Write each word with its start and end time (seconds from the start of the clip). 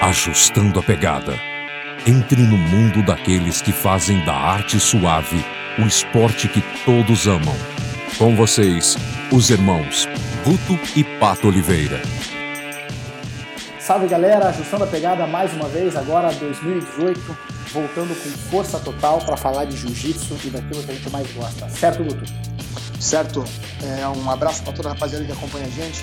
Ajustando 0.00 0.80
a 0.80 0.82
pegada. 0.82 1.38
Entre 2.06 2.40
no 2.40 2.56
mundo 2.56 3.02
daqueles 3.04 3.60
que 3.60 3.70
fazem 3.70 4.24
da 4.24 4.32
arte 4.32 4.80
suave 4.80 5.44
o 5.78 5.82
esporte 5.82 6.48
que 6.48 6.62
todos 6.86 7.26
amam. 7.26 7.54
Com 8.16 8.34
vocês, 8.34 8.96
os 9.30 9.50
irmãos 9.50 10.08
Guto 10.42 10.80
e 10.96 11.04
Pato 11.04 11.48
Oliveira. 11.48 12.00
Salve 13.78 14.08
galera, 14.08 14.48
ajustando 14.48 14.84
a 14.84 14.86
pegada 14.86 15.26
mais 15.26 15.52
uma 15.52 15.68
vez, 15.68 15.94
agora 15.94 16.32
2018, 16.32 17.36
voltando 17.70 18.14
com 18.14 18.30
força 18.50 18.80
total 18.80 19.18
para 19.18 19.36
falar 19.36 19.66
de 19.66 19.76
jiu-jitsu 19.76 20.34
e 20.44 20.48
daquilo 20.48 20.82
que 20.82 20.92
a 20.92 20.94
gente 20.94 21.10
mais 21.10 21.30
gosta. 21.32 21.68
Certo, 21.68 22.02
Guto? 22.02 22.24
Certo. 22.98 23.44
É, 23.82 24.08
um 24.08 24.30
abraço 24.30 24.62
para 24.62 24.72
toda 24.72 24.88
a 24.88 24.92
rapaziada 24.92 25.26
que 25.26 25.32
acompanha 25.32 25.66
a 25.66 25.70
gente, 25.70 26.02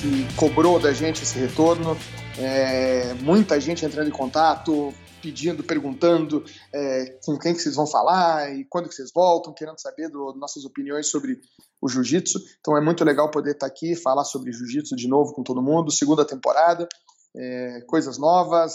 que 0.00 0.26
cobrou 0.34 0.80
da 0.80 0.92
gente 0.92 1.22
esse 1.22 1.38
retorno. 1.38 1.96
É, 2.38 3.14
muita 3.14 3.58
gente 3.58 3.84
entrando 3.84 4.08
em 4.08 4.12
contato, 4.12 4.92
pedindo, 5.22 5.64
perguntando 5.64 6.44
é, 6.72 7.18
com 7.24 7.38
quem 7.38 7.54
que 7.54 7.62
vocês 7.62 7.74
vão 7.74 7.86
falar 7.86 8.54
e 8.54 8.64
quando 8.66 8.88
que 8.88 8.94
vocês 8.94 9.10
voltam, 9.12 9.54
querendo 9.54 9.80
saber 9.80 10.08
do, 10.08 10.34
nossas 10.34 10.64
opiniões 10.64 11.08
sobre 11.08 11.40
o 11.80 11.88
jiu-jitsu. 11.88 12.38
Então 12.60 12.76
é 12.76 12.80
muito 12.80 13.04
legal 13.04 13.30
poder 13.30 13.52
estar 13.52 13.66
aqui, 13.66 13.96
falar 13.96 14.24
sobre 14.24 14.52
jiu-jitsu 14.52 14.94
de 14.94 15.08
novo 15.08 15.32
com 15.32 15.42
todo 15.42 15.62
mundo, 15.62 15.90
segunda 15.90 16.26
temporada, 16.26 16.86
é, 17.34 17.80
coisas 17.86 18.18
novas, 18.18 18.74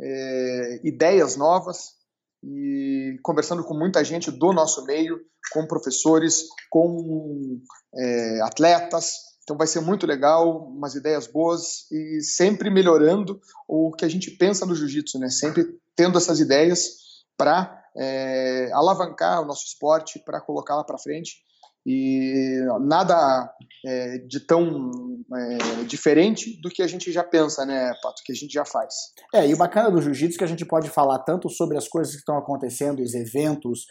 é, 0.00 0.80
ideias 0.84 1.36
novas 1.36 2.00
e 2.44 3.18
conversando 3.22 3.64
com 3.64 3.74
muita 3.74 4.04
gente 4.04 4.30
do 4.30 4.52
nosso 4.52 4.84
meio, 4.84 5.20
com 5.52 5.66
professores, 5.66 6.44
com 6.70 7.60
é, 7.94 8.40
atletas, 8.42 9.31
então 9.52 9.56
vai 9.56 9.66
ser 9.66 9.80
muito 9.80 10.06
legal, 10.06 10.66
umas 10.66 10.94
ideias 10.94 11.26
boas 11.26 11.90
e 11.90 12.22
sempre 12.22 12.70
melhorando 12.70 13.38
o 13.68 13.92
que 13.92 14.04
a 14.04 14.08
gente 14.08 14.30
pensa 14.30 14.64
no 14.64 14.74
jiu-jitsu, 14.74 15.18
né? 15.18 15.28
Sempre 15.28 15.66
tendo 15.94 16.16
essas 16.16 16.40
ideias 16.40 16.88
para 17.36 17.78
é, 17.96 18.70
alavancar 18.72 19.42
o 19.42 19.44
nosso 19.44 19.66
esporte, 19.66 20.18
para 20.24 20.40
colocá-la 20.40 20.84
para 20.84 20.98
frente. 20.98 21.42
E 21.84 22.60
nada 22.80 23.52
é, 23.84 24.18
de 24.18 24.40
tão 24.40 24.90
é, 25.34 25.84
diferente 25.84 26.58
do 26.62 26.70
que 26.70 26.80
a 26.80 26.86
gente 26.86 27.10
já 27.10 27.24
pensa, 27.24 27.66
né, 27.66 27.92
Pato? 28.00 28.22
Que 28.24 28.32
a 28.32 28.34
gente 28.34 28.52
já 28.52 28.64
faz. 28.64 28.94
É, 29.34 29.46
e 29.46 29.52
o 29.52 29.56
bacana 29.58 29.90
do 29.90 30.00
jiu-jitsu 30.00 30.36
é 30.36 30.38
que 30.38 30.44
a 30.44 30.48
gente 30.48 30.64
pode 30.64 30.88
falar 30.88 31.18
tanto 31.18 31.50
sobre 31.50 31.76
as 31.76 31.88
coisas 31.88 32.14
que 32.14 32.20
estão 32.20 32.38
acontecendo, 32.38 33.02
os 33.02 33.14
eventos, 33.14 33.86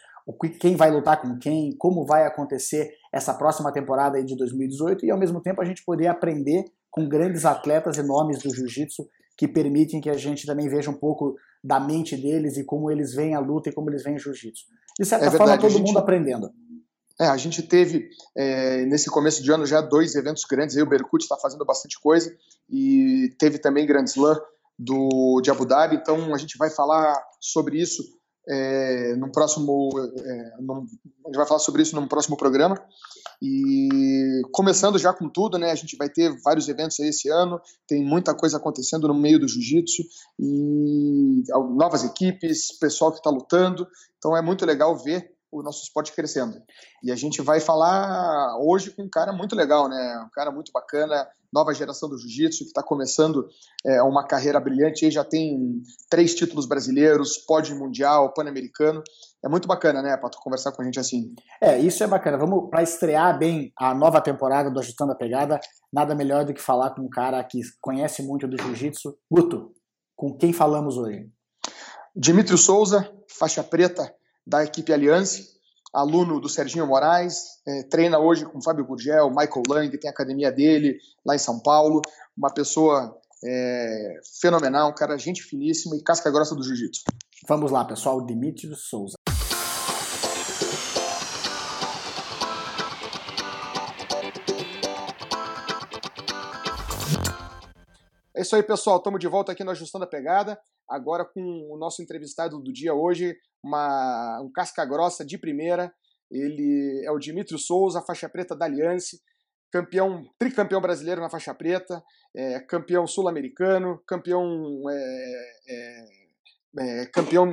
quem 0.59 0.75
vai 0.75 0.91
lutar 0.91 1.21
com 1.21 1.37
quem, 1.37 1.75
como 1.77 2.05
vai 2.05 2.25
acontecer 2.25 2.91
essa 3.11 3.33
próxima 3.33 3.71
temporada 3.71 4.23
de 4.23 4.35
2018 4.35 5.05
e 5.05 5.11
ao 5.11 5.19
mesmo 5.19 5.41
tempo 5.41 5.61
a 5.61 5.65
gente 5.65 5.83
poder 5.83 6.07
aprender 6.07 6.65
com 6.89 7.07
grandes 7.07 7.45
atletas 7.45 7.97
e 7.97 8.03
nomes 8.03 8.39
do 8.41 8.53
jiu-jitsu 8.53 9.07
que 9.37 9.47
permitem 9.47 10.01
que 10.01 10.09
a 10.09 10.17
gente 10.17 10.45
também 10.45 10.69
veja 10.69 10.89
um 10.91 10.97
pouco 10.97 11.35
da 11.63 11.79
mente 11.79 12.15
deles 12.15 12.57
e 12.57 12.63
como 12.63 12.91
eles 12.91 13.13
veem 13.13 13.33
a 13.33 13.39
luta 13.39 13.69
e 13.69 13.73
como 13.73 13.89
eles 13.89 14.03
veem 14.03 14.15
o 14.15 14.19
jiu-jitsu. 14.19 14.65
De 14.99 15.05
certa 15.05 15.25
é 15.25 15.31
forma, 15.31 15.57
todo 15.57 15.71
gente... 15.71 15.87
mundo 15.87 15.97
aprendendo. 15.97 16.51
É, 17.19 17.25
a 17.25 17.37
gente 17.37 17.61
teve 17.63 18.09
é, 18.35 18.85
nesse 18.85 19.09
começo 19.09 19.43
de 19.43 19.51
ano 19.51 19.65
já 19.65 19.81
dois 19.81 20.15
eventos 20.15 20.43
grandes, 20.49 20.75
aí 20.75 20.83
o 20.83 20.89
Berkut 20.89 21.23
está 21.23 21.37
fazendo 21.37 21.65
bastante 21.65 21.99
coisa 21.99 22.35
e 22.69 23.33
teve 23.37 23.59
também 23.59 23.85
Grand 23.85 24.05
Slam 24.05 24.39
do, 24.77 25.39
de 25.41 25.51
Abu 25.51 25.65
Dhabi, 25.65 25.95
então 25.95 26.33
a 26.33 26.37
gente 26.37 26.57
vai 26.57 26.69
falar 26.69 27.15
sobre 27.39 27.79
isso 27.79 28.03
é, 28.47 29.15
no 29.15 29.31
próximo. 29.31 29.89
É, 29.97 30.61
num, 30.61 30.85
a 31.25 31.27
gente 31.27 31.37
vai 31.37 31.47
falar 31.47 31.59
sobre 31.59 31.81
isso 31.81 31.95
no 31.95 32.07
próximo 32.07 32.37
programa. 32.37 32.81
E 33.41 34.41
começando 34.51 34.99
já 34.99 35.13
com 35.13 35.27
tudo, 35.27 35.57
né? 35.57 35.71
A 35.71 35.75
gente 35.75 35.97
vai 35.97 36.09
ter 36.09 36.31
vários 36.43 36.67
eventos 36.69 36.99
aí 36.99 37.09
esse 37.09 37.29
ano, 37.29 37.59
tem 37.87 38.03
muita 38.03 38.35
coisa 38.35 38.57
acontecendo 38.57 39.07
no 39.07 39.13
meio 39.13 39.39
do 39.39 39.47
jiu-jitsu 39.47 40.03
e 40.39 41.43
novas 41.75 42.03
equipes, 42.03 42.77
pessoal 42.77 43.11
que 43.11 43.17
está 43.17 43.29
lutando. 43.29 43.87
Então 44.17 44.37
é 44.37 44.41
muito 44.41 44.65
legal 44.65 44.95
ver 44.95 45.31
o 45.51 45.61
nosso 45.61 45.83
esporte 45.83 46.13
crescendo. 46.13 46.61
E 47.03 47.11
a 47.11 47.15
gente 47.15 47.41
vai 47.41 47.59
falar 47.59 48.57
hoje 48.59 48.91
com 48.91 49.03
um 49.03 49.09
cara 49.09 49.33
muito 49.33 49.55
legal, 49.55 49.89
né? 49.89 50.23
Um 50.25 50.29
cara 50.29 50.49
muito 50.51 50.71
bacana, 50.71 51.27
nova 51.53 51.73
geração 51.73 52.07
do 52.07 52.17
jiu-jitsu, 52.17 52.59
que 52.59 52.69
está 52.69 52.81
começando 52.81 53.47
é, 53.85 54.01
uma 54.01 54.25
carreira 54.25 54.59
brilhante, 54.59 55.03
aí 55.03 55.11
já 55.11 55.23
tem 55.23 55.81
três 56.09 56.33
títulos 56.33 56.65
brasileiros, 56.65 57.37
pódio 57.37 57.77
mundial, 57.77 58.33
pan-americano. 58.33 59.03
É 59.43 59.49
muito 59.49 59.67
bacana, 59.67 60.01
né, 60.01 60.15
Pato, 60.15 60.39
conversar 60.41 60.71
com 60.71 60.81
a 60.81 60.85
gente 60.85 60.99
assim. 60.99 61.33
É, 61.59 61.77
isso 61.77 62.03
é 62.03 62.07
bacana. 62.07 62.37
Vamos 62.37 62.69
para 62.69 62.83
estrear 62.83 63.37
bem 63.37 63.73
a 63.77 63.93
nova 63.93 64.21
temporada 64.21 64.71
do 64.71 64.79
Ajustando 64.79 65.11
a 65.11 65.15
Pegada. 65.15 65.59
Nada 65.91 66.15
melhor 66.15 66.45
do 66.45 66.53
que 66.53 66.61
falar 66.61 66.91
com 66.91 67.01
um 67.01 67.09
cara 67.09 67.43
que 67.43 67.59
conhece 67.81 68.23
muito 68.23 68.47
do 68.47 68.61
jiu-jitsu. 68.61 69.17
Guto, 69.29 69.73
com 70.15 70.37
quem 70.37 70.53
falamos 70.53 70.97
hoje? 70.97 71.29
Dimitri 72.15 72.57
Souza, 72.57 73.11
faixa 73.27 73.63
preta 73.63 74.13
da 74.45 74.63
equipe 74.63 74.93
Aliança, 74.93 75.41
aluno 75.93 76.39
do 76.39 76.49
Serginho 76.49 76.87
Moraes, 76.87 77.59
é, 77.67 77.83
treina 77.83 78.19
hoje 78.19 78.45
com 78.45 78.61
Fábio 78.61 78.85
Gurgel, 78.85 79.29
Michael 79.29 79.63
Lang, 79.67 79.97
tem 79.97 80.09
a 80.09 80.13
academia 80.13 80.51
dele 80.51 80.97
lá 81.25 81.35
em 81.35 81.39
São 81.39 81.59
Paulo, 81.59 82.01
uma 82.35 82.53
pessoa 82.53 83.17
é, 83.43 84.19
fenomenal, 84.39 84.89
um 84.89 84.95
cara 84.95 85.17
gente 85.17 85.43
finíssima 85.43 85.95
e 85.95 86.03
casca 86.03 86.31
grossa 86.31 86.55
do 86.55 86.63
jiu-jitsu. 86.63 87.03
Vamos 87.47 87.71
lá, 87.71 87.83
pessoal, 87.83 88.25
Dimitri 88.25 88.73
Souza. 88.75 89.15
É 98.41 98.43
isso 98.43 98.55
aí, 98.55 98.63
pessoal. 98.63 98.97
Estamos 98.97 99.19
de 99.19 99.27
volta 99.27 99.51
aqui 99.51 99.63
no 99.63 99.69
Ajustando 99.69 100.03
a 100.03 100.07
Pegada. 100.07 100.59
Agora 100.89 101.23
com 101.23 101.39
o 101.71 101.77
nosso 101.77 102.01
entrevistado 102.01 102.57
do 102.57 102.73
dia 102.73 102.91
hoje, 102.91 103.37
uma, 103.63 104.41
um 104.41 104.51
casca 104.51 104.83
grossa 104.83 105.23
de 105.23 105.37
primeira. 105.37 105.93
Ele 106.31 107.03
é 107.05 107.11
o 107.11 107.19
Dimitri 107.19 107.59
Souza, 107.59 108.01
faixa 108.01 108.27
preta 108.27 108.55
da 108.55 108.65
Aliança, 108.65 109.15
campeão, 109.71 110.23
tricampeão 110.39 110.81
brasileiro 110.81 111.21
na 111.21 111.29
faixa 111.29 111.53
preta, 111.53 112.03
é, 112.35 112.59
campeão 112.61 113.05
sul-americano, 113.05 114.01
campeão, 114.07 114.49
é, 114.89 115.51
é, 115.67 116.05
é 116.79 117.05
campeão 117.13 117.45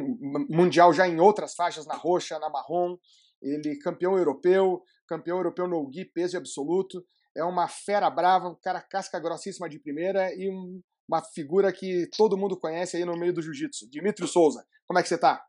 mundial 0.48 0.94
já 0.94 1.06
em 1.06 1.20
outras 1.20 1.54
faixas, 1.54 1.84
na 1.84 1.96
roxa, 1.96 2.38
na 2.38 2.48
marrom. 2.48 2.96
Ele 3.42 3.78
campeão 3.80 4.16
europeu, 4.16 4.82
campeão 5.06 5.36
europeu 5.36 5.68
no 5.68 5.82
GUI, 5.84 6.06
peso 6.06 6.38
absoluto 6.38 7.04
é 7.38 7.44
uma 7.44 7.68
fera 7.68 8.10
brava, 8.10 8.48
um 8.48 8.54
cara 8.56 8.82
casca 8.82 9.18
grossíssima 9.20 9.68
de 9.68 9.78
primeira 9.78 10.34
e 10.34 10.50
um, 10.50 10.82
uma 11.08 11.22
figura 11.22 11.72
que 11.72 12.08
todo 12.16 12.36
mundo 12.36 12.58
conhece 12.58 12.96
aí 12.96 13.04
no 13.04 13.16
meio 13.16 13.32
do 13.32 13.40
jiu-jitsu. 13.40 13.88
Dimitri 13.88 14.26
Souza, 14.26 14.66
como 14.86 14.98
é 14.98 15.02
que 15.02 15.08
você 15.08 15.18
tá? 15.18 15.44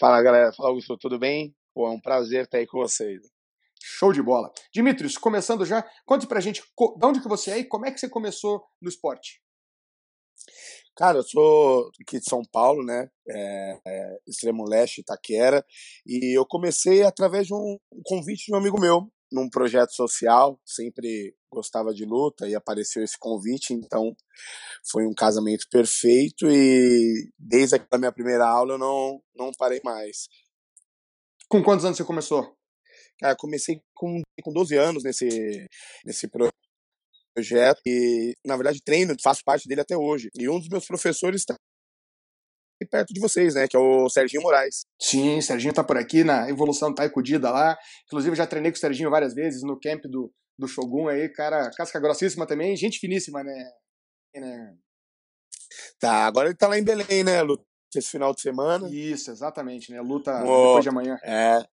Fala 0.00 0.22
galera, 0.22 0.52
fala 0.52 0.70
Augusto, 0.70 0.96
tudo 0.96 1.18
bem? 1.18 1.54
Pô, 1.74 1.86
é 1.86 1.90
um 1.90 2.00
prazer 2.00 2.44
estar 2.44 2.58
aí 2.58 2.66
com 2.66 2.78
vocês. 2.78 3.20
Show 3.80 4.12
de 4.12 4.22
bola. 4.22 4.50
Dimitri, 4.72 5.12
começando 5.20 5.64
já, 5.64 5.88
conte 6.06 6.26
pra 6.26 6.40
gente 6.40 6.62
de 6.62 7.06
onde 7.06 7.20
que 7.20 7.28
você 7.28 7.50
é 7.52 7.58
e 7.58 7.64
como 7.64 7.86
é 7.86 7.92
que 7.92 8.00
você 8.00 8.08
começou 8.08 8.64
no 8.80 8.88
esporte. 8.88 9.42
Cara, 10.96 11.18
eu 11.18 11.22
sou 11.22 11.90
aqui 12.00 12.18
de 12.18 12.28
São 12.28 12.42
Paulo, 12.50 12.84
né? 12.84 13.08
É, 13.28 13.78
é, 13.86 14.18
extremo 14.26 14.64
leste, 14.64 15.00
Itaquera, 15.00 15.64
e 16.04 16.36
eu 16.36 16.44
comecei 16.44 17.04
através 17.04 17.46
de 17.46 17.54
um 17.54 17.78
convite 18.04 18.46
de 18.46 18.54
um 18.54 18.56
amigo 18.56 18.80
meu, 18.80 19.08
num 19.30 19.48
projeto 19.48 19.92
social, 19.92 20.60
sempre 20.64 21.34
gostava 21.50 21.92
de 21.92 22.04
luta 22.04 22.48
e 22.48 22.54
apareceu 22.54 23.02
esse 23.02 23.18
convite, 23.18 23.72
então 23.72 24.14
foi 24.90 25.06
um 25.06 25.14
casamento 25.14 25.66
perfeito 25.70 26.46
e 26.50 27.30
desde 27.38 27.76
a 27.90 27.98
minha 27.98 28.12
primeira 28.12 28.46
aula 28.46 28.74
eu 28.74 28.78
não, 28.78 29.20
não 29.34 29.50
parei 29.58 29.80
mais. 29.84 30.28
Com 31.48 31.62
quantos 31.62 31.84
anos 31.84 31.96
você 31.96 32.04
começou? 32.04 32.56
Cara, 33.18 33.34
comecei 33.36 33.80
com, 33.94 34.20
com 34.42 34.52
12 34.52 34.76
anos 34.76 35.02
nesse, 35.02 35.66
nesse 36.04 36.28
projeto 36.28 37.80
e, 37.86 38.34
na 38.44 38.56
verdade, 38.56 38.82
treino, 38.84 39.16
faço 39.22 39.42
parte 39.44 39.66
dele 39.66 39.80
até 39.80 39.96
hoje. 39.96 40.28
E 40.38 40.48
um 40.48 40.58
dos 40.58 40.68
meus 40.68 40.86
professores 40.86 41.40
está 41.40 41.56
perto 42.86 43.12
de 43.12 43.20
vocês, 43.20 43.54
né? 43.54 43.66
Que 43.66 43.76
é 43.76 43.80
o 43.80 44.08
Serginho 44.08 44.42
Moraes. 44.42 44.86
Sim, 45.00 45.40
Serginho 45.40 45.72
tá 45.72 45.82
por 45.82 45.96
aqui 45.96 46.24
na 46.24 46.48
Evolução 46.48 46.94
Taiko 46.94 47.22
Dida 47.22 47.50
lá. 47.50 47.76
Inclusive, 48.06 48.36
já 48.36 48.46
treinei 48.46 48.70
com 48.70 48.76
o 48.76 48.80
Serginho 48.80 49.10
várias 49.10 49.34
vezes 49.34 49.62
no 49.62 49.78
camp 49.78 50.02
do, 50.04 50.32
do 50.58 50.68
Shogun 50.68 51.08
aí, 51.08 51.28
cara, 51.28 51.70
casca 51.76 52.00
grossíssima 52.00 52.46
também, 52.46 52.76
gente 52.76 52.98
finíssima, 52.98 53.42
né? 53.42 53.70
né? 54.34 54.74
Tá, 55.98 56.26
agora 56.26 56.48
ele 56.48 56.56
tá 56.56 56.68
lá 56.68 56.78
em 56.78 56.84
Belém, 56.84 57.24
né? 57.24 57.42
Luta 57.42 57.64
esse 57.96 58.10
final 58.10 58.34
de 58.34 58.42
semana. 58.42 58.88
Isso, 58.90 59.30
exatamente, 59.30 59.90
né? 59.90 60.00
Luta 60.00 60.42
oh, 60.44 60.66
depois 60.66 60.82
de 60.82 60.88
amanhã. 60.88 61.18
É. 61.22 61.64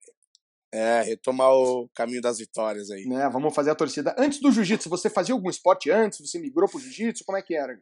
É, 0.73 1.03
retomar 1.03 1.53
o 1.53 1.89
caminho 1.95 2.21
das 2.21 2.39
vitórias 2.39 2.91
aí. 2.91 3.05
Né, 3.07 3.29
vamos 3.29 3.55
fazer 3.55 3.71
a 3.71 3.77
torcida. 3.77 4.13
Antes 4.19 4.41
do 4.41 4.51
jiu-jitsu, 4.51 4.89
você 4.89 5.09
fazia 5.09 5.33
algum 5.33 5.49
esporte 5.49 5.89
antes? 5.89 6.19
Você 6.19 6.37
migrou 6.37 6.69
pro 6.69 6.81
jiu-jitsu? 6.81 7.25
Como 7.25 7.39
é 7.39 7.43
que 7.43 7.55
era? 7.55 7.81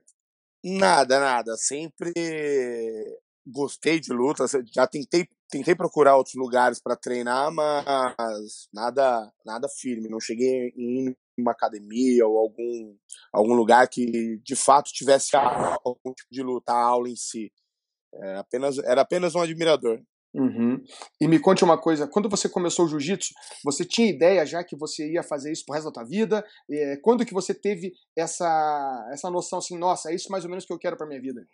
Nada, 0.63 1.19
nada. 1.19 1.57
Sempre 1.57 2.13
gostei 3.53 4.01
de 4.01 4.13
luta. 4.13 4.45
Já 4.75 4.87
tentei, 4.87 5.29
tentei 5.51 5.75
procurar 5.75 6.17
outros 6.17 6.35
lugares 6.35 6.81
para 6.81 6.97
treinar, 6.97 7.53
mas 7.53 8.69
nada, 8.73 9.33
nada 9.45 9.69
firme. 9.69 10.09
Não 10.09 10.19
cheguei 10.19 10.73
em 10.77 11.15
uma 11.39 11.53
academia 11.53 12.27
ou 12.27 12.39
algum, 12.39 12.97
algum 13.33 13.55
lugar 13.55 13.89
que 13.89 14.39
de 14.39 14.57
fato 14.57 14.93
tivesse 14.93 15.37
algum 15.37 16.13
tipo 16.15 16.29
de 16.31 16.43
luta, 16.43 16.73
a 16.73 16.83
aula 16.83 17.09
em 17.09 17.17
si. 17.17 17.53
É, 18.15 18.37
apenas, 18.37 18.79
era 18.79 19.01
apenas 19.03 19.35
um 19.35 19.41
admirador. 19.41 20.03
Uhum. 20.35 20.83
E 21.21 21.29
me 21.29 21.39
conte 21.39 21.63
uma 21.63 21.79
coisa, 21.79 22.09
quando 22.09 22.29
você 22.29 22.49
começou 22.49 22.87
o 22.87 22.89
jiu-jitsu, 22.89 23.35
você 23.63 23.85
tinha 23.85 24.09
ideia 24.09 24.47
já 24.47 24.65
que 24.65 24.75
você 24.75 25.13
ia 25.13 25.23
fazer 25.23 25.53
isso 25.53 25.65
pro 25.67 25.75
resto 25.75 25.87
da 25.87 25.93
tua 25.93 26.05
vida? 26.05 26.45
É, 26.71 26.97
quando 26.97 27.25
que 27.27 27.35
você 27.35 27.53
teve 27.53 27.93
essa, 28.17 29.09
essa 29.13 29.31
noção 29.31 29.59
assim, 29.59 29.77
nossa, 29.77 30.11
é 30.11 30.15
isso 30.15 30.31
mais 30.31 30.45
ou 30.45 30.51
menos 30.51 30.65
que 30.65 30.73
eu 30.73 30.79
quero 30.79 30.97
para 30.97 31.07
minha 31.07 31.21
vida? 31.21 31.47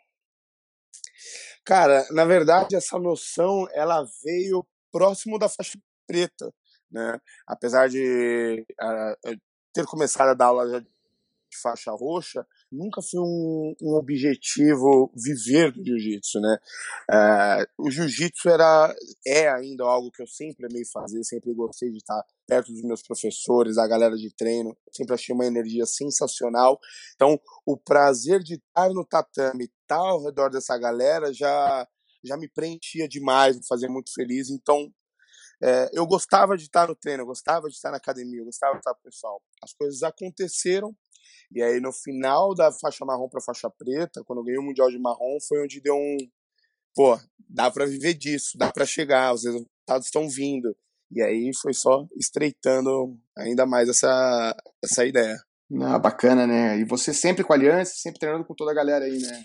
Cara, 1.68 2.06
na 2.12 2.24
verdade, 2.24 2.74
essa 2.74 2.98
noção 2.98 3.68
ela 3.74 4.02
veio 4.24 4.66
próximo 4.90 5.38
da 5.38 5.50
faixa 5.50 5.78
preta, 6.06 6.50
né? 6.90 7.20
Apesar 7.46 7.90
de 7.90 8.64
uh, 8.82 9.36
ter 9.74 9.84
começado 9.84 10.30
a 10.30 10.34
dar 10.34 10.46
aula 10.46 10.82
de 11.50 11.60
faixa 11.60 11.90
roxa, 11.92 12.46
nunca 12.70 13.00
foi 13.02 13.20
um, 13.20 13.74
um 13.80 13.94
objetivo 13.94 15.12
viver 15.14 15.72
do 15.72 15.84
jiu-jitsu, 15.84 16.40
né? 16.40 16.58
Uh, 17.10 17.86
o 17.86 17.90
jiu-jitsu 17.90 18.48
era, 18.48 18.94
é 19.26 19.48
ainda 19.48 19.84
algo 19.84 20.10
que 20.10 20.22
eu 20.22 20.26
sempre 20.26 20.66
amei 20.66 20.84
fazer, 20.92 21.22
sempre 21.24 21.54
gostei 21.54 21.90
de 21.90 21.98
estar 21.98 22.22
perto 22.46 22.72
dos 22.72 22.82
meus 22.82 23.02
professores, 23.02 23.76
da 23.76 23.86
galera 23.86 24.16
de 24.16 24.34
treino, 24.34 24.76
sempre 24.92 25.14
achei 25.14 25.34
uma 25.34 25.46
energia 25.46 25.86
sensacional. 25.86 26.78
Então, 27.14 27.38
o 27.66 27.76
prazer 27.76 28.42
de 28.42 28.54
estar 28.54 28.88
no 28.90 29.04
tatame, 29.04 29.64
estar 29.82 29.96
ao 29.96 30.22
redor 30.22 30.50
dessa 30.50 30.76
galera 30.78 31.32
já 31.32 31.86
já 32.24 32.36
me 32.36 32.48
preenchia 32.48 33.08
demais, 33.08 33.56
me 33.56 33.66
fazia 33.66 33.88
muito 33.88 34.12
feliz. 34.12 34.50
Então, 34.50 34.92
é, 35.62 35.90
eu 35.92 36.06
gostava 36.06 36.56
de 36.56 36.64
estar 36.64 36.86
no 36.86 36.94
treino, 36.94 37.22
eu 37.22 37.26
gostava 37.26 37.68
de 37.68 37.74
estar 37.74 37.90
na 37.90 37.96
academia, 37.96 38.40
eu 38.40 38.44
gostava 38.44 38.74
de 38.74 38.80
estar 38.80 38.94
com 38.94 39.00
o 39.00 39.02
pessoal. 39.02 39.42
As 39.62 39.72
coisas 39.72 40.02
aconteceram 40.02 40.94
e 41.50 41.62
aí, 41.62 41.80
no 41.80 41.92
final 41.92 42.54
da 42.54 42.70
faixa 42.70 43.04
marrom 43.04 43.28
para 43.28 43.40
faixa 43.40 43.70
preta, 43.70 44.22
quando 44.24 44.40
eu 44.40 44.44
ganhei 44.44 44.58
o 44.58 44.62
Mundial 44.62 44.90
de 44.90 44.98
Marrom, 44.98 45.38
foi 45.46 45.62
onde 45.62 45.80
deu 45.80 45.94
um. 45.94 46.16
Pô, 46.94 47.18
dá 47.48 47.70
para 47.70 47.86
viver 47.86 48.14
disso, 48.14 48.58
dá 48.58 48.70
para 48.70 48.84
chegar, 48.84 49.32
os 49.32 49.44
resultados 49.44 50.06
estão 50.06 50.28
vindo. 50.28 50.76
E 51.10 51.22
aí 51.22 51.50
foi 51.60 51.72
só 51.72 52.06
estreitando 52.16 53.18
ainda 53.36 53.64
mais 53.64 53.88
essa, 53.88 54.54
essa 54.84 55.06
ideia. 55.06 55.36
Ah, 55.80 55.98
bacana, 55.98 56.46
né? 56.46 56.78
E 56.78 56.84
você 56.84 57.14
sempre 57.14 57.44
com 57.44 57.52
a 57.52 57.56
aliança, 57.56 57.94
sempre 57.96 58.20
treinando 58.20 58.44
com 58.44 58.54
toda 58.54 58.70
a 58.70 58.74
galera 58.74 59.04
aí, 59.04 59.18
né? 59.18 59.44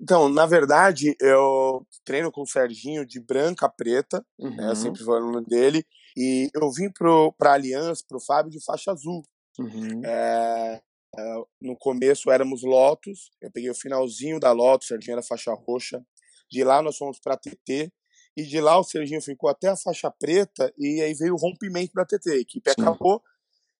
Então, 0.00 0.28
na 0.28 0.46
verdade, 0.46 1.14
eu 1.20 1.86
treino 2.04 2.32
com 2.32 2.42
o 2.42 2.46
Serginho 2.46 3.04
de 3.04 3.20
branca 3.20 3.66
a 3.66 3.68
preta, 3.68 4.24
uhum. 4.38 4.56
né? 4.56 4.64
Eu 4.64 4.68
uhum. 4.70 4.74
sempre 4.76 5.04
fui 5.04 5.16
aluno 5.16 5.42
dele. 5.42 5.84
E 6.16 6.48
eu 6.54 6.70
vim 6.72 6.90
para 6.90 7.50
a 7.50 7.54
Aliança, 7.54 8.04
para 8.08 8.16
o 8.16 8.24
Fábio, 8.24 8.50
de 8.50 8.64
faixa 8.64 8.92
azul. 8.92 9.22
Uhum. 9.60 10.04
É, 10.04 10.82
é, 11.18 11.34
no 11.60 11.76
começo 11.76 12.30
éramos 12.30 12.62
Lotus, 12.62 13.30
eu 13.40 13.50
peguei 13.50 13.70
o 13.70 13.74
finalzinho 13.74 14.40
da 14.40 14.52
Lotus, 14.52 14.88
Serginho 14.88 15.14
era 15.14 15.22
faixa 15.22 15.52
roxa. 15.52 16.04
De 16.50 16.64
lá 16.64 16.82
nós 16.82 16.96
fomos 16.96 17.20
para 17.20 17.36
TT, 17.36 17.92
e 18.36 18.42
de 18.42 18.60
lá 18.60 18.78
o 18.78 18.84
Serginho 18.84 19.20
ficou 19.20 19.50
até 19.50 19.68
a 19.68 19.76
faixa 19.76 20.10
preta, 20.10 20.72
e 20.78 21.00
aí 21.00 21.14
veio 21.14 21.34
o 21.34 21.38
rompimento 21.38 21.92
da 21.94 22.04
TT. 22.04 22.30
A 22.30 22.36
equipe 22.36 22.70
Sim. 22.70 22.80
acabou, 22.80 23.22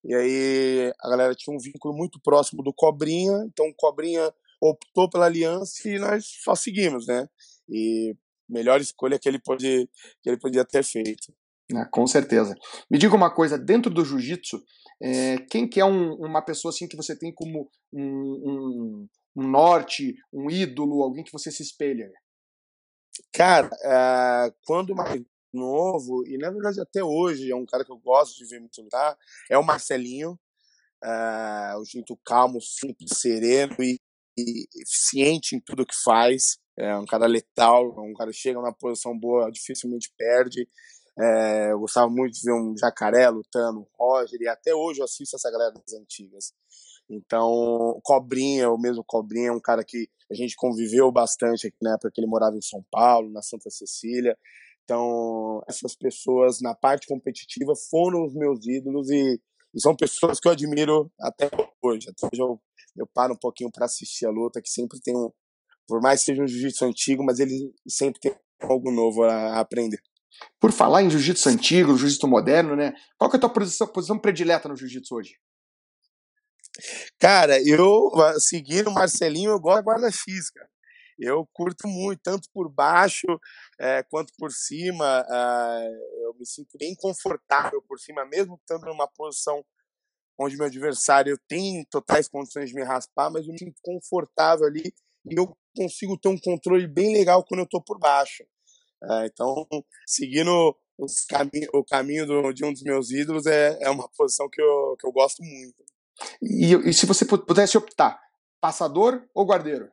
e 0.04 0.14
aí 0.14 0.92
a 1.00 1.08
galera 1.08 1.34
tinha 1.34 1.54
um 1.54 1.60
vínculo 1.60 1.94
muito 1.96 2.20
próximo 2.20 2.62
do 2.62 2.72
Cobrinha, 2.72 3.44
então 3.46 3.66
o 3.66 3.74
Cobrinha 3.74 4.32
optou 4.60 5.08
pela 5.08 5.26
aliança 5.26 5.88
e 5.88 5.98
nós 5.98 6.26
só 6.44 6.54
seguimos, 6.54 7.06
né? 7.06 7.28
E 7.68 8.14
melhor 8.48 8.80
escolha 8.80 9.18
que 9.18 9.28
ele, 9.28 9.38
pode, 9.38 9.88
que 10.22 10.28
ele 10.28 10.38
podia 10.38 10.64
ter 10.64 10.82
feito. 10.82 11.32
Ah, 11.74 11.86
com 11.86 12.06
certeza. 12.06 12.54
Me 12.90 12.98
diga 12.98 13.14
uma 13.14 13.30
coisa, 13.30 13.56
dentro 13.56 13.90
do 13.90 14.04
jiu-jitsu, 14.04 14.62
é, 15.02 15.38
quem 15.50 15.68
que 15.68 15.80
é 15.80 15.84
um, 15.84 16.14
uma 16.14 16.42
pessoa 16.42 16.70
assim 16.70 16.86
que 16.86 16.96
você 16.96 17.16
tem 17.16 17.32
como 17.32 17.70
um, 17.92 18.02
um, 18.02 19.08
um, 19.36 19.48
norte, 19.48 20.14
um 20.32 20.50
ídolo, 20.50 21.02
alguém 21.02 21.24
que 21.24 21.32
você 21.32 21.50
se 21.50 21.62
espelha? 21.62 22.10
Cara, 23.32 23.70
é, 23.82 24.52
quando 24.64 24.94
mais 24.94 25.22
novo, 25.52 26.24
e 26.26 26.36
na 26.38 26.50
verdade 26.50 26.80
até 26.80 27.02
hoje 27.02 27.50
é 27.50 27.56
um 27.56 27.66
cara 27.66 27.84
que 27.84 27.90
eu 27.92 27.98
gosto 27.98 28.36
de 28.36 28.46
ver 28.46 28.60
muito 28.60 28.80
lutar, 28.82 29.16
é 29.50 29.56
o 29.56 29.64
Marcelinho, 29.64 30.38
é, 31.02 31.76
o 31.76 31.84
jeito 31.84 32.18
calmo, 32.24 32.60
simples, 32.60 33.18
sereno 33.18 33.74
e, 33.80 33.98
e 34.38 34.66
eficiente 34.82 35.56
em 35.56 35.60
tudo 35.60 35.86
que 35.86 35.96
faz. 36.04 36.58
É 36.76 36.96
um 36.96 37.04
cara 37.04 37.26
letal, 37.26 37.94
um 37.98 38.14
cara 38.14 38.30
que 38.30 38.36
chega 38.36 38.58
numa 38.58 38.72
posição 38.72 39.18
boa, 39.18 39.50
dificilmente 39.50 40.12
perde. 40.16 40.68
É, 41.18 41.72
eu 41.72 41.80
gostava 41.80 42.08
muito 42.08 42.34
de 42.34 42.42
ver 42.44 42.52
um 42.52 42.76
Jacaré 42.76 43.28
lutando, 43.28 43.80
um 43.80 43.86
Roger, 43.98 44.40
e 44.40 44.48
até 44.48 44.74
hoje 44.74 45.00
eu 45.00 45.04
assisto 45.04 45.36
essa 45.36 45.50
galera 45.50 45.72
das 45.72 45.92
antigas. 45.92 46.52
Então, 47.08 48.00
Cobrinha, 48.04 48.70
o 48.70 48.78
mesmo 48.78 49.02
Cobrinha, 49.04 49.48
é 49.48 49.52
um 49.52 49.60
cara 49.60 49.84
que 49.84 50.08
a 50.30 50.34
gente 50.34 50.54
conviveu 50.54 51.10
bastante 51.10 51.66
aqui 51.66 51.76
na 51.82 51.94
época 51.94 52.10
que 52.14 52.20
ele 52.20 52.28
morava 52.28 52.56
em 52.56 52.62
São 52.62 52.84
Paulo, 52.90 53.30
na 53.30 53.42
Santa 53.42 53.68
Cecília. 53.68 54.38
Então, 54.84 55.62
essas 55.68 55.96
pessoas 55.96 56.60
na 56.60 56.74
parte 56.74 57.08
competitiva 57.08 57.74
foram 57.90 58.24
os 58.24 58.34
meus 58.34 58.64
ídolos 58.66 59.10
e, 59.10 59.40
e 59.74 59.80
são 59.80 59.94
pessoas 59.96 60.38
que 60.38 60.46
eu 60.46 60.52
admiro 60.52 61.10
até 61.20 61.50
hoje. 61.82 62.08
Até 62.08 62.26
hoje 62.26 62.40
eu, 62.40 62.60
eu 62.96 63.06
paro 63.12 63.34
um 63.34 63.38
pouquinho 63.38 63.70
para 63.72 63.86
assistir 63.86 64.26
a 64.26 64.30
luta, 64.30 64.62
que 64.62 64.70
sempre 64.70 65.00
tem 65.00 65.16
um. 65.16 65.30
Por 65.88 66.00
mais 66.00 66.20
que 66.20 66.26
seja 66.26 66.42
um 66.42 66.46
jiu-jitsu 66.46 66.84
antigo, 66.84 67.24
mas 67.24 67.40
ele 67.40 67.74
sempre 67.88 68.20
tem 68.20 68.32
algo 68.60 68.92
novo 68.92 69.24
a 69.24 69.58
aprender. 69.58 70.00
Por 70.58 70.72
falar 70.72 71.02
em 71.02 71.10
jiu-jitsu 71.10 71.48
antigo, 71.48 71.96
jiu-jitsu 71.96 72.26
moderno, 72.28 72.76
né? 72.76 72.92
Qual 73.18 73.30
que 73.30 73.36
é 73.36 73.38
a 73.38 73.40
tua 73.40 73.50
posição, 73.50 73.86
posição 73.86 74.18
predileta 74.18 74.68
no 74.68 74.76
jiu-jitsu 74.76 75.14
hoje? 75.14 75.34
Cara, 77.18 77.60
eu, 77.66 78.10
seguindo 78.38 78.88
o 78.88 78.94
Marcelinho, 78.94 79.50
eu 79.50 79.60
gosto 79.60 79.76
da 79.76 79.82
guarda 79.82 80.08
cara. 80.54 80.70
Eu 81.18 81.46
curto 81.52 81.86
muito, 81.86 82.20
tanto 82.22 82.48
por 82.52 82.70
baixo 82.70 83.26
é, 83.78 84.02
quanto 84.04 84.32
por 84.38 84.50
cima. 84.50 85.24
É, 85.28 86.24
eu 86.24 86.34
me 86.38 86.46
sinto 86.46 86.78
bem 86.78 86.94
confortável 86.96 87.82
por 87.86 87.98
cima, 87.98 88.24
mesmo 88.24 88.54
estando 88.54 88.86
numa 88.86 89.06
posição 89.06 89.62
onde 90.38 90.56
meu 90.56 90.66
adversário 90.66 91.38
tem 91.46 91.84
totais 91.90 92.26
condições 92.26 92.70
de 92.70 92.74
me 92.74 92.82
raspar, 92.82 93.30
mas 93.30 93.46
eu 93.46 93.52
me 93.52 93.58
sinto 93.58 93.78
confortável 93.82 94.66
ali 94.66 94.94
e 95.26 95.38
eu 95.38 95.54
consigo 95.76 96.18
ter 96.18 96.30
um 96.30 96.38
controle 96.38 96.88
bem 96.88 97.12
legal 97.12 97.44
quando 97.44 97.60
eu 97.60 97.64
estou 97.64 97.82
por 97.82 97.98
baixo. 97.98 98.42
É, 99.02 99.26
então, 99.26 99.66
seguindo 100.06 100.76
cami 101.28 101.66
o 101.72 101.84
caminho 101.84 102.26
do, 102.26 102.52
de 102.52 102.64
um 102.64 102.72
dos 102.72 102.82
meus 102.82 103.10
ídolos 103.10 103.46
é, 103.46 103.78
é 103.82 103.90
uma 103.90 104.08
posição 104.08 104.48
que 104.48 104.60
eu, 104.60 104.96
que 104.98 105.06
eu 105.06 105.12
gosto 105.12 105.42
muito. 105.42 105.84
E, 106.42 106.74
e 106.88 106.92
se 106.92 107.06
você 107.06 107.24
pudesse 107.24 107.78
optar, 107.78 108.20
passador 108.60 109.26
ou 109.34 109.46
guardeiro? 109.46 109.90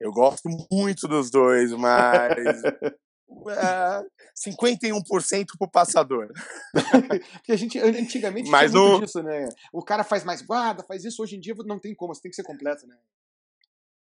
Eu 0.00 0.12
gosto 0.12 0.48
muito 0.70 1.06
dos 1.06 1.30
dois, 1.30 1.72
mas 1.72 2.32
é, 3.50 4.04
51% 4.36 5.46
pro 5.58 5.70
passador. 5.70 6.28
Porque 7.34 7.52
a 7.52 7.56
gente 7.56 7.78
antigamente 7.78 8.50
mas 8.50 8.70
tinha 8.70 8.82
muito 8.82 9.04
disso, 9.04 9.22
né? 9.22 9.48
O 9.72 9.82
cara 9.82 10.04
faz 10.04 10.24
mais 10.24 10.42
guarda, 10.42 10.82
faz 10.82 11.04
isso. 11.04 11.22
Hoje 11.22 11.36
em 11.36 11.40
dia 11.40 11.54
não 11.64 11.78
tem 11.78 11.94
como, 11.94 12.14
você 12.14 12.22
tem 12.22 12.30
que 12.30 12.36
ser 12.36 12.44
completo, 12.44 12.86
né? 12.86 12.96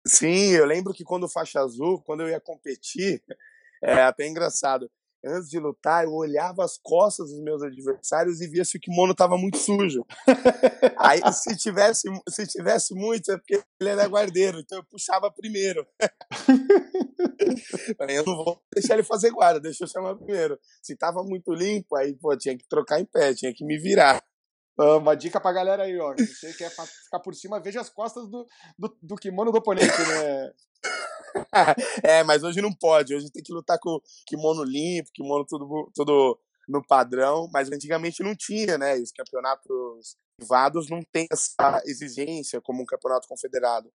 Sim, 0.06 0.50
eu 0.50 0.66
lembro 0.66 0.92
que 0.92 1.02
quando 1.02 1.28
faixa 1.28 1.60
azul, 1.60 2.00
quando 2.02 2.22
eu 2.22 2.28
ia 2.28 2.40
competir, 2.40 3.22
é 3.82 4.02
até 4.02 4.26
engraçado. 4.26 4.90
Antes 5.26 5.48
de 5.48 5.58
lutar, 5.58 6.04
eu 6.04 6.12
olhava 6.12 6.62
as 6.62 6.76
costas 6.76 7.30
dos 7.30 7.40
meus 7.40 7.62
adversários 7.62 8.42
e 8.42 8.46
via 8.46 8.62
se 8.62 8.76
o 8.76 8.80
kimono 8.80 9.12
estava 9.12 9.38
muito 9.38 9.56
sujo. 9.56 10.04
Aí, 10.98 11.22
se 11.32 11.56
tivesse, 11.56 12.06
se 12.28 12.46
tivesse 12.46 12.94
muito, 12.94 13.32
é 13.32 13.38
porque 13.38 13.62
ele 13.80 13.88
era 13.88 14.06
guardeiro, 14.06 14.60
então 14.60 14.76
eu 14.76 14.84
puxava 14.84 15.30
primeiro. 15.30 15.86
eu 18.06 18.24
não 18.26 18.36
vou 18.36 18.62
deixar 18.74 18.94
ele 18.94 19.02
fazer 19.02 19.30
guarda, 19.30 19.58
deixa 19.58 19.84
eu 19.84 19.88
chamar 19.88 20.14
primeiro. 20.14 20.60
Se 20.82 20.94
tava 20.94 21.22
muito 21.22 21.54
limpo, 21.54 21.96
aí 21.96 22.14
pô, 22.14 22.36
tinha 22.36 22.58
que 22.58 22.68
trocar 22.68 23.00
em 23.00 23.06
pé, 23.06 23.32
tinha 23.32 23.54
que 23.54 23.64
me 23.64 23.78
virar. 23.78 24.22
Uma 24.76 25.14
dica 25.14 25.40
pra 25.40 25.52
galera 25.52 25.84
aí, 25.84 25.98
ó. 25.98 26.14
Você 26.16 26.52
quer 26.54 26.70
ficar 26.70 27.20
por 27.20 27.34
cima, 27.34 27.60
veja 27.60 27.80
as 27.80 27.88
costas 27.88 28.28
do, 28.28 28.46
do, 28.78 28.96
do 29.00 29.16
kimono 29.16 29.52
do 29.52 29.58
oponente, 29.58 29.86
né? 29.86 30.52
é, 32.02 32.22
mas 32.24 32.42
hoje 32.42 32.60
não 32.60 32.72
pode. 32.72 33.14
Hoje 33.14 33.30
tem 33.30 33.42
que 33.42 33.52
lutar 33.52 33.78
com 33.78 34.00
kimono 34.26 34.64
limpo, 34.64 35.10
kimono 35.12 35.44
tudo, 35.46 35.90
tudo 35.94 36.38
no 36.68 36.84
padrão. 36.84 37.48
Mas 37.52 37.70
antigamente 37.70 38.22
não 38.22 38.34
tinha, 38.34 38.76
né? 38.76 38.96
Os 38.96 39.12
campeonatos 39.12 40.16
privados 40.36 40.90
não 40.90 41.00
tem 41.12 41.26
essa 41.30 41.80
exigência 41.86 42.60
como 42.60 42.82
um 42.82 42.86
campeonato 42.86 43.28
confederado. 43.28 43.92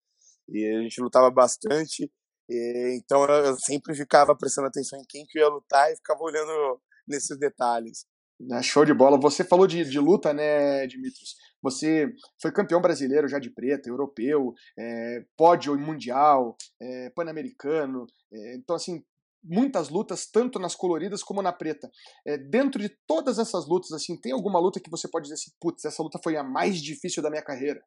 E 0.48 0.66
a 0.66 0.82
gente 0.82 1.02
lutava 1.02 1.30
bastante. 1.30 2.10
E, 2.50 2.98
então 2.98 3.26
eu 3.26 3.58
sempre 3.60 3.94
ficava 3.94 4.36
prestando 4.36 4.68
atenção 4.68 5.00
em 5.00 5.06
quem 5.08 5.26
que 5.26 5.40
ia 5.40 5.48
lutar 5.50 5.92
e 5.92 5.98
ficava 5.98 6.24
olhando 6.24 6.82
nesses 7.08 7.38
detalhes. 7.38 8.06
Né, 8.40 8.64
show 8.64 8.86
de 8.86 8.94
bola. 8.94 9.20
Você 9.20 9.44
falou 9.44 9.68
de, 9.68 9.84
de 9.84 10.00
luta, 10.00 10.34
né, 10.34 10.88
Dimitrios? 10.88 11.36
Você 11.62 12.08
foi 12.42 12.52
campeão 12.54 12.82
brasileiro 12.82 13.28
já 13.28 13.38
de 13.38 13.50
preta, 13.50 13.90
europeu, 13.90 14.54
é, 14.78 15.26
pódio 15.36 15.78
mundial, 15.78 16.56
é, 16.82 17.10
pan-americano. 17.10 18.06
É, 18.32 18.56
então, 18.56 18.78
assim, 18.78 19.04
muitas 19.44 19.90
lutas, 19.90 20.26
tanto 20.26 20.58
nas 20.58 20.74
coloridas 20.76 21.22
como 21.22 21.42
na 21.42 21.52
preta. 21.52 21.90
É, 22.26 22.38
dentro 22.38 22.82
de 22.82 22.90
todas 23.06 23.40
essas 23.40 23.68
lutas, 23.68 23.92
assim, 23.92 24.16
tem 24.16 24.32
alguma 24.32 24.60
luta 24.60 24.80
que 24.80 24.90
você 24.90 25.08
pode 25.08 25.24
dizer 25.24 25.36
assim, 25.36 25.52
putz, 25.60 25.84
essa 25.84 26.02
luta 26.02 26.20
foi 26.24 26.38
a 26.38 26.44
mais 26.44 26.82
difícil 26.82 27.22
da 27.22 27.30
minha 27.30 27.44
carreira? 27.44 27.82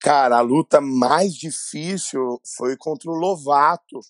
Cara, 0.00 0.38
a 0.38 0.40
luta 0.40 0.80
mais 0.80 1.34
difícil 1.34 2.40
foi 2.56 2.76
contra 2.76 3.10
o 3.10 3.14
Lovato. 3.14 4.00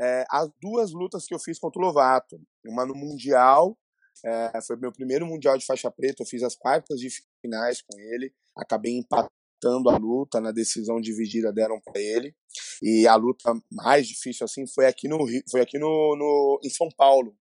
É, 0.00 0.24
as 0.30 0.48
duas 0.60 0.92
lutas 0.92 1.26
que 1.26 1.34
eu 1.34 1.38
fiz 1.40 1.58
contra 1.58 1.80
o 1.80 1.84
Lovato, 1.84 2.40
uma 2.64 2.86
no 2.86 2.94
Mundial, 2.94 3.76
é, 4.24 4.60
foi 4.66 4.76
meu 4.76 4.92
primeiro 4.92 5.26
Mundial 5.26 5.56
de 5.56 5.66
faixa 5.66 5.90
preta, 5.90 6.22
eu 6.22 6.26
fiz 6.26 6.42
as 6.42 6.56
quartas 6.56 6.98
de 6.98 7.08
finais 7.40 7.82
com 7.82 7.98
ele, 7.98 8.32
acabei 8.56 8.96
empatando 8.96 9.90
a 9.90 9.96
luta, 9.96 10.40
na 10.40 10.52
decisão 10.52 11.00
dividida 11.00 11.52
deram 11.52 11.80
para 11.80 12.00
ele, 12.00 12.34
e 12.82 13.06
a 13.06 13.14
luta 13.14 13.52
mais 13.72 14.06
difícil 14.06 14.44
assim 14.44 14.66
foi 14.66 14.86
aqui 14.86 15.08
no 15.08 15.18
foi 15.50 15.60
aqui 15.60 15.78
no, 15.78 16.16
no 16.16 16.60
em 16.64 16.70
São 16.70 16.88
Paulo. 16.96 17.34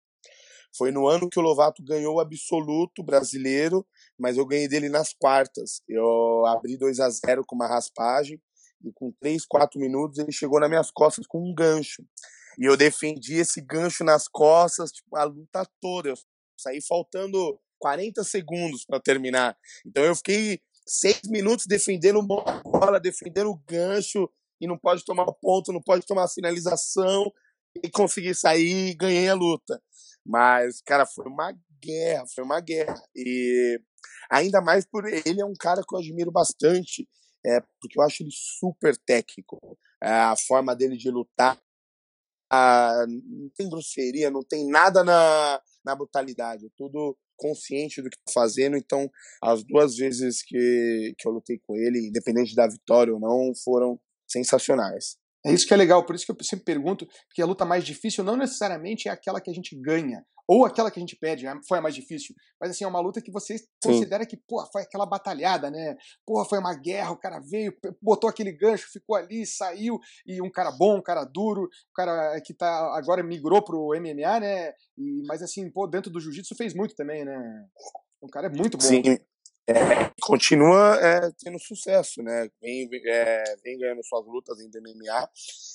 Foi 0.77 0.91
no 0.91 1.07
ano 1.07 1.29
que 1.29 1.39
o 1.39 1.41
Lovato 1.41 1.81
ganhou 1.83 2.15
o 2.15 2.19
absoluto 2.19 3.01
brasileiro 3.01 3.83
mas 4.17 4.37
eu 4.37 4.45
ganhei 4.45 4.67
dele 4.67 4.89
nas 4.89 5.13
quartas. 5.13 5.81
Eu 5.87 6.45
abri 6.45 6.77
2 6.77 6.99
a 6.99 7.09
0 7.09 7.45
com 7.45 7.55
uma 7.55 7.67
raspagem 7.67 8.41
e 8.83 8.91
com 8.91 9.11
3, 9.19 9.45
4 9.45 9.79
minutos 9.79 10.17
ele 10.17 10.31
chegou 10.31 10.59
nas 10.59 10.69
minhas 10.69 10.91
costas 10.91 11.25
com 11.27 11.39
um 11.39 11.53
gancho. 11.53 12.03
E 12.59 12.65
eu 12.65 12.75
defendi 12.75 13.35
esse 13.35 13.61
gancho 13.61 14.03
nas 14.03 14.27
costas, 14.27 14.91
tipo, 14.91 15.15
a 15.15 15.23
luta 15.23 15.63
toda. 15.79 16.09
Eu 16.09 16.17
saí 16.57 16.81
faltando 16.81 17.59
40 17.79 18.23
segundos 18.23 18.85
para 18.85 18.99
terminar. 18.99 19.57
Então 19.85 20.03
eu 20.03 20.15
fiquei 20.15 20.59
seis 20.85 21.21
minutos 21.25 21.65
defendendo 21.67 22.21
bola, 22.21 22.99
defendendo 22.99 23.49
o 23.49 23.61
gancho 23.67 24.29
e 24.59 24.67
não 24.67 24.77
pode 24.77 25.05
tomar 25.05 25.31
ponto, 25.41 25.71
não 25.71 25.81
pode 25.81 26.05
tomar 26.05 26.27
finalização 26.27 27.31
e 27.83 27.89
consegui 27.89 28.33
sair 28.33 28.89
e 28.89 28.95
ganhei 28.95 29.29
a 29.29 29.35
luta. 29.35 29.81
Mas, 30.25 30.81
cara, 30.81 31.05
foi 31.05 31.25
uma 31.25 31.53
guerra, 31.81 32.25
foi 32.33 32.43
uma 32.43 32.59
guerra. 32.59 32.95
E 33.15 33.79
Ainda 34.29 34.61
mais 34.61 34.85
por 34.85 35.05
ele 35.05 35.41
é 35.41 35.45
um 35.45 35.53
cara 35.53 35.81
que 35.87 35.95
eu 35.95 35.99
admiro 35.99 36.31
bastante, 36.31 37.07
é, 37.45 37.61
porque 37.79 37.97
eu 37.97 38.03
acho 38.03 38.23
ele 38.23 38.31
super 38.31 38.95
técnico. 38.97 39.57
É, 40.01 40.09
a 40.09 40.35
forma 40.35 40.75
dele 40.75 40.97
de 40.97 41.09
lutar, 41.09 41.57
não 42.51 43.49
tem 43.55 43.69
grosseria, 43.69 44.31
não 44.31 44.43
tem 44.43 44.67
nada 44.67 45.03
na, 45.03 45.61
na 45.83 45.95
brutalidade, 45.95 46.65
é 46.65 46.69
tudo 46.77 47.17
consciente 47.35 48.01
do 48.01 48.09
que 48.09 48.17
está 48.17 48.41
fazendo. 48.41 48.75
Então, 48.75 49.09
as 49.43 49.63
duas 49.63 49.95
vezes 49.95 50.41
que, 50.43 51.13
que 51.17 51.27
eu 51.27 51.31
lutei 51.31 51.59
com 51.65 51.75
ele, 51.75 52.07
independente 52.07 52.55
da 52.55 52.67
vitória 52.67 53.13
ou 53.13 53.19
não, 53.19 53.53
foram 53.63 53.99
sensacionais. 54.27 55.17
É 55.47 55.53
isso 55.53 55.67
que 55.67 55.73
é 55.73 55.77
legal, 55.77 56.05
por 56.05 56.15
isso 56.15 56.25
que 56.25 56.31
eu 56.31 56.37
sempre 56.43 56.65
pergunto, 56.65 57.07
que 57.33 57.41
a 57.41 57.45
luta 57.45 57.65
mais 57.65 57.85
difícil 57.85 58.23
não 58.23 58.35
necessariamente 58.35 59.07
é 59.07 59.11
aquela 59.11 59.39
que 59.39 59.49
a 59.49 59.53
gente 59.53 59.75
ganha, 59.79 60.23
ou 60.47 60.65
aquela 60.65 60.89
que 60.89 60.97
a 60.97 61.01
gente 61.01 61.15
pede, 61.15 61.43
né, 61.43 61.59
foi 61.67 61.77
a 61.77 61.81
mais 61.81 61.93
difícil, 61.93 62.33
mas 62.59 62.71
assim, 62.71 62.85
é 62.85 62.87
uma 62.87 63.01
luta 63.01 63.21
que 63.21 63.31
você 63.31 63.57
Sim. 63.57 63.65
considera 63.83 64.25
que, 64.25 64.37
pô, 64.37 64.65
foi 64.71 64.83
aquela 64.83 65.05
batalhada, 65.05 65.69
né? 65.69 65.95
Pô, 66.25 66.43
foi 66.45 66.57
uma 66.57 66.73
guerra, 66.73 67.11
o 67.11 67.17
cara 67.17 67.39
veio, 67.39 67.73
botou 68.01 68.29
aquele 68.29 68.51
gancho, 68.51 68.91
ficou 68.91 69.15
ali, 69.15 69.45
saiu, 69.45 69.99
e 70.25 70.41
um 70.41 70.49
cara 70.49 70.71
bom, 70.71 70.97
um 70.97 71.01
cara 71.01 71.25
duro, 71.25 71.63
um 71.63 71.93
cara 71.93 72.39
que 72.41 72.53
tá 72.53 72.95
agora 72.97 73.21
migrou 73.23 73.61
pro 73.61 73.93
MMA, 73.99 74.39
né? 74.39 74.73
E, 74.97 75.21
mas 75.27 75.43
assim, 75.43 75.69
pô, 75.69 75.85
dentro 75.85 76.09
do 76.09 76.19
jiu-jitsu 76.19 76.55
fez 76.55 76.73
muito 76.73 76.95
também, 76.95 77.25
né? 77.25 77.65
O 78.21 78.27
cara 78.27 78.47
é 78.47 78.49
muito 78.49 78.77
bom. 78.77 78.83
Sim. 78.83 79.01
É, 79.67 79.73
continua 80.21 80.95
é, 80.95 81.31
tendo 81.43 81.59
sucesso, 81.59 82.21
né? 82.23 82.49
Vem, 82.61 82.89
é, 83.05 83.43
vem 83.63 83.77
ganhando 83.77 84.03
suas 84.03 84.25
lutas 84.25 84.59
em 84.59 84.69
MMA 84.69 85.29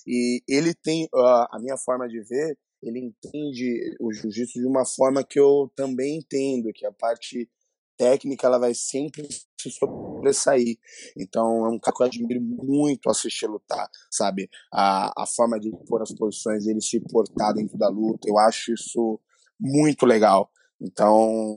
e 0.07 0.43
ele 0.49 0.75
tem 0.75 1.05
uh, 1.15 1.47
a 1.51 1.59
minha 1.61 1.77
forma 1.77 2.09
de 2.09 2.21
ver 2.23 2.57
ele 2.83 2.99
entende 2.99 3.97
o 4.01 4.13
jiu-jitsu 4.13 4.59
de 4.59 4.67
uma 4.67 4.85
forma 4.85 5.23
que 5.23 5.39
eu 5.39 5.71
também 5.77 6.19
entendo, 6.19 6.73
que 6.75 6.85
a 6.85 6.93
parte 6.93 7.49
técnica 7.97 8.47
ela 8.47 8.59
vai 8.59 8.75
sempre 8.75 9.29
se 9.61 9.71
sobressair. 9.71 10.77
Então 11.17 11.65
é 11.65 11.69
um 11.69 11.79
cara 11.79 11.95
que 11.97 12.03
eu 12.03 12.07
admiro 12.07 12.41
muito 12.41 13.09
assistir 13.09 13.47
lutar, 13.47 13.89
sabe? 14.11 14.51
A, 14.73 15.23
a 15.23 15.27
forma 15.27 15.61
de 15.61 15.71
pôr 15.87 16.03
as 16.03 16.13
posições, 16.13 16.67
ele 16.67 16.81
se 16.81 16.99
portar 17.01 17.55
dentro 17.55 17.79
da 17.79 17.89
luta, 17.89 18.29
eu 18.29 18.37
acho 18.39 18.75
isso 18.75 19.21
muito 19.61 20.05
legal. 20.05 20.51
Então, 20.83 21.55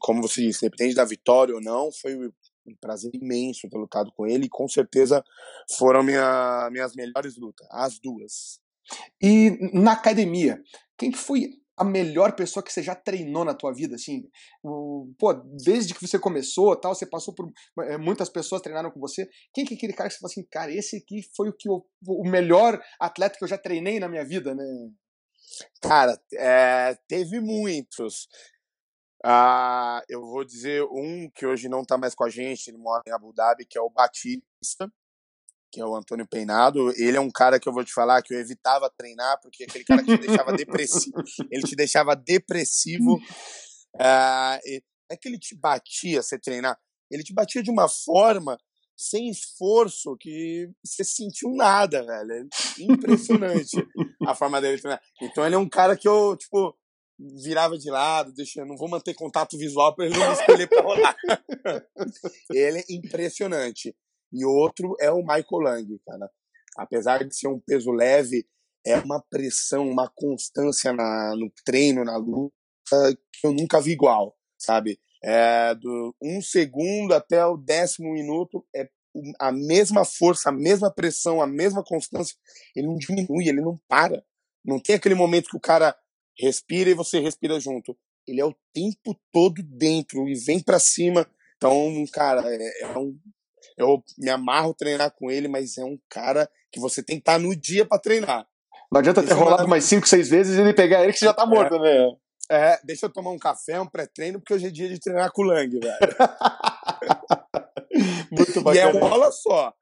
como 0.00 0.20
você 0.20 0.42
disse, 0.42 0.66
independente 0.66 0.96
da 0.96 1.04
vitória 1.04 1.54
ou 1.54 1.62
não, 1.62 1.90
foi 1.90 2.14
um 2.14 2.76
prazer 2.78 3.10
imenso 3.14 3.68
ter 3.68 3.78
lutado 3.78 4.12
com 4.12 4.26
ele 4.26 4.46
e 4.46 4.50
com 4.50 4.68
certeza 4.68 5.24
foram 5.78 6.02
minha, 6.02 6.68
minhas 6.70 6.94
melhores 6.94 7.36
lutas, 7.36 7.66
as 7.70 7.98
duas. 7.98 8.60
E 9.22 9.50
na 9.72 9.92
academia, 9.92 10.60
quem 10.98 11.10
que 11.10 11.18
foi 11.18 11.48
a 11.76 11.84
melhor 11.84 12.36
pessoa 12.36 12.62
que 12.62 12.72
você 12.72 12.82
já 12.82 12.94
treinou 12.94 13.44
na 13.44 13.54
tua 13.54 13.72
vida, 13.72 13.96
assim? 13.96 14.28
pô, 15.18 15.32
desde 15.56 15.94
que 15.94 16.06
você 16.06 16.18
começou, 16.18 16.76
tal, 16.76 16.94
você 16.94 17.06
passou 17.06 17.34
por 17.34 17.50
é, 17.82 17.96
muitas 17.96 18.28
pessoas 18.28 18.62
treinaram 18.62 18.90
com 18.90 19.00
você. 19.00 19.28
Quem 19.52 19.64
que 19.64 19.74
é 19.74 19.76
aquele 19.76 19.92
cara 19.92 20.08
que 20.08 20.14
você 20.14 20.20
fala 20.20 20.30
assim, 20.30 20.46
cara, 20.50 20.72
esse 20.72 20.96
aqui 20.96 21.22
foi 21.34 21.48
o 21.48 21.56
que 21.56 21.68
eu, 21.68 21.84
o 22.06 22.28
melhor 22.28 22.80
atleta 23.00 23.36
que 23.36 23.44
eu 23.44 23.48
já 23.48 23.58
treinei 23.58 23.98
na 23.98 24.08
minha 24.08 24.24
vida, 24.24 24.54
né? 24.54 24.64
Cara, 25.80 26.20
é, 26.32 26.96
teve 27.08 27.40
muitos. 27.40 28.28
Ah, 29.24 30.02
eu 30.08 30.20
vou 30.20 30.44
dizer 30.44 30.82
um 30.84 31.30
que 31.34 31.46
hoje 31.46 31.68
não 31.68 31.84
tá 31.84 31.96
mais 31.96 32.14
com 32.14 32.24
a 32.24 32.30
gente, 32.30 32.68
ele 32.68 32.78
mora 32.78 33.02
em 33.06 33.12
Abu 33.12 33.32
Dhabi, 33.32 33.64
que 33.64 33.78
é 33.78 33.80
o 33.80 33.90
Batista 33.90 34.90
que 35.74 35.80
é 35.80 35.84
o 35.84 35.96
Antônio 35.96 36.24
Peinado, 36.24 36.92
ele 36.96 37.16
é 37.16 37.20
um 37.20 37.32
cara 37.32 37.58
que 37.58 37.68
eu 37.68 37.72
vou 37.72 37.84
te 37.84 37.92
falar 37.92 38.22
que 38.22 38.32
eu 38.32 38.38
evitava 38.38 38.88
treinar, 38.96 39.40
porque 39.42 39.64
aquele 39.64 39.84
cara 39.84 40.04
que 40.04 40.16
te 40.16 40.24
deixava 40.24 40.52
depressivo, 40.52 41.16
ele 41.50 41.62
te 41.62 41.74
deixava 41.74 42.14
depressivo. 42.14 43.16
Uh, 43.96 44.80
é 45.10 45.16
que 45.20 45.28
ele 45.28 45.36
te 45.36 45.56
batia 45.56 46.22
você 46.22 46.38
treinar, 46.38 46.78
ele 47.10 47.24
te 47.24 47.34
batia 47.34 47.60
de 47.60 47.72
uma 47.72 47.88
forma 47.88 48.56
sem 48.96 49.28
esforço 49.28 50.16
que 50.18 50.70
você 50.84 51.04
sentiu 51.04 51.50
nada, 51.54 52.04
velho. 52.04 52.48
É 52.78 52.82
impressionante 52.82 53.76
a 54.26 54.34
forma 54.34 54.60
dele 54.60 54.80
treinar. 54.80 55.02
Então 55.22 55.44
ele 55.44 55.54
é 55.54 55.58
um 55.58 55.68
cara 55.68 55.96
que 55.96 56.08
eu, 56.08 56.36
tipo, 56.36 56.76
virava 57.18 57.78
de 57.78 57.90
lado, 57.90 58.32
deixa, 58.32 58.64
não 58.64 58.76
vou 58.76 58.88
manter 58.88 59.14
contato 59.14 59.58
visual 59.58 59.94
para 59.94 60.06
ele 60.06 60.18
não 60.18 60.32
escolher 60.32 60.68
para 60.68 60.82
rolar. 60.82 61.16
ele 62.50 62.78
é 62.78 62.84
impressionante. 62.90 63.94
E 64.32 64.44
outro 64.44 64.96
é 65.00 65.10
o 65.10 65.18
Michael 65.22 65.60
Lang, 65.60 66.00
cara. 66.06 66.30
Apesar 66.76 67.24
de 67.24 67.36
ser 67.36 67.48
um 67.48 67.60
peso 67.60 67.92
leve, 67.92 68.46
é 68.84 68.98
uma 68.98 69.20
pressão, 69.20 69.88
uma 69.88 70.10
constância 70.14 70.92
na, 70.92 71.34
no 71.36 71.50
treino, 71.64 72.04
na 72.04 72.16
luta, 72.16 72.52
que 73.32 73.46
eu 73.46 73.52
nunca 73.52 73.80
vi 73.80 73.92
igual, 73.92 74.36
sabe? 74.58 75.00
É, 75.26 75.74
do 75.74 76.14
um 76.20 76.42
segundo 76.42 77.14
até 77.14 77.44
o 77.46 77.56
décimo 77.56 78.12
minuto 78.12 78.64
é 78.76 78.88
a 79.40 79.50
mesma 79.50 80.04
força, 80.04 80.50
a 80.50 80.52
mesma 80.52 80.92
pressão, 80.92 81.40
a 81.40 81.46
mesma 81.46 81.82
constância. 81.82 82.36
Ele 82.76 82.88
não 82.88 82.96
diminui, 82.96 83.48
ele 83.48 83.60
não 83.60 83.80
para. 83.88 84.22
Não 84.64 84.78
tem 84.78 84.96
aquele 84.96 85.14
momento 85.14 85.48
que 85.48 85.56
o 85.56 85.60
cara 85.60 85.96
respira 86.38 86.90
e 86.90 86.94
você 86.94 87.20
respira 87.20 87.58
junto. 87.58 87.96
Ele 88.26 88.40
é 88.40 88.44
o 88.44 88.54
tempo 88.72 89.18
todo 89.32 89.62
dentro 89.62 90.28
e 90.28 90.34
vem 90.34 90.60
para 90.60 90.78
cima. 90.78 91.26
Então, 91.56 92.04
cara, 92.12 92.42
é, 92.46 92.82
é 92.82 92.98
um 92.98 93.18
eu 93.76 94.02
me 94.18 94.30
amarro 94.30 94.74
treinar 94.74 95.10
com 95.12 95.30
ele, 95.30 95.48
mas 95.48 95.78
é 95.78 95.84
um 95.84 95.98
cara 96.08 96.48
que 96.70 96.80
você 96.80 97.02
tem 97.02 97.16
que 97.16 97.22
estar 97.22 97.38
no 97.38 97.54
dia 97.56 97.84
para 97.84 97.98
treinar. 97.98 98.46
Não 98.90 99.00
adianta 99.00 99.22
ter 99.22 99.32
rolado 99.32 99.66
mais 99.66 99.84
5, 99.84 100.06
6 100.06 100.28
vezes 100.28 100.56
e 100.56 100.60
ele 100.60 100.72
pegar 100.72 101.02
ele 101.02 101.12
que 101.12 101.18
você 101.18 101.24
já 101.24 101.34
tá 101.34 101.46
morto, 101.46 101.74
é, 101.76 101.78
né? 101.80 102.16
É, 102.50 102.78
deixa 102.84 103.06
eu 103.06 103.12
tomar 103.12 103.30
um 103.30 103.38
café, 103.38 103.80
um 103.80 103.86
pré-treino, 103.86 104.38
porque 104.38 104.54
hoje 104.54 104.66
é 104.66 104.70
dia 104.70 104.88
de 104.88 105.00
treinar 105.00 105.32
com 105.32 105.42
o 105.42 105.46
Lang, 105.46 105.78
velho. 105.78 105.98
Muito 108.30 108.60
bacana. 108.60 108.74
E 108.74 108.78
é 108.78 108.86
um 108.86 108.98
rola 108.98 109.32
só. 109.32 109.72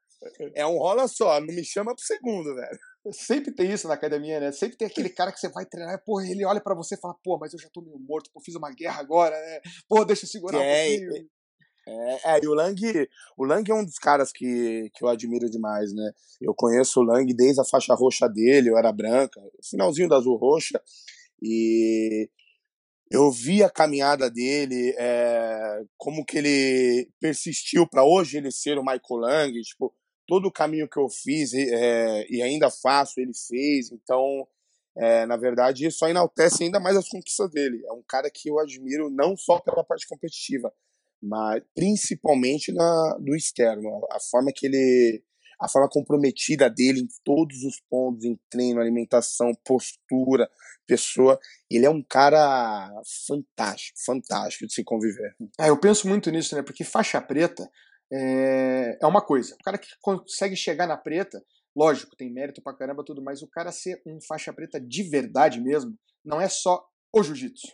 É 0.55 0.65
um 0.65 0.77
rola 0.77 1.07
só, 1.07 1.41
não 1.41 1.53
me 1.53 1.65
chama 1.65 1.93
pro 1.93 2.05
segundo, 2.05 2.55
velho. 2.55 2.79
Sempre 3.11 3.51
tem 3.51 3.69
isso 3.69 3.87
na 3.87 3.95
academia, 3.95 4.39
né? 4.39 4.51
Sempre 4.53 4.77
tem 4.77 4.87
aquele 4.87 5.09
cara 5.09 5.31
que 5.31 5.39
você 5.39 5.49
vai 5.49 5.65
treinar, 5.65 6.01
pô, 6.05 6.21
ele 6.21 6.45
olha 6.45 6.61
para 6.61 6.73
você 6.73 6.95
e 6.95 6.99
fala, 6.99 7.13
pô, 7.21 7.37
mas 7.37 7.53
eu 7.53 7.59
já 7.59 7.67
tô 7.69 7.81
meio 7.81 7.99
morto, 7.99 8.29
pô, 8.33 8.39
fiz 8.39 8.55
uma 8.55 8.71
guerra 8.71 9.01
agora, 9.01 9.37
né? 9.37 9.59
Pô, 9.89 10.05
deixa 10.05 10.23
eu 10.23 10.29
segurar 10.29 10.63
é, 10.63 10.85
um 10.85 10.99
pouquinho. 10.99 11.29
É, 11.85 12.35
é, 12.35 12.39
e 12.41 12.47
o 12.47 12.53
Lang, 12.53 13.09
o 13.37 13.43
Lang 13.43 13.69
é 13.69 13.75
um 13.75 13.83
dos 13.83 13.99
caras 13.99 14.31
que, 14.31 14.89
que 14.93 15.03
eu 15.03 15.09
admiro 15.09 15.49
demais, 15.49 15.93
né? 15.93 16.13
Eu 16.41 16.53
conheço 16.55 17.01
o 17.01 17.03
Lang 17.03 17.31
desde 17.33 17.59
a 17.59 17.65
faixa 17.65 17.93
roxa 17.93 18.29
dele, 18.29 18.69
eu 18.69 18.77
era 18.77 18.93
branca, 18.93 19.41
finalzinho 19.61 20.07
da 20.07 20.15
azul 20.15 20.37
roxa, 20.37 20.81
e 21.41 22.29
eu 23.13 23.29
vi 23.29 23.61
a 23.61 23.69
caminhada 23.69 24.27
dele, 24.27 24.95
é, 24.97 25.83
como 25.95 26.25
que 26.25 26.39
ele 26.39 27.07
persistiu 27.19 27.87
para 27.87 28.03
hoje 28.03 28.37
ele 28.37 28.51
ser 28.51 28.79
o 28.79 28.81
Michael 28.81 29.19
Lang, 29.19 29.61
tipo, 29.61 29.93
todo 30.27 30.47
o 30.47 30.51
caminho 30.51 30.89
que 30.89 30.97
eu 30.97 31.07
fiz 31.07 31.53
é, 31.53 32.25
e 32.27 32.41
ainda 32.41 32.71
faço, 32.71 33.19
ele 33.19 33.33
fez, 33.47 33.91
então, 33.91 34.47
é, 34.97 35.27
na 35.27 35.37
verdade, 35.37 35.85
isso 35.85 36.03
enaltece 36.07 36.63
ainda 36.63 36.79
mais 36.79 36.97
as 36.97 37.07
conquistas 37.07 37.51
dele. 37.51 37.85
É 37.85 37.93
um 37.93 38.01
cara 38.01 38.31
que 38.31 38.49
eu 38.49 38.57
admiro 38.57 39.11
não 39.11 39.37
só 39.37 39.59
pela 39.59 39.83
parte 39.83 40.07
competitiva, 40.07 40.73
mas 41.21 41.61
principalmente 41.75 42.71
na, 42.71 43.17
do 43.19 43.35
externo, 43.35 44.07
a, 44.09 44.19
forma 44.19 44.51
que 44.51 44.65
ele 44.65 45.23
a 45.63 45.69
forma 45.69 45.87
comprometida 45.89 46.69
dele 46.69 46.99
em 46.99 47.07
todos 47.23 47.63
os 47.63 47.79
pontos, 47.89 48.25
em 48.25 48.37
treino, 48.49 48.81
alimentação, 48.81 49.53
postura, 49.63 50.49
pessoa. 50.85 51.39
Ele 51.71 51.85
é 51.85 51.89
um 51.89 52.03
cara 52.03 52.91
fantástico, 53.25 53.97
fantástico 54.05 54.67
de 54.67 54.73
se 54.73 54.83
conviver. 54.83 55.33
É, 55.57 55.69
eu 55.69 55.79
penso 55.79 56.05
muito 56.05 56.29
nisso, 56.29 56.53
né? 56.53 56.61
Porque 56.61 56.83
faixa 56.83 57.21
preta 57.21 57.65
é, 58.11 58.97
é 59.01 59.07
uma 59.07 59.21
coisa. 59.21 59.55
O 59.55 59.63
cara 59.63 59.77
que 59.77 59.87
consegue 60.01 60.57
chegar 60.57 60.85
na 60.85 60.97
preta, 60.97 61.41
lógico, 61.73 62.15
tem 62.17 62.29
mérito 62.29 62.61
pra 62.61 62.75
caramba 62.75 63.05
tudo, 63.05 63.23
mas 63.23 63.41
o 63.41 63.47
cara 63.47 63.71
ser 63.71 64.01
um 64.05 64.19
faixa 64.27 64.51
preta 64.51 64.81
de 64.81 65.03
verdade 65.03 65.61
mesmo, 65.61 65.97
não 66.25 66.41
é 66.41 66.49
só 66.49 66.85
o 67.15 67.23
jiu-jitsu. 67.23 67.71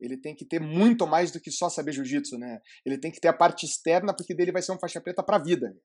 Ele 0.00 0.16
tem 0.16 0.34
que 0.34 0.44
ter 0.44 0.60
muito 0.60 1.08
mais 1.08 1.32
do 1.32 1.40
que 1.40 1.50
só 1.50 1.68
saber 1.68 1.92
jiu-jitsu, 1.92 2.38
né? 2.38 2.60
Ele 2.86 2.98
tem 2.98 3.10
que 3.10 3.20
ter 3.20 3.28
a 3.28 3.32
parte 3.32 3.66
externa, 3.66 4.14
porque 4.14 4.34
dele 4.34 4.52
vai 4.52 4.62
ser 4.62 4.72
um 4.72 4.78
faixa 4.78 5.00
preta 5.00 5.24
pra 5.24 5.38
vida. 5.38 5.76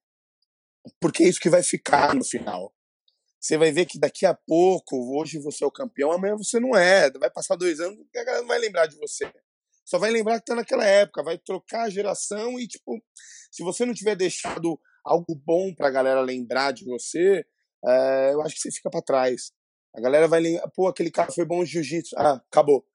Porque 1.00 1.24
é 1.24 1.27
isso 1.27 1.39
que 1.39 1.50
vai 1.50 1.63
ficar 1.63 2.15
no 2.15 2.24
final. 2.24 2.74
Você 3.39 3.58
vai 3.58 3.72
ver 3.72 3.86
que 3.86 4.00
daqui 4.00 4.25
a 4.25 4.34
pouco, 4.34 5.17
hoje 5.17 5.39
você 5.39 5.63
é 5.63 5.67
o 5.67 5.72
campeão, 5.72 6.12
amanhã 6.12 6.36
você 6.36 6.60
não 6.60 6.75
é. 6.75 7.10
Vai 7.12 7.29
passar 7.29 7.56
dois 7.56 7.79
anos 7.79 7.98
e 8.13 8.20
a 8.20 8.24
galera 8.24 8.41
não 8.41 8.48
vai 8.48 8.60
lembrar 8.60 8.88
de 8.88 8.98
você. 8.98 9.32
Só 9.86 9.98
vai 9.98 10.12
lembrar 10.12 10.39
que 10.39 10.46
tá 10.46 10.56
naquela 10.56 10.86
época, 10.86 11.24
vai 11.24 11.38
trocar 11.38 11.84
a 11.84 11.89
geração 11.89 12.60
e, 12.60 12.67
tipo, 12.67 13.01
se 13.50 13.63
você 13.63 13.86
não 13.86 13.94
tiver 13.94 14.15
deixado 14.15 14.77
algo 15.06 15.34
bom 15.34 15.74
pra 15.74 15.89
galera 15.89 16.20
lembrar 16.20 16.74
de 16.74 16.84
você, 16.84 17.46
é, 17.86 18.34
eu 18.34 18.41
acho 18.41 18.56
que 18.56 18.62
você 18.62 18.72
fica 18.72 18.89
para 18.89 19.01
trás. 19.01 19.53
A 19.96 20.01
galera 20.01 20.27
vai 20.27 20.41
lembrar, 20.41 20.70
pô, 20.72 20.88
aquele 20.88 21.10
cara 21.10 21.32
foi 21.32 21.46
bom 21.46 21.63
de 21.63 21.72
jiu-jitsu. 21.72 22.15
Ah, 22.17 22.41
acabou 22.51 22.86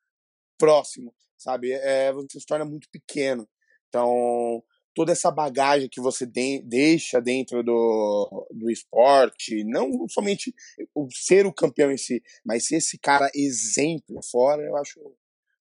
próximo, 0.58 1.14
sabe? 1.38 1.72
É, 1.72 2.12
você 2.12 2.38
se 2.38 2.46
torna 2.46 2.64
muito 2.64 2.88
pequeno. 2.90 3.48
Então, 3.88 4.62
toda 4.94 5.12
essa 5.12 5.30
bagagem 5.30 5.88
que 5.88 6.00
você 6.00 6.26
de, 6.26 6.62
deixa 6.62 7.20
dentro 7.20 7.62
do, 7.62 8.46
do 8.50 8.70
esporte, 8.70 9.64
não 9.64 10.06
somente 10.08 10.54
o 10.94 11.08
ser 11.10 11.46
o 11.46 11.52
campeão 11.52 11.90
em 11.90 11.96
si, 11.96 12.22
mas 12.44 12.66
ser 12.66 12.76
esse 12.76 12.98
cara 12.98 13.30
exemplo 13.34 14.20
fora, 14.30 14.62
eu 14.62 14.76
acho 14.76 15.00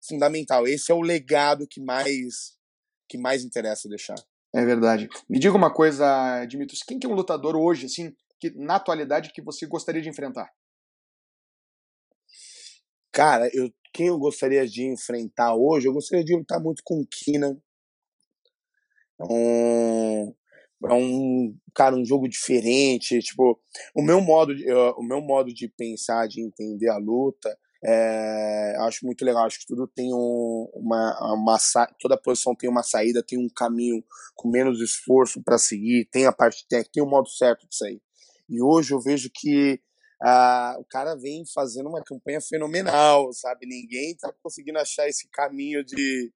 fundamental. 0.02 0.66
Esse 0.66 0.90
é 0.90 0.94
o 0.94 1.00
legado 1.00 1.66
que 1.66 1.80
mais 1.80 2.58
que 3.08 3.18
mais 3.18 3.44
interessa 3.44 3.88
deixar. 3.88 4.14
É 4.54 4.64
verdade. 4.64 5.08
Me 5.28 5.38
diga 5.38 5.56
uma 5.56 5.72
coisa, 5.72 6.44
Dimitrios, 6.46 6.82
quem 6.82 6.98
que 6.98 7.06
é 7.06 7.10
um 7.10 7.14
lutador 7.14 7.56
hoje, 7.56 7.86
assim, 7.86 8.14
que 8.38 8.50
na 8.50 8.76
atualidade 8.76 9.32
que 9.32 9.42
você 9.42 9.66
gostaria 9.66 10.00
de 10.00 10.08
enfrentar? 10.08 10.48
Cara, 13.12 13.50
eu 13.52 13.72
quem 13.92 14.06
eu 14.06 14.18
gostaria 14.18 14.66
de 14.66 14.84
enfrentar 14.84 15.54
hoje, 15.54 15.88
eu 15.88 15.92
gostaria 15.92 16.24
de 16.24 16.34
lutar 16.34 16.60
muito 16.60 16.82
com 16.84 17.00
o 17.00 17.06
Kina. 17.06 17.60
É 19.20 19.24
um, 19.24 20.34
é 20.88 20.94
um 20.94 21.54
cara, 21.74 21.94
um 21.94 22.04
jogo 22.04 22.28
diferente. 22.28 23.20
Tipo, 23.20 23.60
o 23.94 24.02
meu 24.02 24.20
modo, 24.20 24.54
de, 24.54 24.70
o 24.72 25.02
meu 25.02 25.20
modo 25.20 25.52
de 25.52 25.68
pensar, 25.68 26.26
de 26.26 26.40
entender 26.40 26.88
a 26.88 26.96
luta, 26.96 27.56
é, 27.84 28.76
acho 28.80 29.04
muito 29.04 29.24
legal. 29.24 29.44
Acho 29.44 29.60
que 29.60 29.66
tudo 29.66 29.86
tem 29.86 30.12
um, 30.14 30.70
uma, 30.74 31.34
uma 31.34 31.58
toda 32.00 32.16
posição 32.16 32.54
tem 32.54 32.68
uma 32.68 32.82
saída, 32.82 33.22
tem 33.22 33.38
um 33.38 33.48
caminho 33.54 34.02
com 34.34 34.48
menos 34.48 34.80
esforço 34.80 35.42
para 35.42 35.58
seguir, 35.58 36.08
tem 36.10 36.26
a 36.26 36.32
parte 36.32 36.66
técnica, 36.68 36.92
tem 36.94 37.02
o 37.02 37.08
modo 37.08 37.28
certo 37.28 37.68
de 37.68 37.76
sair. 37.76 38.00
E 38.48 38.62
hoje 38.62 38.92
eu 38.92 39.00
vejo 39.00 39.30
que 39.32 39.80
ah, 40.22 40.76
o 40.78 40.84
cara 40.84 41.14
vem 41.14 41.44
fazendo 41.54 41.88
uma 41.88 42.02
campanha 42.02 42.40
fenomenal, 42.40 43.32
sabe? 43.32 43.66
Ninguém 43.66 44.16
tá 44.16 44.32
conseguindo 44.42 44.78
achar 44.78 45.08
esse 45.08 45.28
caminho 45.30 45.84
de, 45.84 46.32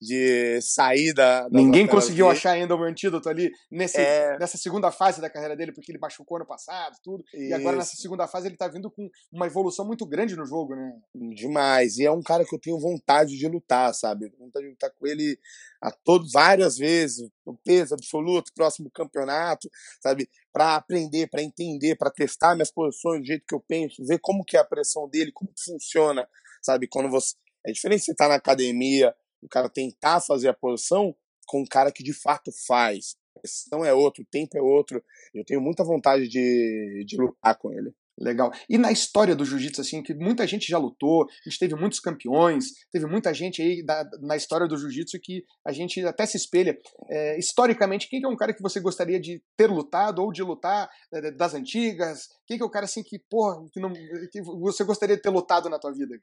de 0.00 0.60
saída. 0.62 1.46
Ninguém 1.50 1.86
conseguiu 1.86 2.26
dele. 2.26 2.38
achar 2.38 2.52
ainda 2.52 2.74
o 2.74 2.82
antídoto 2.82 3.28
ali 3.28 3.52
nesse, 3.70 3.98
é... 3.98 4.38
nessa 4.38 4.56
segunda 4.56 4.90
fase 4.90 5.20
da 5.20 5.28
carreira 5.28 5.54
dele, 5.54 5.72
porque 5.72 5.92
ele 5.92 5.98
machucou 5.98 6.38
ano 6.38 6.46
passado, 6.46 6.96
tudo. 7.02 7.22
Isso. 7.34 7.44
E 7.44 7.52
agora 7.52 7.76
nessa 7.76 7.96
segunda 7.96 8.26
fase 8.26 8.46
ele 8.48 8.56
tá 8.56 8.66
vindo 8.66 8.90
com 8.90 9.10
uma 9.30 9.46
evolução 9.46 9.86
muito 9.86 10.06
grande 10.06 10.34
no 10.34 10.46
jogo, 10.46 10.74
né? 10.74 10.92
Demais. 11.34 11.98
E 11.98 12.06
é 12.06 12.10
um 12.10 12.22
cara 12.22 12.46
que 12.46 12.54
eu 12.54 12.58
tenho 12.58 12.80
vontade 12.80 13.36
de 13.36 13.46
lutar, 13.46 13.92
sabe? 13.92 14.32
Vontade 14.38 14.64
de 14.64 14.70
lutar 14.70 14.90
com 14.98 15.06
ele 15.06 15.38
a 15.82 15.90
todos 15.90 16.32
várias 16.32 16.78
vezes, 16.78 17.28
o 17.44 17.54
peso 17.54 17.94
absoluto, 17.94 18.52
próximo 18.54 18.90
campeonato, 18.90 19.68
sabe? 20.00 20.30
Para 20.50 20.76
aprender, 20.76 21.28
para 21.28 21.42
entender, 21.42 21.96
para 21.96 22.10
testar 22.10 22.54
minhas 22.54 22.70
posições, 22.70 23.20
do 23.20 23.26
jeito 23.26 23.44
que 23.46 23.54
eu 23.54 23.60
penso, 23.60 24.04
ver 24.04 24.18
como 24.18 24.44
que 24.44 24.56
é 24.56 24.60
a 24.60 24.64
pressão 24.64 25.08
dele, 25.08 25.30
como 25.32 25.50
funciona, 25.58 26.26
sabe? 26.62 26.86
Quando 26.86 27.10
você 27.10 27.34
é 27.66 27.72
diferente 27.72 28.04
você 28.04 28.12
estar 28.12 28.24
tá 28.24 28.30
na 28.30 28.34
academia 28.36 29.14
o 29.42 29.48
cara 29.48 29.68
tentar 29.68 30.20
fazer 30.20 30.48
a 30.48 30.54
posição 30.54 31.14
com 31.46 31.62
um 31.62 31.66
cara 31.66 31.90
que 31.90 32.02
de 32.02 32.12
fato 32.12 32.50
faz. 32.66 33.16
A 33.36 33.40
questão 33.40 33.84
é 33.84 33.92
outro, 33.92 34.22
o 34.22 34.26
tempo 34.30 34.56
é 34.56 34.62
outro. 34.62 35.02
Eu 35.34 35.44
tenho 35.44 35.60
muita 35.60 35.84
vontade 35.84 36.28
de, 36.28 37.04
de 37.06 37.16
lutar 37.16 37.56
com 37.56 37.72
ele. 37.72 37.92
Legal. 38.20 38.52
E 38.68 38.76
na 38.76 38.92
história 38.92 39.34
do 39.34 39.46
jiu-jitsu, 39.46 39.80
assim, 39.80 40.02
que 40.02 40.12
muita 40.12 40.46
gente 40.46 40.68
já 40.68 40.76
lutou, 40.76 41.24
a 41.24 41.48
gente 41.48 41.58
teve 41.58 41.74
muitos 41.74 41.98
campeões, 41.98 42.66
teve 42.92 43.06
muita 43.06 43.32
gente 43.32 43.62
aí 43.62 43.82
da, 43.82 44.06
na 44.20 44.36
história 44.36 44.68
do 44.68 44.76
jiu-jitsu 44.76 45.18
que 45.18 45.42
a 45.66 45.72
gente 45.72 46.04
até 46.04 46.26
se 46.26 46.36
espelha. 46.36 46.78
É, 47.08 47.38
historicamente, 47.38 48.08
quem 48.10 48.20
que 48.20 48.26
é 48.26 48.28
um 48.28 48.36
cara 48.36 48.52
que 48.52 48.60
você 48.60 48.78
gostaria 48.78 49.18
de 49.18 49.42
ter 49.56 49.68
lutado 49.68 50.22
ou 50.22 50.30
de 50.30 50.42
lutar 50.42 50.90
é, 51.14 51.30
das 51.30 51.54
antigas? 51.54 52.28
Quem 52.46 52.58
que 52.58 52.62
é 52.62 52.66
o 52.66 52.70
cara, 52.70 52.84
assim, 52.84 53.02
que, 53.02 53.18
porra, 53.18 53.64
que, 53.72 53.80
não, 53.80 53.90
que 54.30 54.42
você 54.42 54.84
gostaria 54.84 55.16
de 55.16 55.22
ter 55.22 55.30
lutado 55.30 55.70
na 55.70 55.78
tua 55.78 55.92
vida? 55.92 56.14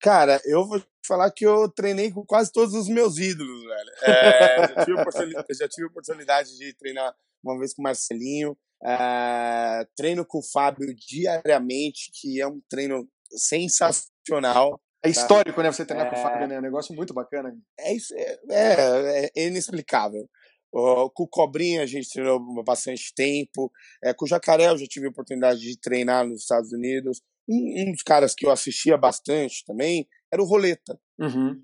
Cara, 0.00 0.40
eu 0.44 0.66
vou 0.66 0.82
falar 1.06 1.30
que 1.30 1.46
eu 1.46 1.68
treinei 1.68 2.10
com 2.10 2.24
quase 2.24 2.50
todos 2.50 2.74
os 2.74 2.88
meus 2.88 3.18
ídolos, 3.18 3.62
velho. 3.62 3.90
É, 4.02 4.56
já, 4.58 4.84
tive 4.84 4.96
já, 5.54 5.68
tive 5.68 5.86
oportunidade 5.86 6.56
de 6.58 6.74
treinar 6.74 7.14
uma 7.42 7.58
vez 7.58 7.72
com 7.72 7.82
o 7.82 7.84
Marcelinho. 7.84 8.56
É, 8.84 9.86
treino 9.96 10.26
com 10.26 10.38
o 10.38 10.42
Fábio 10.42 10.92
diariamente, 10.94 12.10
que 12.12 12.40
é 12.40 12.46
um 12.46 12.60
treino 12.68 13.08
sensacional. 13.30 14.80
É 15.04 15.08
histórico, 15.08 15.56
tá? 15.56 15.62
né? 15.62 15.72
Você 15.72 15.84
treinar 15.84 16.08
é, 16.08 16.10
com 16.10 16.16
o 16.16 16.22
Fábio, 16.22 16.48
né? 16.48 16.56
É 16.56 16.58
um 16.58 16.62
negócio 16.62 16.94
muito 16.94 17.14
bacana. 17.14 17.56
É, 17.78 17.94
isso, 17.94 18.12
é, 18.16 18.38
é, 18.50 19.30
é 19.36 19.46
inexplicável. 19.46 20.28
Uh, 20.74 21.10
com 21.10 21.24
o 21.24 21.28
Cobrinha 21.28 21.82
a 21.82 21.86
gente 21.86 22.08
treinou 22.10 22.40
bastante 22.64 23.12
tempo. 23.14 23.70
É, 24.02 24.14
com 24.14 24.24
o 24.24 24.28
Jacaré 24.28 24.68
eu 24.68 24.78
já 24.78 24.86
tive 24.86 25.06
a 25.06 25.10
oportunidade 25.10 25.60
de 25.60 25.78
treinar 25.78 26.26
nos 26.26 26.42
Estados 26.42 26.72
Unidos. 26.72 27.20
Um, 27.48 27.88
um 27.88 27.92
dos 27.92 28.02
caras 28.02 28.34
que 28.34 28.46
eu 28.46 28.50
assistia 28.50 28.96
bastante 28.96 29.64
também 29.66 30.06
era 30.32 30.42
o 30.42 30.46
Roleta. 30.46 30.98
Uhum. 31.18 31.62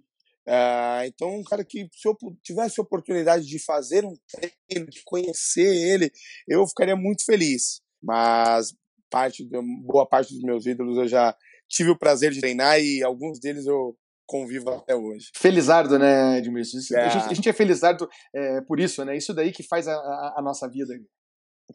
Uh, 0.48 1.04
então, 1.04 1.36
um 1.36 1.44
cara 1.44 1.62
que, 1.62 1.88
se 1.92 2.08
eu 2.08 2.16
tivesse 2.42 2.80
a 2.80 2.82
oportunidade 2.82 3.44
de 3.44 3.62
fazer 3.62 4.04
um 4.04 4.14
treino, 4.30 4.88
de 4.88 5.02
conhecer 5.04 5.66
ele, 5.66 6.10
eu 6.48 6.66
ficaria 6.66 6.96
muito 6.96 7.24
feliz. 7.24 7.82
Mas 8.02 8.74
parte, 9.10 9.46
boa 9.84 10.06
parte 10.06 10.32
dos 10.32 10.42
meus 10.42 10.66
ídolos 10.66 10.96
eu 10.96 11.08
já 11.08 11.36
tive 11.68 11.90
o 11.90 11.98
prazer 11.98 12.32
de 12.32 12.40
treinar 12.40 12.80
e 12.80 13.02
alguns 13.02 13.38
deles 13.38 13.66
eu 13.66 13.96
convivo 14.26 14.70
até 14.70 14.94
hoje. 14.94 15.30
Felizardo, 15.34 15.98
né, 15.98 16.38
Edmilson? 16.38 16.78
É. 16.94 17.00
A, 17.00 17.08
gente, 17.08 17.24
a, 17.24 17.34
gente, 17.34 17.48
é 17.48 17.52
felizardo 17.52 18.08
é, 18.34 18.60
por 18.62 18.78
isso, 18.78 19.04
né? 19.04 19.16
Isso 19.16 19.34
daí 19.34 19.52
que 19.52 19.62
faz 19.62 19.88
a, 19.88 19.94
a, 19.94 20.34
a, 20.38 20.42
nossa 20.42 20.68
vida. 20.68 20.94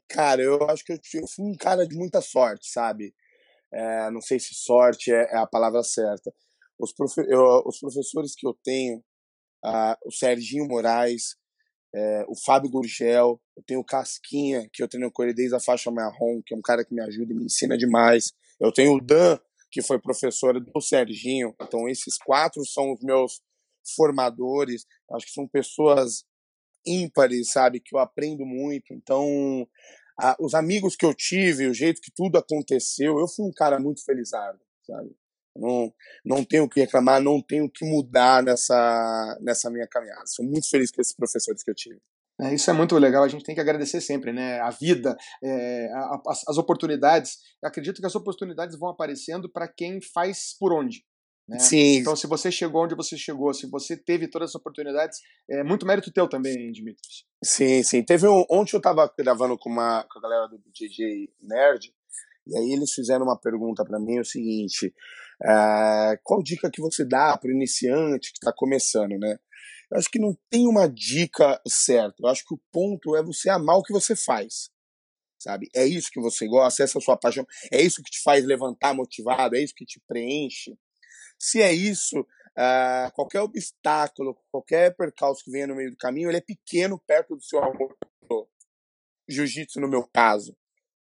Cara, 0.08 0.42
eu 0.42 0.64
acho 0.70 0.84
que 0.84 0.94
eu, 0.94 0.98
eu 1.16 1.28
fui 1.28 1.46
um 1.46 1.56
cara 1.56 1.88
de 1.88 1.96
muita 1.96 2.22
sorte, 2.22 2.72
sabe? 2.72 3.14
É, 3.74 4.12
não 4.12 4.22
sei 4.22 4.40
se 4.40 4.54
sorte 4.54 5.12
é, 5.12 5.24
é 5.32 5.38
a 5.38 5.48
palavra 5.48 5.84
certa. 5.84 6.34
Os, 6.80 6.94
profe 6.94 7.22
eu, 7.28 7.64
os, 7.66 7.80
professores 7.80 8.36
que 8.36 8.46
eu 8.46 8.54
tenho, 8.64 8.98
uh, 9.66 9.96
o 10.06 10.12
Serginho 10.12 10.68
Moraes, 10.68 11.36
é, 11.96 12.26
o 12.28 12.36
Fábio 12.36 12.70
Gurgel, 12.70 13.40
eu 13.56 13.64
tenho 13.64 13.80
o 13.80 13.86
Casquinha, 13.86 14.68
que 14.74 14.82
eu 14.82 14.88
treino 14.88 15.12
com 15.12 15.24
ele 15.24 15.34
desde 15.34 15.56
a 15.56 15.60
faixa 15.60 15.92
marrom, 15.92 16.42
que 16.46 16.54
é 16.54 16.58
um 16.58 16.62
cara 16.62 16.84
que 16.84 16.94
me 16.94 17.02
ajuda 17.02 17.32
e 17.32 17.36
me 17.36 17.46
ensina 17.46 17.78
demais. 17.78 18.32
Eu 18.60 18.72
tenho 18.72 18.96
o 18.96 19.02
Dan, 19.02 19.38
que 19.72 19.82
foi 19.82 20.00
professor 20.00 20.60
do 20.60 20.82
Serginho. 20.82 21.56
Então, 21.62 21.88
esses 21.88 22.18
quatro 22.18 22.66
são 22.66 22.94
os 22.94 23.00
meus 23.02 23.42
formadores. 23.96 24.86
Acho 25.12 25.26
que 25.26 25.32
são 25.32 25.48
pessoas 25.48 26.24
ímpares, 26.86 27.52
sabe? 27.52 27.80
Que 27.80 27.96
eu 27.96 28.00
aprendo 28.00 28.46
muito. 28.46 28.94
Então, 28.94 29.68
a, 30.20 30.36
os 30.40 30.54
amigos 30.54 30.96
que 30.96 31.06
eu 31.06 31.14
tive, 31.14 31.68
o 31.68 31.74
jeito 31.74 32.02
que 32.02 32.12
tudo 32.12 32.38
aconteceu, 32.38 33.20
eu 33.20 33.28
fui 33.28 33.46
um 33.46 33.52
cara 33.52 33.80
muito 33.80 34.04
felizardo, 34.04 34.60
sabe? 34.86 35.16
Não, 35.56 35.94
não 36.26 36.44
tenho 36.44 36.64
o 36.64 36.70
que 36.70 36.80
reclamar, 36.80 37.22
não 37.22 37.42
tenho 37.42 37.66
o 37.66 37.70
que 37.70 37.86
mudar 37.86 38.42
nessa, 38.42 39.38
nessa 39.42 39.70
minha 39.70 39.88
caminhada. 39.88 40.26
Sou 40.26 40.44
muito 40.44 40.70
feliz 40.70 40.92
com 40.92 41.00
esses 41.00 41.16
professores 41.16 41.64
que 41.64 41.70
eu 41.70 41.76
tive. 41.76 42.02
É, 42.42 42.54
isso 42.54 42.70
é 42.70 42.74
muito 42.74 42.98
legal, 42.98 43.24
a 43.24 43.28
gente 43.28 43.44
tem 43.44 43.54
que 43.54 43.62
agradecer 43.62 44.02
sempre, 44.02 44.34
né? 44.34 44.60
A 44.60 44.72
vida, 44.72 45.16
é, 45.44 45.88
a, 45.94 46.22
as, 46.48 46.58
oportunidades. 46.58 47.38
Eu 47.62 47.70
acredito 47.70 48.02
que 48.02 48.08
as 48.08 48.16
oportunidades 48.16 48.78
vão 48.78 48.90
aparecendo 48.90 49.48
para 49.48 49.68
quem 49.68 50.02
faz 50.02 50.56
por 50.60 50.74
onde. 50.74 51.06
Né? 51.48 51.60
Sim. 51.60 51.98
Então, 51.98 52.16
se 52.16 52.26
você 52.26 52.52
chegou 52.52 52.84
onde 52.84 52.96
você 52.96 53.18
chegou, 53.18 53.54
se 53.54 53.68
você 53.70 53.98
teve 53.98 54.28
todas 54.28 54.52
as 54.52 54.56
oportunidades, 54.56 55.20
é 55.50 55.64
muito 55.64 55.86
mérito 55.86 56.12
teu 56.12 56.28
também, 56.28 56.72
Dimitris. 56.72 57.26
Sim, 57.44 57.84
sim. 57.84 58.04
Teve 58.04 58.28
um, 58.28 58.46
ontem 58.50 58.76
eu 58.76 58.78
estava 58.78 59.12
gravando 59.18 59.58
com, 59.58 59.70
uma, 59.70 60.04
com 60.06 60.20
a 60.20 60.22
galera 60.22 60.48
do 60.48 60.58
DJ 60.72 61.30
Nerd, 61.42 61.94
e 62.48 62.58
aí 62.58 62.72
eles 62.72 62.94
fizeram 62.94 63.26
uma 63.26 63.38
pergunta 63.38 63.84
para 63.86 64.00
mim, 64.00 64.20
o 64.20 64.26
seguinte, 64.26 64.94
uh, 65.42 66.18
qual 66.24 66.42
dica 66.42 66.70
que 66.72 66.82
você 66.82 67.06
dá 67.06 67.38
para 67.38 67.50
o 67.50 67.54
iniciante 67.54 68.32
que 68.32 68.38
está 68.38 68.54
começando, 68.54 69.18
né? 69.18 69.38
Eu 69.92 69.98
acho 69.98 70.10
que 70.10 70.20
não 70.20 70.36
tem 70.50 70.68
uma 70.68 70.88
dica 70.90 71.62
certa. 71.68 72.16
Eu 72.20 72.28
acho 72.28 72.44
que 72.46 72.54
o 72.54 72.62
ponto 72.72 73.16
é 73.16 73.24
você 73.24 73.50
amar 73.50 73.78
o 73.78 73.84
que 73.84 73.94
você 73.94 74.16
faz. 74.16 74.72
sabe? 75.38 75.70
É 75.76 75.86
isso 75.86 76.10
que 76.12 76.20
você 76.20 76.48
gosta, 76.48 76.84
essa 76.84 76.98
é 76.98 77.00
a 77.00 77.02
sua 77.02 77.18
paixão, 77.18 77.46
é 77.72 77.82
isso 77.82 78.02
que 78.02 78.10
te 78.10 78.22
faz 78.24 78.46
levantar 78.46 78.94
motivado, 78.94 79.56
é 79.56 79.62
isso 79.62 79.74
que 79.76 79.86
te 79.86 80.02
preenche. 80.08 80.76
Se 81.46 81.62
é 81.62 81.74
isso, 81.74 82.22
uh, 82.22 83.12
qualquer 83.14 83.42
obstáculo, 83.42 84.34
qualquer 84.50 84.96
percalço 84.96 85.44
que 85.44 85.52
venha 85.52 85.68
no 85.68 85.76
meio 85.76 85.92
do 85.92 85.98
caminho, 85.98 86.30
ele 86.30 86.38
é 86.38 86.42
pequeno 86.42 86.98
perto 87.06 87.36
do 87.36 87.44
seu 87.44 87.62
amor 87.62 87.94
jiu-jitsu 89.28 89.82
no 89.82 89.90
meu 89.90 90.08
caso, 90.08 90.56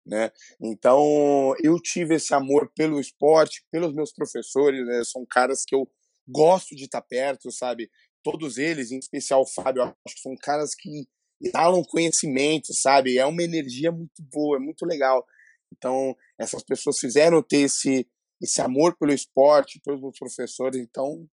né? 0.06 0.30
Então, 0.62 1.56
eu 1.64 1.80
tive 1.82 2.16
esse 2.16 2.34
amor 2.34 2.70
pelo 2.76 3.00
esporte, 3.00 3.64
pelos 3.72 3.94
meus 3.94 4.12
professores, 4.12 4.86
né? 4.86 5.04
São 5.06 5.26
caras 5.26 5.64
que 5.66 5.74
eu 5.74 5.90
gosto 6.28 6.76
de 6.76 6.84
estar 6.84 7.02
perto, 7.02 7.50
sabe? 7.50 7.90
Todos 8.22 8.58
eles, 8.58 8.92
em 8.92 8.98
especial 8.98 9.42
o 9.42 9.48
Fábio, 9.48 9.84
acho 9.84 10.16
que 10.16 10.22
são 10.22 10.36
caras 10.36 10.76
que 10.76 11.08
exalam 11.42 11.82
conhecimento, 11.84 12.74
sabe? 12.74 13.18
É 13.18 13.26
uma 13.26 13.42
energia 13.42 13.90
muito 13.90 14.22
boa, 14.22 14.58
é 14.58 14.60
muito 14.60 14.86
legal. 14.86 15.26
Então, 15.72 16.14
essas 16.38 16.62
pessoas 16.62 17.00
fizeram 17.00 17.42
ter 17.42 17.62
esse, 17.62 18.06
esse 18.42 18.62
amor 18.62 18.98
pelo 18.98 19.14
esporte, 19.14 19.82
pelos 19.84 20.02
meus 20.02 20.18
professores. 20.18 20.80
Então, 20.80 21.28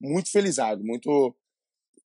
muito 0.00 0.30
felizado, 0.30 0.82
muito 0.84 1.34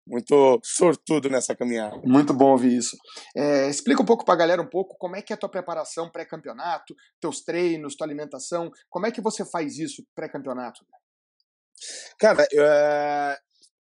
muito 0.08 0.58
sortudo 0.64 1.28
nessa 1.28 1.54
caminhada. 1.54 2.00
Muito 2.02 2.32
bom 2.32 2.52
ouvir 2.52 2.74
isso. 2.74 2.96
É, 3.37 3.68
explica 3.68 4.02
um 4.02 4.06
pouco 4.06 4.24
para 4.24 4.32
a 4.34 4.38
galera 4.38 4.62
um 4.62 4.66
pouco 4.66 4.96
como 4.96 5.14
é 5.14 5.20
que 5.20 5.32
é 5.32 5.37
a 5.37 5.38
tua 5.38 5.50
preparação 5.50 6.11
pré-campeonato, 6.11 6.94
teus 7.20 7.42
treinos, 7.42 7.94
tua 7.94 8.06
alimentação, 8.06 8.70
como 8.88 9.06
é 9.06 9.12
que 9.12 9.20
você 9.20 9.44
faz 9.44 9.78
isso 9.78 10.02
pré-campeonato? 10.14 10.80
Cara, 12.18 12.46
é, 12.50 13.38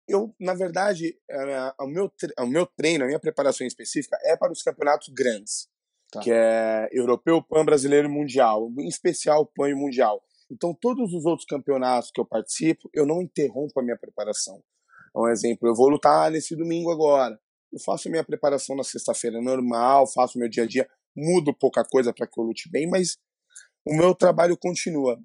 eu, 0.08 0.34
na 0.40 0.54
verdade, 0.54 1.18
é, 1.30 1.72
o, 1.80 1.86
meu, 1.86 2.10
o 2.40 2.46
meu 2.46 2.66
treino, 2.66 3.04
a 3.04 3.06
minha 3.06 3.20
preparação 3.20 3.66
específica 3.66 4.18
é 4.24 4.36
para 4.36 4.52
os 4.52 4.62
campeonatos 4.62 5.08
grandes, 5.08 5.68
tá. 6.10 6.20
que 6.20 6.32
é 6.32 6.88
europeu, 6.92 7.42
pan, 7.42 7.64
brasileiro 7.64 8.08
e 8.08 8.10
mundial, 8.10 8.70
em 8.78 8.88
especial 8.88 9.46
pan 9.46 9.68
e 9.68 9.74
mundial. 9.74 10.22
Então, 10.50 10.76
todos 10.80 11.12
os 11.12 11.24
outros 11.24 11.46
campeonatos 11.46 12.10
que 12.12 12.20
eu 12.20 12.24
participo, 12.24 12.88
eu 12.94 13.04
não 13.06 13.22
interrompo 13.22 13.78
a 13.80 13.82
minha 13.82 13.98
preparação. 13.98 14.62
Um 15.16 15.28
exemplo, 15.28 15.68
eu 15.68 15.74
vou 15.74 15.88
lutar 15.88 16.30
nesse 16.30 16.54
domingo 16.54 16.90
agora. 16.90 17.38
Eu 17.72 17.80
faço 17.80 18.10
minha 18.10 18.24
preparação 18.24 18.76
na 18.76 18.84
sexta-feira 18.84 19.40
normal, 19.40 20.06
faço 20.12 20.38
meu 20.38 20.48
dia 20.48 20.64
a 20.64 20.66
dia, 20.66 20.88
mudo 21.16 21.54
pouca 21.54 21.84
coisa 21.84 22.12
para 22.12 22.26
que 22.26 22.38
eu 22.38 22.44
lute 22.44 22.70
bem, 22.70 22.88
mas 22.88 23.16
o 23.86 23.94
meu 23.94 24.14
trabalho 24.14 24.56
continua 24.56 25.18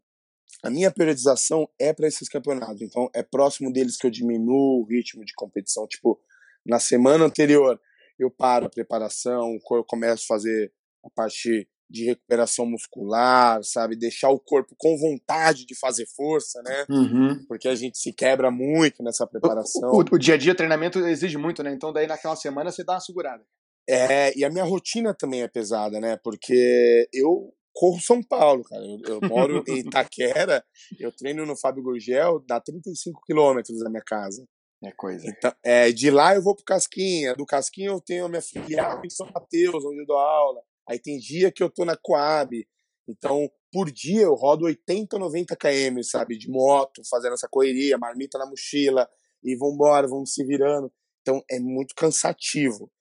a 0.64 0.70
minha 0.70 0.92
periodização 0.92 1.68
é 1.80 1.94
para 1.94 2.08
esses 2.08 2.30
campeonatos. 2.30 2.82
Então, 2.82 3.10
é 3.14 3.24
próximo 3.24 3.72
deles 3.72 3.98
que 3.98 4.06
eu 4.06 4.12
diminuo 4.12 4.82
o 4.82 4.86
ritmo 4.86 5.26
de 5.26 5.34
competição. 5.34 5.88
Tipo, 5.88 6.20
na 6.66 6.80
semana 6.80 7.26
anterior, 7.26 7.80
eu 8.20 8.30
paro 8.30 8.68
a 8.68 8.70
preparação, 8.70 9.58
eu 9.72 9.84
começo 9.84 10.24
a 10.24 10.36
fazer 10.36 10.72
a 11.04 11.10
parte 11.10 11.68
de 11.92 12.06
recuperação 12.06 12.66
muscular, 12.66 13.64
sabe? 13.64 13.96
Deixar 13.96 14.30
o 14.30 14.40
corpo 14.40 14.74
com 14.78 14.98
vontade 14.98 15.66
de 15.66 15.76
fazer 15.76 16.08
força, 16.16 16.62
né? 16.64 16.86
Uhum. 16.90 17.46
Porque 17.48 17.68
a 17.68 17.76
gente 17.76 17.98
se 17.98 18.14
quebra 18.14 18.50
muito 18.50 19.04
nessa 19.04 19.28
preparação. 19.28 19.92
O, 19.92 19.98
o, 19.98 20.06
o, 20.14 20.18
dia 20.18 20.36
a 20.36 20.38
dia 20.38 20.56
treinamento 20.56 21.00
exige 21.00 21.38
muito, 21.38 21.62
né? 21.62 21.74
Então 21.74 21.92
daí 21.92 22.08
naquela 22.08 22.36
semana 22.36 22.72
você 22.72 22.84
dá 22.84 22.94
uma 22.94 23.00
segurada. 23.00 23.44
É, 23.90 24.38
e 24.38 24.46
a 24.46 24.50
minha 24.50 24.64
rotina 24.64 25.14
também 25.14 25.42
é 25.42 25.48
pesada, 25.48 26.00
né? 26.00 26.18
Porque 26.24 27.10
eu 27.14 27.54
corro 27.74 28.00
São 28.00 28.22
Paulo, 28.24 28.64
cara. 28.64 28.84
Eu, 28.84 29.22
eu 29.22 29.30
moro 29.30 29.64
em 29.68 29.80
Itaquera, 29.86 30.64
eu 31.00 31.12
treino 31.12 31.46
no 31.46 31.58
Fábio 31.58 31.84
Gurgel, 31.84 32.44
dá 32.48 32.60
35 32.62 33.22
quilômetros 33.26 33.80
da 33.80 33.90
minha 33.90 34.04
casa. 34.06 34.46
É 34.84 34.92
coisa. 34.92 35.24
Então, 35.28 35.54
é, 35.64 35.92
de 35.92 36.10
lá 36.10 36.34
eu 36.34 36.42
vou 36.42 36.56
pro 36.56 36.66
Casquinha, 36.66 37.36
do 37.36 37.46
Casquinha 37.46 37.90
eu 37.90 38.02
tenho 38.02 38.26
a 38.26 38.30
minha 38.30 38.42
filial 38.42 39.00
em 39.06 39.10
São 39.10 39.30
Mateus, 39.32 39.86
onde 39.86 40.00
eu 40.02 40.06
dou 40.06 40.18
aula. 40.18 40.62
Aí 40.92 41.00
tem 41.00 41.18
dia 41.18 41.50
que 41.52 41.64
eu 41.64 41.70
tô 41.70 41.86
na 41.86 41.96
Coab. 41.96 42.68
Então, 43.08 43.50
por 43.72 43.90
dia 43.90 44.24
eu 44.24 44.36
rodo 44.36 44.66
80, 44.66 45.18
90 45.18 45.56
km, 45.56 46.04
sabe, 46.04 46.38
de 46.38 46.50
moto, 46.50 47.02
fazendo 47.10 47.34
essa 47.34 47.48
correria, 47.50 47.98
marmita 47.98 48.38
na 48.38 48.46
mochila, 48.46 49.10
e 49.42 49.56
vambora, 49.56 50.06
vamos 50.06 50.34
se 50.34 50.46
virando. 50.46 50.92
Então, 51.22 51.42
é 51.50 51.60
muito 51.60 51.96
cansativo. 51.96 52.92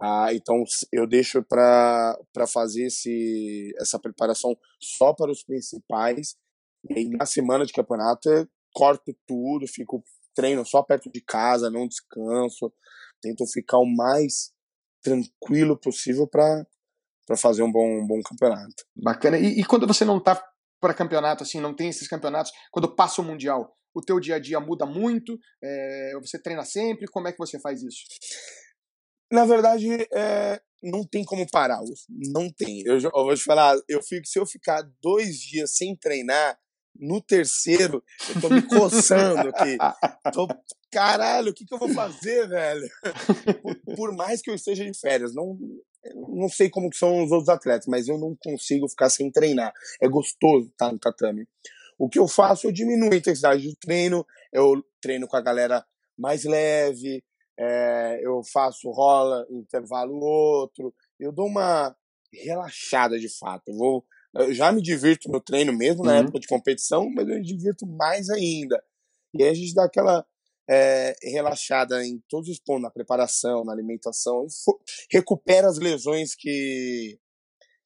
Ah, 0.00 0.32
então 0.32 0.64
eu 0.90 1.06
deixo 1.06 1.40
para 1.44 2.16
fazer 2.48 2.86
esse, 2.86 3.72
essa 3.78 3.98
preparação 3.98 4.56
só 4.80 5.12
para 5.12 5.30
os 5.30 5.44
principais. 5.44 6.36
E 6.88 6.98
aí, 6.98 7.08
na 7.10 7.26
semana 7.26 7.66
de 7.66 7.74
campeonato 7.74 8.28
corto 8.74 9.14
tudo, 9.26 9.68
fico 9.68 10.02
treino 10.34 10.64
só 10.64 10.82
perto 10.82 11.10
de 11.12 11.20
casa, 11.20 11.70
não 11.70 11.86
descanso. 11.86 12.72
Tento 13.20 13.46
ficar 13.46 13.78
o 13.78 13.86
mais 13.86 14.50
tranquilo 15.02 15.78
possível 15.78 16.26
para 16.26 16.66
fazer 17.38 17.62
um 17.62 17.70
bom, 17.70 18.02
um 18.02 18.06
bom 18.06 18.20
campeonato. 18.22 18.84
Bacana. 18.96 19.38
E, 19.38 19.60
e 19.60 19.64
quando 19.64 19.86
você 19.86 20.04
não 20.04 20.18
está 20.18 20.42
para 20.80 20.94
campeonato, 20.94 21.42
assim, 21.42 21.60
não 21.60 21.74
tem 21.74 21.88
esses 21.88 22.06
campeonatos, 22.06 22.52
quando 22.70 22.94
passa 22.94 23.22
o 23.22 23.24
Mundial, 23.24 23.74
o 23.94 24.02
teu 24.02 24.20
dia 24.20 24.36
a 24.36 24.38
dia 24.38 24.60
muda 24.60 24.84
muito? 24.84 25.38
É, 25.62 26.12
você 26.20 26.38
treina 26.38 26.64
sempre? 26.64 27.06
Como 27.06 27.28
é 27.28 27.32
que 27.32 27.38
você 27.38 27.58
faz 27.60 27.82
isso? 27.82 28.04
Na 29.32 29.44
verdade, 29.46 29.88
é, 30.12 30.60
não 30.82 31.06
tem 31.06 31.24
como 31.24 31.48
parar, 31.50 31.80
não 32.32 32.50
tem. 32.50 32.82
Eu, 32.84 32.98
eu, 32.98 33.10
vou 33.10 33.34
te 33.34 33.42
falar, 33.42 33.76
eu 33.88 34.02
fico, 34.02 34.26
se 34.26 34.38
eu 34.38 34.46
ficar 34.46 34.82
dois 35.00 35.38
dias 35.38 35.76
sem 35.76 35.96
treinar, 35.96 36.58
no 36.96 37.20
terceiro, 37.20 38.02
eu 38.28 38.40
tô 38.40 38.48
me 38.48 38.62
coçando 38.62 39.48
aqui. 39.48 39.76
Tô, 40.32 40.46
caralho, 40.92 41.50
o 41.50 41.54
que, 41.54 41.64
que 41.64 41.74
eu 41.74 41.78
vou 41.78 41.88
fazer, 41.88 42.48
velho? 42.48 42.88
Por, 43.62 43.96
por, 43.96 44.12
mais 44.16 44.40
que 44.40 44.50
eu 44.50 44.54
esteja 44.54 44.84
de 44.84 44.96
férias, 44.96 45.34
não, 45.34 45.58
não 46.14 46.48
sei 46.48 46.68
como 46.68 46.90
que 46.90 46.96
são 46.96 47.24
os 47.24 47.30
outros 47.30 47.48
atletas, 47.48 47.86
mas 47.86 48.08
eu 48.08 48.18
não 48.18 48.36
consigo 48.36 48.88
ficar 48.88 49.08
sem 49.08 49.30
treinar. 49.30 49.72
É 50.00 50.08
gostoso 50.08 50.68
estar 50.68 50.92
no 50.92 50.98
tatame. 50.98 51.46
O 51.98 52.08
que 52.08 52.18
eu 52.18 52.26
faço, 52.26 52.66
eu 52.66 52.72
diminuo 52.72 53.12
a 53.12 53.16
intensidade 53.16 53.66
do 53.68 53.76
treino, 53.76 54.26
eu 54.52 54.84
treino 55.00 55.26
com 55.26 55.36
a 55.36 55.40
galera 55.40 55.84
mais 56.18 56.44
leve, 56.44 57.22
é, 57.58 58.20
eu 58.22 58.42
faço 58.52 58.90
rola, 58.90 59.46
intervalo 59.50 60.14
outro, 60.16 60.92
eu 61.18 61.32
dou 61.32 61.46
uma 61.46 61.94
relaxada 62.32 63.18
de 63.18 63.28
fato. 63.28 63.68
Eu, 63.68 63.76
vou, 63.76 64.04
eu 64.36 64.52
já 64.52 64.72
me 64.72 64.82
divirto 64.82 65.30
no 65.30 65.40
treino 65.40 65.72
mesmo 65.72 66.04
na 66.04 66.12
uhum. 66.12 66.18
época 66.18 66.40
de 66.40 66.48
competição, 66.48 67.08
mas 67.10 67.28
eu 67.28 67.36
me 67.36 67.42
divirto 67.42 67.86
mais 67.86 68.28
ainda. 68.28 68.82
E 69.32 69.42
aí 69.42 69.50
a 69.50 69.54
gente 69.54 69.74
dá 69.74 69.84
aquela 69.84 70.26
é, 70.68 71.14
relaxada 71.22 72.04
em 72.04 72.22
todos 72.28 72.48
os 72.48 72.58
pontos, 72.58 72.82
na 72.82 72.90
preparação, 72.90 73.64
na 73.64 73.72
alimentação, 73.72 74.46
recupera 75.10 75.68
as 75.68 75.78
lesões 75.78 76.34
que, 76.34 77.18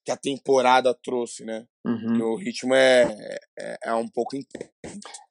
que 0.04 0.10
a 0.10 0.16
temporada 0.16 0.94
trouxe, 1.02 1.44
né? 1.44 1.66
Uhum. 1.84 2.32
O 2.32 2.36
ritmo 2.36 2.74
é, 2.74 3.38
é, 3.58 3.78
é 3.84 3.94
um 3.94 4.08
pouco 4.08 4.36
intenso. 4.36 4.70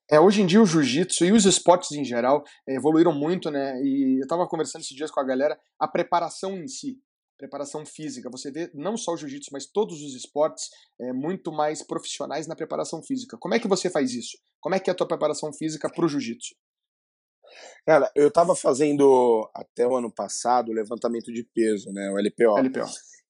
É, 0.09 0.19
hoje 0.19 0.41
em 0.41 0.45
dia 0.45 0.61
o 0.61 0.65
jiu-jitsu 0.65 1.25
e 1.25 1.33
os 1.33 1.45
esportes 1.45 1.91
em 1.91 2.05
geral 2.05 2.43
é, 2.67 2.75
evoluíram 2.75 3.13
muito, 3.13 3.51
né? 3.51 3.79
E 3.83 4.19
eu 4.19 4.23
estava 4.23 4.47
conversando 4.47 4.81
esses 4.81 4.95
dias 4.95 5.11
com 5.11 5.19
a 5.19 5.25
galera, 5.25 5.59
a 5.79 5.87
preparação 5.87 6.57
em 6.57 6.67
si, 6.67 6.97
preparação 7.37 7.85
física. 7.85 8.29
Você 8.31 8.49
vê 8.49 8.71
não 8.73 8.95
só 8.95 9.13
o 9.13 9.17
jiu-jitsu, 9.17 9.49
mas 9.51 9.65
todos 9.65 10.01
os 10.01 10.15
esportes 10.15 10.69
é, 10.99 11.11
muito 11.11 11.51
mais 11.51 11.83
profissionais 11.83 12.47
na 12.47 12.55
preparação 12.55 13.03
física. 13.03 13.37
Como 13.37 13.53
é 13.53 13.59
que 13.59 13.67
você 13.67 13.89
faz 13.89 14.13
isso? 14.13 14.37
Como 14.61 14.75
é 14.75 14.79
que 14.79 14.89
é 14.89 14.93
a 14.93 14.95
tua 14.95 15.07
preparação 15.07 15.51
física 15.53 15.89
para 15.89 16.05
o 16.05 16.07
jiu-jitsu? 16.07 16.55
Cara, 17.85 18.11
eu 18.15 18.27
estava 18.27 18.55
fazendo 18.55 19.49
até 19.53 19.87
o 19.87 19.95
ano 19.95 20.11
passado 20.11 20.69
o 20.69 20.73
levantamento 20.73 21.31
de 21.31 21.43
peso, 21.43 21.91
né? 21.91 22.11
O 22.11 22.17
LPO. 22.17 22.59
LPO. 22.59 22.85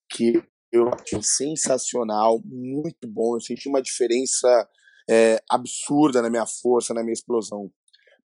Que 0.10 0.34
eu 0.72 0.90
achei 0.90 1.22
sensacional, 1.22 2.42
muito 2.44 3.08
bom. 3.08 3.36
Eu 3.36 3.42
senti 3.42 3.70
uma 3.70 3.82
diferença 3.82 4.68
é, 5.10 5.42
absurda 5.50 6.22
na 6.22 6.30
minha 6.30 6.46
força, 6.46 6.94
na 6.94 7.02
minha 7.02 7.14
explosão. 7.14 7.72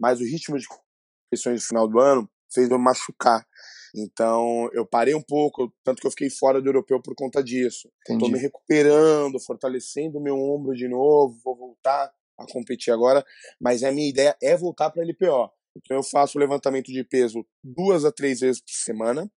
Mas 0.01 0.21
o 0.21 0.25
ritmo 0.25 0.59
de 0.59 0.67
competições 0.67 1.63
no 1.63 1.69
final 1.69 1.89
do 1.89 2.01
ano 2.01 2.29
fez 2.53 2.69
eu 2.71 2.79
machucar. 2.79 3.47
Então 3.95 4.69
eu 4.73 4.87
parei 4.87 5.15
um 5.15 5.23
pouco, 5.23 5.73
tanto 5.85 6.01
que 6.01 6.07
eu 6.07 6.11
fiquei 6.11 6.31
fora 6.31 6.61
do 6.61 6.69
europeu 6.69 7.01
por 7.01 7.15
conta 7.15 7.43
disso. 7.43 7.91
Estou 8.09 8.31
me 8.31 8.39
recuperando, 8.39 9.39
fortalecendo 9.41 10.21
meu 10.21 10.37
ombro 10.37 10.75
de 10.75 10.89
novo, 10.89 11.39
vou 11.45 11.57
voltar 11.57 12.13
a 12.39 12.47
competir 12.51 12.93
agora, 12.93 13.25
mas 13.61 13.83
a 13.85 13.93
minha 13.93 14.09
ideia 14.09 14.37
é 14.43 14.57
voltar 14.57 14.91
para 14.91 15.05
LPO. 15.05 15.51
Então 15.77 15.97
eu 15.97 16.03
faço 16.03 16.39
levantamento 16.39 16.93
de 16.93 17.05
peso 17.05 17.47
duas 17.63 18.05
a 18.05 18.13
três 18.13 18.41
vezes 18.41 18.61
por 18.61 18.71
semana, 18.71 19.31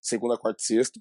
segunda, 0.00 0.38
quarta 0.38 0.62
e 0.62 0.66
sexta. 0.66 1.00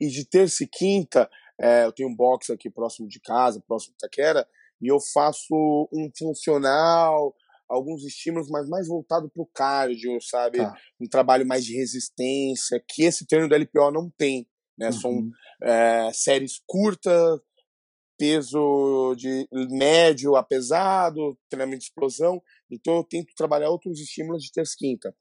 E 0.00 0.08
de 0.08 0.24
terça 0.24 0.64
e 0.64 0.66
quinta, 0.66 1.28
é, 1.60 1.84
eu 1.84 1.92
tenho 1.92 2.08
um 2.08 2.14
box 2.14 2.52
aqui 2.52 2.70
próximo 2.70 3.08
de 3.08 3.20
casa, 3.20 3.62
próximo 3.66 3.92
de 3.92 3.98
Taquera, 3.98 4.46
e 4.80 4.88
eu 4.88 4.98
faço 5.00 5.88
um 5.92 6.10
funcional, 6.18 7.34
alguns 7.68 8.04
estímulos, 8.04 8.48
mas 8.50 8.68
mais 8.68 8.88
voltado 8.88 9.28
para 9.28 9.42
o 9.42 9.50
cardio, 9.52 10.20
sabe? 10.20 10.58
Tá. 10.58 10.74
Um 11.00 11.08
trabalho 11.08 11.46
mais 11.46 11.64
de 11.64 11.74
resistência, 11.74 12.82
que 12.86 13.04
esse 13.04 13.26
treino 13.26 13.48
do 13.48 13.54
LPO 13.54 13.90
não 13.90 14.10
tem. 14.10 14.46
Né? 14.78 14.88
Uhum. 14.88 14.92
São 14.92 15.30
é, 15.62 16.10
séries 16.12 16.60
curtas, 16.66 17.40
peso 18.18 19.14
de 19.16 19.48
médio 19.70 20.36
a 20.36 20.42
pesado, 20.42 21.36
treinamento 21.48 21.80
de 21.80 21.84
explosão. 21.84 22.42
Então 22.70 22.96
eu 22.96 23.04
tento 23.04 23.34
trabalhar 23.36 23.70
outros 23.70 24.00
estímulos 24.00 24.42
de 24.42 24.52
terça 24.52 24.74
quinta. 24.76 25.14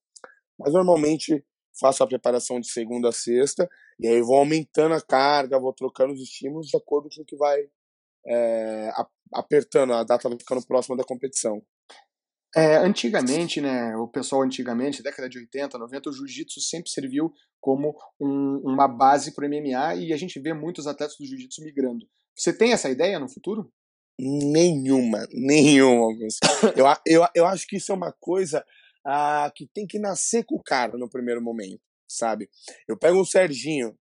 Mas 0.57 0.73
normalmente 0.73 1.43
faço 1.79 2.03
a 2.03 2.07
preparação 2.07 2.59
de 2.59 2.69
segunda 2.69 3.09
a 3.09 3.11
sexta, 3.11 3.69
e 3.99 4.07
aí 4.07 4.21
vou 4.21 4.37
aumentando 4.37 4.95
a 4.95 5.01
carga, 5.01 5.59
vou 5.59 5.73
trocando 5.73 6.13
os 6.13 6.21
estímulos 6.21 6.67
de 6.67 6.77
acordo 6.77 7.09
com 7.13 7.21
o 7.21 7.25
que 7.25 7.35
vai 7.35 7.59
é, 8.27 8.91
apertando, 9.33 9.93
a 9.93 10.03
data 10.03 10.29
vai 10.29 10.37
ficando 10.37 10.65
próxima 10.65 10.95
da 10.95 11.03
competição. 11.03 11.61
É, 12.55 12.77
antigamente, 12.77 13.59
né, 13.59 13.97
o 13.97 14.07
pessoal 14.07 14.41
antigamente, 14.41 15.03
década 15.03 15.27
de 15.27 15.37
80, 15.39 15.77
90, 15.77 16.09
o 16.09 16.13
jiu-jitsu 16.13 16.61
sempre 16.61 16.89
serviu 16.89 17.33
como 17.59 17.93
um, 18.17 18.61
uma 18.63 18.87
base 18.87 19.33
para 19.33 19.45
o 19.45 19.49
MMA 19.49 19.95
e 19.95 20.13
a 20.13 20.17
gente 20.17 20.39
vê 20.39 20.53
muitos 20.53 20.87
atletas 20.87 21.17
do 21.19 21.25
jiu-jitsu 21.25 21.61
migrando. 21.61 22.07
Você 22.35 22.51
tem 22.51 22.73
essa 22.73 22.89
ideia 22.89 23.19
no 23.19 23.29
futuro? 23.29 23.71
Nenhuma, 24.19 25.27
nenhuma, 25.33 26.13
eu, 26.75 26.85
eu, 27.05 27.27
eu 27.35 27.45
acho 27.45 27.67
que 27.67 27.77
isso 27.77 27.91
é 27.91 27.95
uma 27.95 28.13
coisa 28.13 28.65
ah, 29.05 29.51
que 29.53 29.67
tem 29.67 29.85
que 29.85 29.99
nascer 29.99 30.43
com 30.45 30.55
o 30.55 30.63
cara 30.63 30.97
no 30.97 31.09
primeiro 31.09 31.41
momento, 31.41 31.81
sabe? 32.07 32.49
Eu 32.87 32.97
pego 32.97 33.19
o 33.19 33.25
Serginho, 33.25 33.97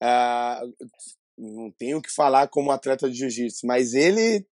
ah, 0.00 0.62
não 1.36 1.70
tenho 1.72 1.98
o 1.98 2.02
que 2.02 2.12
falar 2.12 2.48
como 2.48 2.70
atleta 2.70 3.10
de 3.10 3.16
jiu-jitsu, 3.16 3.66
mas 3.66 3.94
ele 3.94 4.46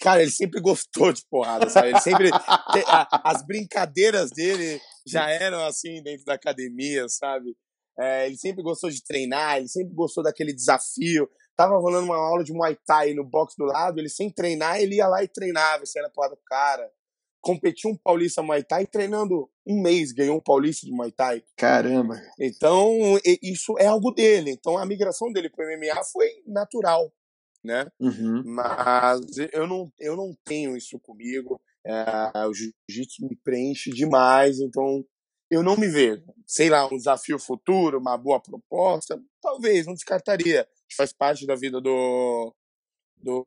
Cara, 0.00 0.20
ele 0.20 0.30
sempre 0.30 0.60
gostou 0.60 1.12
de 1.12 1.24
porrada, 1.30 1.70
sabe? 1.70 1.88
Ele 1.88 2.00
sempre. 2.00 2.30
as 3.24 3.42
brincadeiras 3.46 4.30
dele 4.30 4.80
já 5.06 5.30
eram 5.30 5.64
assim 5.64 6.02
dentro 6.02 6.24
da 6.26 6.34
academia, 6.34 7.08
sabe? 7.08 7.56
É, 7.98 8.26
ele 8.26 8.36
sempre 8.36 8.62
gostou 8.62 8.90
de 8.90 9.02
treinar, 9.02 9.56
ele 9.56 9.68
sempre 9.68 9.94
gostou 9.94 10.22
daquele 10.22 10.52
desafio. 10.52 11.28
Tava 11.56 11.78
rolando 11.78 12.06
uma 12.06 12.16
aula 12.16 12.44
de 12.44 12.52
Muay 12.52 12.76
Thai 12.86 13.14
no 13.14 13.24
box 13.24 13.54
do 13.56 13.64
lado, 13.64 13.98
ele 13.98 14.08
sem 14.08 14.30
treinar, 14.30 14.80
ele 14.80 14.96
ia 14.96 15.08
lá 15.08 15.22
e 15.22 15.28
treinava, 15.28 15.86
se 15.86 15.98
era 15.98 16.10
porrada 16.10 16.34
do 16.34 16.42
cara. 16.44 16.90
Competiu 17.40 17.90
um 17.90 17.96
paulista 17.96 18.42
Muay 18.42 18.62
Thai 18.62 18.86
treinando 18.86 19.48
um 19.66 19.80
mês, 19.80 20.12
ganhou 20.12 20.36
um 20.36 20.40
paulista 20.40 20.84
de 20.84 20.92
Muay 20.92 21.12
Thai. 21.12 21.42
Caramba! 21.56 22.20
Então, 22.38 23.18
isso 23.42 23.78
é 23.78 23.86
algo 23.86 24.10
dele. 24.10 24.50
Então, 24.50 24.76
a 24.76 24.84
migração 24.84 25.32
dele 25.32 25.48
pro 25.48 25.64
MMA 25.64 26.04
foi 26.04 26.28
natural 26.46 27.10
né? 27.66 27.90
Uhum. 27.98 28.42
Mas 28.46 29.20
eu 29.52 29.66
não, 29.66 29.92
eu 29.98 30.16
não 30.16 30.34
tenho 30.44 30.76
isso 30.76 30.98
comigo. 31.00 31.60
É, 31.84 32.46
o 32.46 32.54
jiu-jitsu 32.54 33.26
me 33.26 33.36
preenche 33.36 33.90
demais, 33.90 34.60
então 34.60 35.04
eu 35.50 35.62
não 35.62 35.76
me 35.76 35.88
vejo. 35.88 36.24
Sei 36.46 36.70
lá, 36.70 36.86
um 36.86 36.96
desafio 36.96 37.38
futuro, 37.38 37.98
uma 37.98 38.16
boa 38.16 38.40
proposta, 38.40 39.20
talvez, 39.42 39.86
não 39.86 39.94
descartaria. 39.94 40.66
Faz 40.94 41.12
parte 41.12 41.46
da 41.46 41.54
vida 41.54 41.80
do, 41.80 42.54
do, 43.16 43.46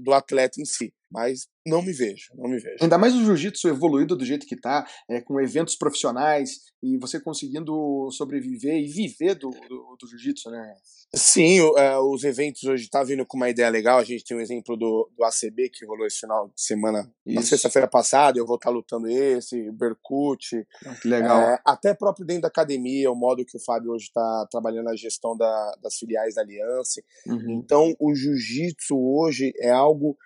do 0.00 0.12
atleta 0.12 0.60
em 0.60 0.64
si. 0.64 0.92
Mas 1.10 1.48
não 1.66 1.82
me 1.82 1.92
vejo, 1.92 2.32
não 2.34 2.48
me 2.48 2.58
vejo. 2.58 2.76
Ainda 2.80 2.98
mais 2.98 3.14
o 3.14 3.24
jiu-jitsu 3.24 3.68
evoluído 3.68 4.16
do 4.16 4.24
jeito 4.24 4.46
que 4.46 4.54
está, 4.54 4.86
é, 5.08 5.20
com 5.20 5.40
eventos 5.40 5.76
profissionais 5.76 6.60
e 6.82 6.96
você 6.98 7.20
conseguindo 7.20 8.08
sobreviver 8.10 8.76
e 8.76 8.86
viver 8.86 9.34
do, 9.34 9.50
do, 9.50 9.96
do 10.00 10.08
jiu-jitsu, 10.08 10.50
né? 10.50 10.74
Sim, 11.14 11.60
uh, 11.60 12.00
os 12.12 12.24
eventos 12.24 12.64
hoje 12.64 12.90
tá 12.90 13.02
vindo 13.02 13.24
com 13.24 13.36
uma 13.36 13.48
ideia 13.48 13.68
legal. 13.68 13.98
A 13.98 14.04
gente 14.04 14.24
tem 14.24 14.36
um 14.36 14.40
exemplo 14.40 14.76
do, 14.76 15.08
do 15.16 15.24
ACB 15.24 15.70
que 15.70 15.86
rolou 15.86 16.06
esse 16.06 16.20
final 16.20 16.48
de 16.48 16.60
semana, 16.60 17.10
Isso. 17.24 17.36
na 17.36 17.42
sexta-feira 17.42 17.88
passada. 17.88 18.38
Eu 18.38 18.46
vou 18.46 18.56
estar 18.56 18.70
tá 18.70 18.74
lutando 18.74 19.08
esse, 19.08 19.70
Berkut. 19.70 20.66
Ah, 20.84 20.94
que 21.00 21.08
legal. 21.08 21.40
É, 21.40 21.60
até 21.64 21.94
próprio 21.94 22.26
dentro 22.26 22.42
da 22.42 22.48
academia, 22.48 23.10
o 23.10 23.14
modo 23.14 23.44
que 23.44 23.56
o 23.56 23.60
Fábio 23.64 23.92
hoje 23.92 24.06
está 24.06 24.46
trabalhando 24.50 24.88
a 24.88 24.96
gestão 24.96 25.36
da, 25.36 25.76
das 25.82 25.96
filiais 25.96 26.34
da 26.34 26.42
Aliança. 26.42 27.00
Uhum. 27.26 27.60
Então, 27.62 27.94
o 27.98 28.14
jiu-jitsu 28.14 28.96
hoje 28.98 29.52
é 29.58 29.70
algo 29.70 30.16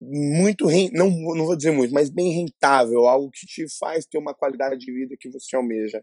muito 0.00 0.66
não 0.92 1.10
não 1.10 1.46
vou 1.46 1.56
dizer 1.56 1.72
muito, 1.72 1.92
mas 1.92 2.08
bem 2.08 2.32
rentável, 2.32 3.06
algo 3.06 3.30
que 3.30 3.46
te 3.46 3.66
faz 3.78 4.06
ter 4.06 4.18
uma 4.18 4.34
qualidade 4.34 4.78
de 4.78 4.92
vida 4.92 5.16
que 5.18 5.30
você 5.30 5.56
almeja. 5.56 6.02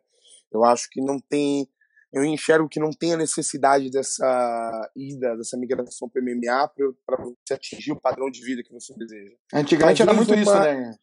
Eu 0.51 0.63
acho 0.63 0.89
que 0.89 1.01
não 1.01 1.19
tem 1.19 1.67
eu 2.11 2.25
enxergo 2.25 2.67
que 2.67 2.79
não 2.79 2.89
tem 2.89 3.13
a 3.13 3.17
necessidade 3.17 3.91
dessa 3.91 4.91
ida, 4.95 5.37
dessa 5.37 5.55
migração 5.55 6.09
para 6.09 6.21
MMA 6.21 6.67
para 7.05 7.23
você 7.23 7.53
atingir 7.53 7.91
o 7.91 8.01
padrão 8.01 8.31
de 8.31 8.43
vida 8.43 8.63
que 8.63 8.73
você 8.73 8.93
deseja. 8.95 9.35
Antigamente 9.53 10.01
era 10.01 10.13
muito 10.13 10.33
uma, 10.33 10.41
isso, 10.41 10.59
né? 10.59 10.95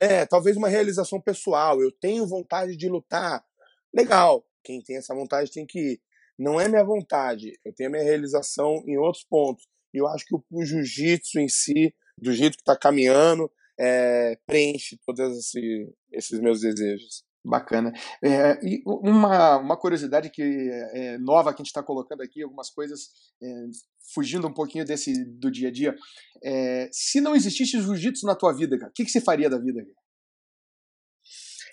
É, 0.00 0.26
talvez 0.26 0.56
uma 0.56 0.68
realização 0.68 1.20
pessoal. 1.20 1.80
Eu 1.80 1.92
tenho 1.92 2.26
vontade 2.26 2.76
de 2.76 2.88
lutar. 2.88 3.44
Legal. 3.94 4.44
Quem 4.64 4.82
tem 4.82 4.96
essa 4.96 5.14
vontade 5.14 5.50
tem 5.52 5.64
que 5.64 5.78
ir. 5.78 6.00
Não 6.36 6.60
é 6.60 6.66
minha 6.66 6.84
vontade. 6.84 7.52
Eu 7.64 7.72
tenho 7.72 7.88
a 7.88 7.92
minha 7.92 8.04
realização 8.04 8.82
em 8.86 8.98
outros 8.98 9.24
pontos. 9.24 9.68
E 9.92 9.98
eu 9.98 10.06
acho 10.06 10.24
que 10.24 10.34
o, 10.34 10.44
o 10.50 10.64
jiu-jitsu 10.64 11.38
em 11.38 11.48
si, 11.48 11.94
do 12.16 12.32
jeito 12.32 12.56
que 12.56 12.62
está 12.62 12.76
caminhando, 12.76 13.50
é, 13.78 14.38
preenche 14.46 14.98
todos 15.06 15.38
esse, 15.38 15.92
esses 16.12 16.40
meus 16.40 16.60
desejos. 16.60 17.24
Bacana. 17.42 17.90
É, 18.22 18.60
e 18.62 18.82
uma, 18.84 19.56
uma 19.56 19.74
curiosidade 19.74 20.28
que 20.28 20.42
é, 20.42 21.14
é 21.14 21.18
nova 21.18 21.54
que 21.54 21.62
a 21.62 21.64
gente 21.64 21.68
está 21.68 21.82
colocando 21.82 22.22
aqui, 22.22 22.42
algumas 22.42 22.68
coisas 22.68 23.08
é, 23.42 23.46
fugindo 24.14 24.46
um 24.46 24.52
pouquinho 24.52 24.84
desse 24.84 25.24
do 25.24 25.50
dia 25.50 25.68
a 25.68 25.72
dia. 25.72 25.96
É, 26.44 26.90
se 26.92 27.18
não 27.18 27.34
existisse 27.34 27.80
jiu-jitsu 27.80 28.26
na 28.26 28.34
tua 28.34 28.52
vida, 28.52 28.76
o 28.76 28.92
que, 28.92 29.06
que 29.06 29.10
você 29.10 29.22
faria 29.22 29.48
da 29.48 29.58
vida? 29.58 29.82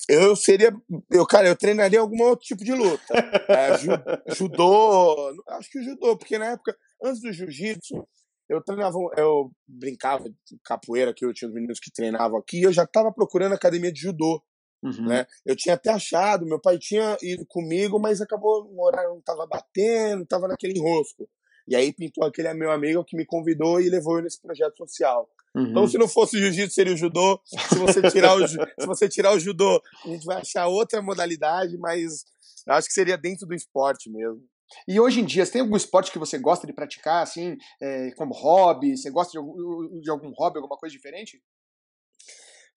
Eu 0.07 0.37
seria. 0.37 0.73
Eu, 1.11 1.25
cara, 1.25 1.49
eu 1.49 1.55
treinaria 1.55 1.99
algum 1.99 2.23
outro 2.23 2.45
tipo 2.45 2.63
de 2.63 2.73
luta. 2.73 3.03
É, 3.49 4.33
judô. 4.33 5.33
Acho 5.49 5.69
que 5.69 5.83
judô, 5.83 6.17
porque 6.17 6.37
na 6.37 6.51
época, 6.51 6.77
antes 7.03 7.21
do 7.21 7.31
jiu-jitsu, 7.31 8.07
eu 8.49 8.63
treinava, 8.63 8.97
eu 9.17 9.51
brincava 9.67 10.23
de 10.29 10.57
capoeira, 10.63 11.13
que 11.13 11.25
eu 11.25 11.33
tinha 11.33 11.49
os 11.49 11.53
meninos 11.53 11.79
que 11.79 11.91
treinavam 11.91 12.39
aqui, 12.39 12.59
e 12.59 12.63
eu 12.63 12.71
já 12.71 12.83
estava 12.83 13.11
procurando 13.11 13.53
academia 13.53 13.91
de 13.91 13.99
judô. 13.99 14.41
Uhum. 14.83 15.07
Né? 15.07 15.25
Eu 15.45 15.55
tinha 15.55 15.75
até 15.75 15.91
achado, 15.91 16.45
meu 16.45 16.61
pai 16.61 16.77
tinha 16.77 17.17
ido 17.21 17.45
comigo, 17.47 17.99
mas 17.99 18.21
acabou, 18.21 18.69
o 18.71 18.85
horário 18.85 19.09
não 19.09 19.19
estava 19.19 19.45
batendo, 19.45 20.23
estava 20.23 20.47
naquele 20.47 20.77
enrosco. 20.77 21.27
E 21.67 21.75
aí 21.75 21.91
pintou 21.91 22.23
aquele 22.23 22.53
meu 22.53 22.71
amigo 22.71 23.03
que 23.03 23.17
me 23.17 23.25
convidou 23.25 23.81
e 23.81 23.89
levou 23.89 24.17
eu 24.17 24.23
nesse 24.23 24.41
projeto 24.41 24.77
social. 24.77 25.29
Uhum. 25.53 25.71
Então, 25.71 25.87
se 25.87 25.97
não 25.97 26.07
fosse 26.07 26.37
o 26.37 26.39
jiu-jitsu, 26.39 26.73
seria 26.73 26.93
o 26.93 26.97
judô. 26.97 27.41
Se 27.45 27.77
você, 27.77 28.01
tirar 28.09 28.35
o, 28.35 28.47
se 28.47 28.57
você 28.85 29.09
tirar 29.09 29.33
o 29.33 29.39
judô, 29.39 29.81
a 30.05 30.07
gente 30.07 30.25
vai 30.25 30.37
achar 30.37 30.67
outra 30.67 31.01
modalidade, 31.01 31.77
mas 31.77 32.23
acho 32.69 32.87
que 32.87 32.93
seria 32.93 33.17
dentro 33.17 33.45
do 33.45 33.53
esporte 33.53 34.09
mesmo. 34.09 34.41
E 34.87 34.99
hoje 34.99 35.21
em 35.21 35.25
dia, 35.25 35.45
você 35.45 35.53
tem 35.53 35.61
algum 35.61 35.77
esporte 35.77 36.11
que 36.11 36.19
você 36.19 36.37
gosta 36.37 36.67
de 36.67 36.73
praticar, 36.73 37.23
assim, 37.23 37.57
é, 37.81 38.11
como 38.11 38.33
hobby? 38.33 38.97
Você 38.97 39.09
gosta 39.09 39.31
de 39.31 39.37
algum, 39.37 39.99
de 39.99 40.09
algum 40.09 40.31
hobby, 40.31 40.57
alguma 40.57 40.77
coisa 40.77 40.93
diferente? 40.93 41.41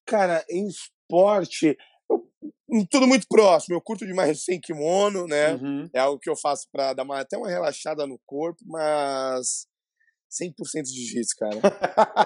Cara, 0.05 0.43
em 0.49 0.67
esporte, 0.67 1.77
tudo 2.89 3.07
muito 3.07 3.27
próximo. 3.27 3.75
Eu 3.75 3.81
curto 3.81 4.05
demais 4.05 4.43
sem 4.43 4.59
kimono, 4.59 5.27
né? 5.27 5.53
Uhum. 5.55 5.89
É 5.93 5.99
algo 5.99 6.19
que 6.19 6.29
eu 6.29 6.35
faço 6.35 6.67
para 6.71 6.93
dar 6.93 7.03
uma, 7.03 7.19
até 7.19 7.37
uma 7.37 7.49
relaxada 7.49 8.07
no 8.07 8.19
corpo, 8.25 8.59
mas 8.65 9.67
100% 10.31 10.83
de 10.83 10.93
jiu-jitsu, 10.93 11.35
cara. 11.37 11.59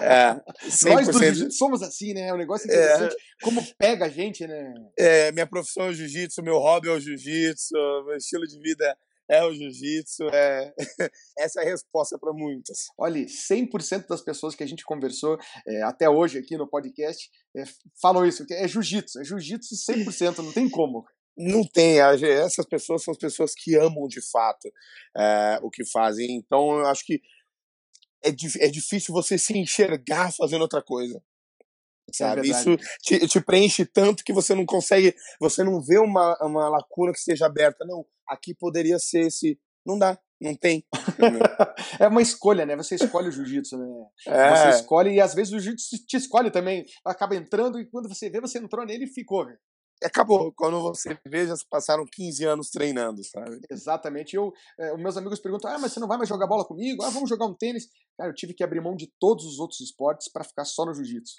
é, 0.02 0.70
100%. 0.70 0.94
Nós 0.94 1.08
do 1.08 1.34
jiu 1.34 1.52
somos 1.52 1.82
assim, 1.82 2.14
né? 2.14 2.32
O 2.32 2.38
negócio 2.38 2.70
é 2.70 2.74
interessante. 2.74 3.16
É, 3.16 3.44
como 3.44 3.62
pega 3.78 4.06
a 4.06 4.10
gente, 4.10 4.46
né? 4.46 4.74
É, 4.98 5.32
minha 5.32 5.48
profissão 5.48 5.90
é 5.90 5.94
jiu-jitsu, 5.94 6.44
meu 6.44 6.60
hobby 6.60 6.90
é 6.90 6.92
o 6.92 7.00
jiu-jitsu, 7.00 7.74
meu 8.06 8.16
estilo 8.16 8.46
de 8.48 8.60
vida 8.60 8.96
é 9.30 9.44
o 9.44 9.54
jiu-jitsu, 9.54 10.28
é... 10.30 10.74
essa 11.38 11.62
é 11.62 11.64
a 11.64 11.70
resposta 11.70 12.18
para 12.18 12.34
muitas. 12.34 12.88
Olha, 12.98 13.26
100% 13.26 14.08
das 14.08 14.22
pessoas 14.22 14.56
que 14.56 14.64
a 14.64 14.68
gente 14.68 14.84
conversou 14.84 15.38
é, 15.68 15.82
até 15.84 16.10
hoje 16.10 16.38
aqui 16.38 16.58
no 16.58 16.68
podcast 16.68 17.30
é, 17.56 17.64
falam 18.02 18.26
isso, 18.26 18.46
é 18.52 18.68
jiu-jitsu, 18.68 19.20
é 19.20 19.24
jiu-jitsu 19.24 19.76
100%, 19.76 20.38
não 20.40 20.52
tem 20.52 20.70
como. 20.70 21.06
Não 21.38 21.66
tem, 21.66 22.00
essas 22.00 22.66
pessoas 22.66 23.04
são 23.04 23.12
as 23.12 23.18
pessoas 23.18 23.54
que 23.54 23.76
amam 23.76 24.08
de 24.08 24.22
fato 24.32 24.72
é, 25.18 25.60
o 25.62 25.70
que 25.70 25.84
fazem, 25.86 26.38
então 26.38 26.80
eu 26.80 26.88
acho 26.88 27.06
que 27.06 27.20
é, 28.24 28.30
é 28.60 28.70
difícil 28.70 29.14
você 29.14 29.38
se 29.38 29.58
enxergar 29.58 30.32
fazendo 30.32 30.62
outra 30.62 30.82
coisa 30.82 31.22
é 32.10 32.14
sabe? 32.14 32.42
É 32.42 32.52
Isso 32.52 32.78
te, 33.02 33.28
te, 33.28 33.42
preenche 33.42 33.86
tanto 33.86 34.24
que 34.24 34.34
você 34.34 34.54
não 34.54 34.66
consegue, 34.66 35.16
você 35.40 35.64
não 35.64 35.82
vê 35.82 35.98
uma, 35.98 36.38
uma 36.42 36.70
lacuna 36.70 37.12
que 37.12 37.20
esteja 37.20 37.46
aberta. 37.46 37.86
Não, 37.86 38.06
aqui 38.28 38.54
poderia 38.54 39.00
ser 39.00 39.28
esse. 39.28 39.60
Não 39.86 39.98
dá, 39.98 40.18
não 40.42 40.56
tem. 40.56 40.86
é 42.00 42.08
uma 42.08 42.22
escolha, 42.22 42.66
né? 42.66 42.76
Você 42.76 42.96
escolhe 42.96 43.30
o 43.30 43.32
jiu-jitsu, 43.32 43.78
né? 43.78 43.88
É. 44.28 44.56
Você 44.56 44.70
escolhe 44.82 45.14
e 45.14 45.22
às 45.22 45.34
vezes 45.34 45.54
o 45.54 45.60
jiu-jitsu 45.60 46.06
te 46.06 46.18
escolhe 46.18 46.52
também. 46.52 46.86
Acaba 47.06 47.36
entrando 47.36 47.80
e 47.80 47.86
quando 47.86 48.10
você 48.10 48.30
vê, 48.30 48.42
você 48.42 48.58
entrou 48.58 48.86
nele 48.86 49.06
e 49.06 49.14
ficou. 49.14 49.46
Acabou. 50.04 50.52
Quando 50.54 50.82
você 50.82 51.18
vê, 51.26 51.48
já 51.48 51.56
se 51.56 51.66
passaram 51.70 52.04
15 52.12 52.44
anos 52.44 52.70
treinando, 52.70 53.24
sabe? 53.24 53.60
Exatamente. 53.70 54.36
Eu, 54.36 54.52
é, 54.78 54.94
os 54.94 55.02
meus 55.02 55.16
amigos 55.16 55.40
perguntam: 55.40 55.72
ah, 55.72 55.80
mas 55.80 55.94
você 55.94 56.00
não 56.00 56.08
vai 56.08 56.18
mais 56.18 56.28
jogar 56.28 56.48
bola 56.48 56.66
comigo? 56.66 57.02
Ah, 57.04 57.10
vamos 57.10 57.30
jogar 57.30 57.46
um 57.46 57.54
tênis. 57.54 57.88
Cara, 58.18 58.30
eu 58.30 58.36
tive 58.36 58.54
que 58.54 58.64
abrir 58.64 58.82
mão 58.82 58.96
de 58.96 59.12
todos 59.20 59.46
os 59.46 59.60
outros 59.60 59.80
esportes 59.80 60.30
para 60.30 60.44
ficar 60.44 60.66
só 60.66 60.86
no 60.86 60.94
jiu-jitsu. 60.94 61.36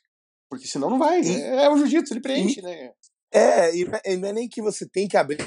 Porque 0.48 0.66
senão 0.66 0.88
não 0.88 0.98
vai. 0.98 1.20
E, 1.20 1.42
é, 1.42 1.64
é 1.64 1.70
o 1.70 1.76
jiu-jitsu, 1.76 2.14
ele 2.14 2.20
preenche, 2.20 2.60
e, 2.60 2.62
né? 2.62 2.92
É, 3.32 3.76
e 3.76 4.16
não 4.16 4.28
é 4.28 4.32
nem 4.32 4.48
que 4.48 4.62
você 4.62 4.88
tem 4.88 5.06
que 5.06 5.16
abrir 5.16 5.38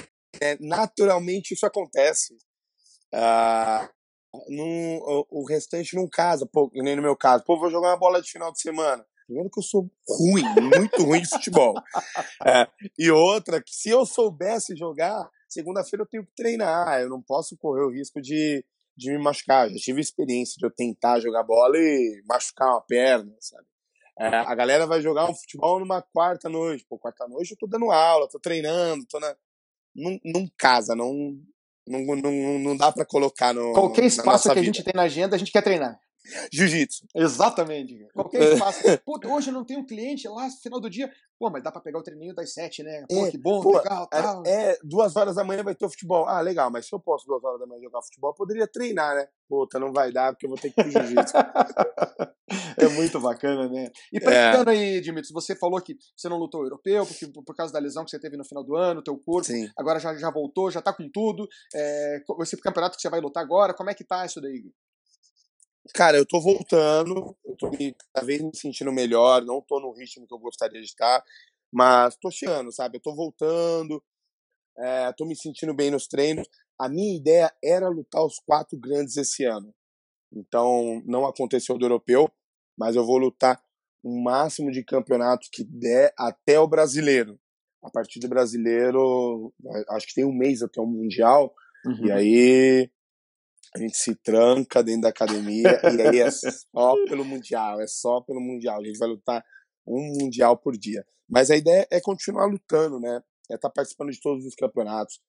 é, 0.41 0.57
naturalmente 0.59 1.53
isso 1.53 1.65
acontece. 1.65 2.37
Ah, 3.13 3.89
num, 4.47 4.97
o, 4.97 5.41
o, 5.41 5.47
restante 5.47 5.95
não 5.95 6.07
casa, 6.07 6.45
pô, 6.45 6.69
nem 6.73 6.95
no 6.95 7.01
meu 7.01 7.15
caso. 7.15 7.43
Pô, 7.43 7.59
vou 7.59 7.71
jogar 7.71 7.89
uma 7.89 7.97
bola 7.97 8.21
de 8.21 8.31
final 8.31 8.51
de 8.51 8.61
semana. 8.61 9.05
Primeiro 9.25 9.49
que 9.49 9.59
eu 9.59 9.63
sou 9.63 9.89
ruim, 10.07 10.43
muito 10.75 11.03
ruim 11.03 11.21
de 11.21 11.29
futebol. 11.29 11.73
É, 12.45 12.65
e 12.97 13.11
outra, 13.11 13.61
que 13.61 13.75
se 13.75 13.89
eu 13.89 14.05
soubesse 14.05 14.75
jogar, 14.75 15.29
segunda-feira 15.47 16.03
eu 16.03 16.07
tenho 16.07 16.25
que 16.25 16.33
treinar. 16.35 17.01
Eu 17.01 17.09
não 17.09 17.21
posso 17.21 17.57
correr 17.57 17.83
o 17.83 17.91
risco 17.91 18.21
de, 18.21 18.63
de 18.95 19.11
me 19.11 19.21
machucar. 19.21 19.69
Já 19.69 19.75
tive 19.75 19.99
experiência 19.99 20.55
de 20.57 20.65
eu 20.65 20.71
tentar 20.71 21.19
jogar 21.19 21.43
bola 21.43 21.77
e 21.77 22.23
machucar 22.25 22.69
uma 22.69 22.81
perna, 22.81 23.35
sabe? 23.41 23.65
É, 24.19 24.27
a 24.27 24.53
galera 24.53 24.85
vai 24.85 25.01
jogar 25.01 25.29
um 25.29 25.33
futebol 25.33 25.79
numa 25.79 26.01
quarta 26.01 26.49
noite. 26.49 26.85
Pô, 26.89 26.97
quarta 26.97 27.27
noite 27.27 27.51
eu 27.51 27.57
tô 27.57 27.67
dando 27.67 27.91
aula, 27.91 28.27
tô 28.29 28.39
treinando, 28.39 29.05
tô 29.05 29.19
na. 29.19 29.35
Não, 29.99 30.19
não 30.23 30.49
casa, 30.57 30.95
não, 30.95 31.37
não, 31.87 32.15
não, 32.15 32.59
não 32.59 32.77
dá 32.77 32.91
para 32.91 33.05
colocar 33.05 33.53
no. 33.53 33.73
Qualquer 33.73 34.05
espaço 34.05 34.51
que 34.51 34.59
a 34.59 34.63
gente 34.63 34.83
tem 34.83 34.93
na 34.95 35.03
agenda, 35.03 35.35
a 35.35 35.39
gente 35.39 35.51
quer 35.51 35.61
treinar. 35.61 35.99
Jiu-jitsu. 36.51 37.05
Exatamente. 37.15 38.07
Qualquer 38.13 38.53
espaço. 38.53 38.79
Pô, 39.05 39.19
hoje 39.25 39.49
eu 39.49 39.53
não 39.53 39.65
tenho 39.65 39.81
um 39.81 39.85
cliente 39.85 40.27
lá 40.27 40.45
no 40.45 40.51
final 40.51 40.79
do 40.79 40.89
dia. 40.89 41.11
Pô, 41.37 41.49
mas 41.49 41.63
dá 41.63 41.71
pra 41.71 41.81
pegar 41.81 41.99
o 41.99 42.03
treininho 42.03 42.35
das 42.35 42.53
sete, 42.53 42.83
né? 42.83 43.05
Pô, 43.09 43.25
é, 43.25 43.31
que 43.31 43.37
bom, 43.37 43.61
pô, 43.61 43.77
legal, 43.77 44.09
é, 44.11 44.21
tal. 44.21 44.43
É, 44.45 44.77
duas 44.83 45.15
horas 45.15 45.35
da 45.35 45.43
manhã 45.43 45.63
vai 45.63 45.73
ter 45.73 45.85
o 45.85 45.89
futebol. 45.89 46.25
Ah, 46.27 46.41
legal, 46.41 46.69
mas 46.69 46.85
se 46.85 46.93
eu 46.93 46.99
posso 46.99 47.25
duas 47.25 47.43
horas 47.43 47.59
da 47.59 47.65
manhã 47.65 47.81
jogar 47.81 48.01
futebol, 48.01 48.31
eu 48.31 48.35
poderia 48.35 48.67
treinar, 48.67 49.15
né? 49.15 49.27
Puta, 49.47 49.79
não 49.79 49.93
vai 49.93 50.11
dar 50.11 50.33
porque 50.33 50.45
eu 50.45 50.49
vou 50.49 50.59
ter 50.59 50.69
que 50.69 50.81
ir 50.81 50.83
pro 50.83 50.91
jiu-jitsu. 50.91 51.33
é 52.77 52.87
muito 52.89 53.19
bacana, 53.19 53.69
né? 53.69 53.89
E 54.11 54.19
perguntando 54.19 54.71
é. 54.71 54.73
aí, 54.73 55.01
Dimitri, 55.01 55.31
você 55.31 55.55
falou 55.55 55.81
que 55.81 55.97
você 56.15 56.27
não 56.27 56.37
lutou 56.37 56.63
europeu 56.63 57.05
porque, 57.05 57.27
por 57.27 57.55
causa 57.55 57.71
da 57.71 57.79
lesão 57.79 58.03
que 58.03 58.11
você 58.11 58.19
teve 58.19 58.35
no 58.35 58.43
final 58.43 58.63
do 58.63 58.75
ano, 58.75 59.01
teu 59.01 59.17
corpo. 59.17 59.45
Sim. 59.45 59.69
Agora 59.77 59.99
já, 59.99 60.13
já 60.15 60.29
voltou, 60.29 60.69
já 60.69 60.81
tá 60.81 60.91
com 60.91 61.09
tudo. 61.09 61.47
É, 61.73 62.21
esse 62.41 62.57
campeonato 62.57 62.97
que 62.97 63.01
você 63.01 63.09
vai 63.09 63.21
lutar 63.21 63.43
agora, 63.43 63.73
como 63.73 63.89
é 63.89 63.93
que 63.93 64.03
tá 64.03 64.25
isso 64.25 64.41
daí? 64.41 64.63
Cara, 65.93 66.17
eu 66.17 66.25
tô 66.25 66.39
voltando, 66.39 67.35
eu 67.45 67.55
tô 67.55 67.69
me, 67.69 67.95
cada 68.13 68.25
vez 68.25 68.41
me 68.41 68.55
sentindo 68.55 68.91
melhor, 68.91 69.43
não 69.43 69.61
tô 69.61 69.79
no 69.79 69.91
ritmo 69.91 70.27
que 70.27 70.33
eu 70.33 70.39
gostaria 70.39 70.79
de 70.79 70.87
estar, 70.87 71.23
mas 71.71 72.15
tô 72.17 72.29
chegando, 72.29 72.71
sabe? 72.71 72.97
Eu 72.97 73.01
tô 73.01 73.15
voltando, 73.15 74.03
é, 74.77 75.11
tô 75.13 75.25
me 75.25 75.35
sentindo 75.35 75.73
bem 75.73 75.91
nos 75.91 76.07
treinos. 76.07 76.47
A 76.79 76.87
minha 76.87 77.17
ideia 77.17 77.53
era 77.63 77.89
lutar 77.89 78.23
os 78.23 78.39
quatro 78.39 78.77
grandes 78.77 79.17
esse 79.17 79.43
ano. 79.43 79.73
Então, 80.31 81.01
não 81.05 81.25
aconteceu 81.25 81.77
do 81.77 81.85
europeu, 81.85 82.31
mas 82.77 82.95
eu 82.95 83.05
vou 83.05 83.17
lutar 83.17 83.61
o 84.03 84.21
máximo 84.23 84.71
de 84.71 84.83
campeonatos 84.83 85.49
que 85.51 85.63
der 85.63 86.13
até 86.17 86.59
o 86.59 86.67
brasileiro. 86.67 87.39
A 87.83 87.89
partir 87.89 88.19
do 88.19 88.29
brasileiro, 88.29 89.53
acho 89.89 90.07
que 90.07 90.15
tem 90.15 90.25
um 90.25 90.33
mês 90.33 90.61
até 90.61 90.79
o 90.79 90.85
Mundial, 90.85 91.53
uhum. 91.85 92.05
e 92.05 92.11
aí 92.11 92.91
a 93.75 93.79
gente 93.79 93.97
se 93.97 94.15
tranca 94.15 94.83
dentro 94.83 95.01
da 95.01 95.09
academia 95.09 95.79
e 95.83 96.01
aí 96.01 96.19
é 96.19 96.31
só 96.31 96.95
pelo 97.07 97.23
Mundial, 97.23 97.79
é 97.79 97.87
só 97.87 98.21
pelo 98.21 98.41
Mundial. 98.41 98.81
A 98.81 98.85
gente 98.85 98.97
vai 98.97 99.09
lutar 99.09 99.45
um 99.85 100.13
Mundial 100.19 100.57
por 100.57 100.77
dia. 100.77 101.05
Mas 101.29 101.51
a 101.51 101.55
ideia 101.55 101.87
é 101.91 102.01
continuar 102.01 102.47
lutando, 102.47 102.99
né? 102.99 103.21
É 103.49 103.55
estar 103.55 103.69
tá 103.69 103.73
participando 103.73 104.11
de 104.11 104.19
todos 104.19 104.45
os 104.45 104.55
campeonatos. 104.55 105.19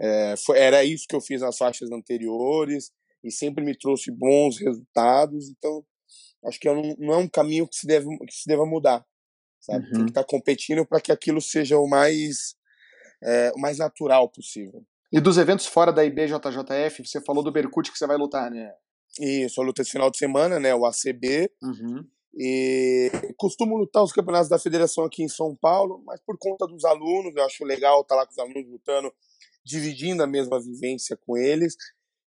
É, 0.00 0.34
foi, 0.44 0.58
era 0.58 0.82
isso 0.84 1.06
que 1.08 1.14
eu 1.14 1.20
fiz 1.20 1.42
nas 1.42 1.56
faixas 1.56 1.90
anteriores 1.90 2.90
e 3.22 3.30
sempre 3.30 3.62
me 3.62 3.76
trouxe 3.76 4.10
bons 4.10 4.58
resultados. 4.58 5.50
Então, 5.50 5.84
acho 6.46 6.58
que 6.58 6.68
não, 6.68 6.82
não 6.98 7.14
é 7.14 7.16
um 7.18 7.28
caminho 7.28 7.68
que 7.68 7.76
se, 7.76 7.86
deve, 7.86 8.06
que 8.26 8.34
se 8.34 8.48
deva 8.48 8.64
mudar. 8.64 9.04
Sabe? 9.60 9.84
Uhum. 9.86 9.92
Tem 9.92 10.04
que 10.04 10.10
estar 10.10 10.24
tá 10.24 10.28
competindo 10.28 10.86
para 10.86 11.00
que 11.00 11.12
aquilo 11.12 11.40
seja 11.40 11.78
o 11.78 11.86
mais, 11.86 12.54
é, 13.22 13.52
o 13.54 13.60
mais 13.60 13.78
natural 13.78 14.30
possível. 14.30 14.84
E 15.14 15.20
dos 15.20 15.38
eventos 15.38 15.66
fora 15.66 15.92
da 15.92 16.04
IBJJF, 16.04 17.06
você 17.06 17.20
falou 17.20 17.44
do 17.44 17.52
Berkut 17.52 17.92
que 17.92 17.96
você 17.96 18.04
vai 18.04 18.16
lutar, 18.16 18.50
né? 18.50 18.74
Isso, 19.20 19.60
eu 19.60 19.64
luto 19.64 19.80
esse 19.80 19.92
final 19.92 20.10
de 20.10 20.18
semana, 20.18 20.58
né? 20.58 20.74
O 20.74 20.84
ACB. 20.84 21.48
Uhum. 21.62 22.04
E 22.36 23.12
costumo 23.36 23.76
lutar 23.76 24.02
os 24.02 24.12
campeonatos 24.12 24.48
da 24.48 24.58
federação 24.58 25.04
aqui 25.04 25.22
em 25.22 25.28
São 25.28 25.54
Paulo, 25.54 26.02
mas 26.04 26.20
por 26.20 26.36
conta 26.36 26.66
dos 26.66 26.84
alunos, 26.84 27.32
eu 27.36 27.44
acho 27.44 27.64
legal 27.64 28.00
estar 28.00 28.16
lá 28.16 28.26
com 28.26 28.32
os 28.32 28.38
alunos 28.40 28.68
lutando, 28.68 29.12
dividindo 29.64 30.20
a 30.20 30.26
mesma 30.26 30.60
vivência 30.60 31.16
com 31.16 31.36
eles. 31.36 31.76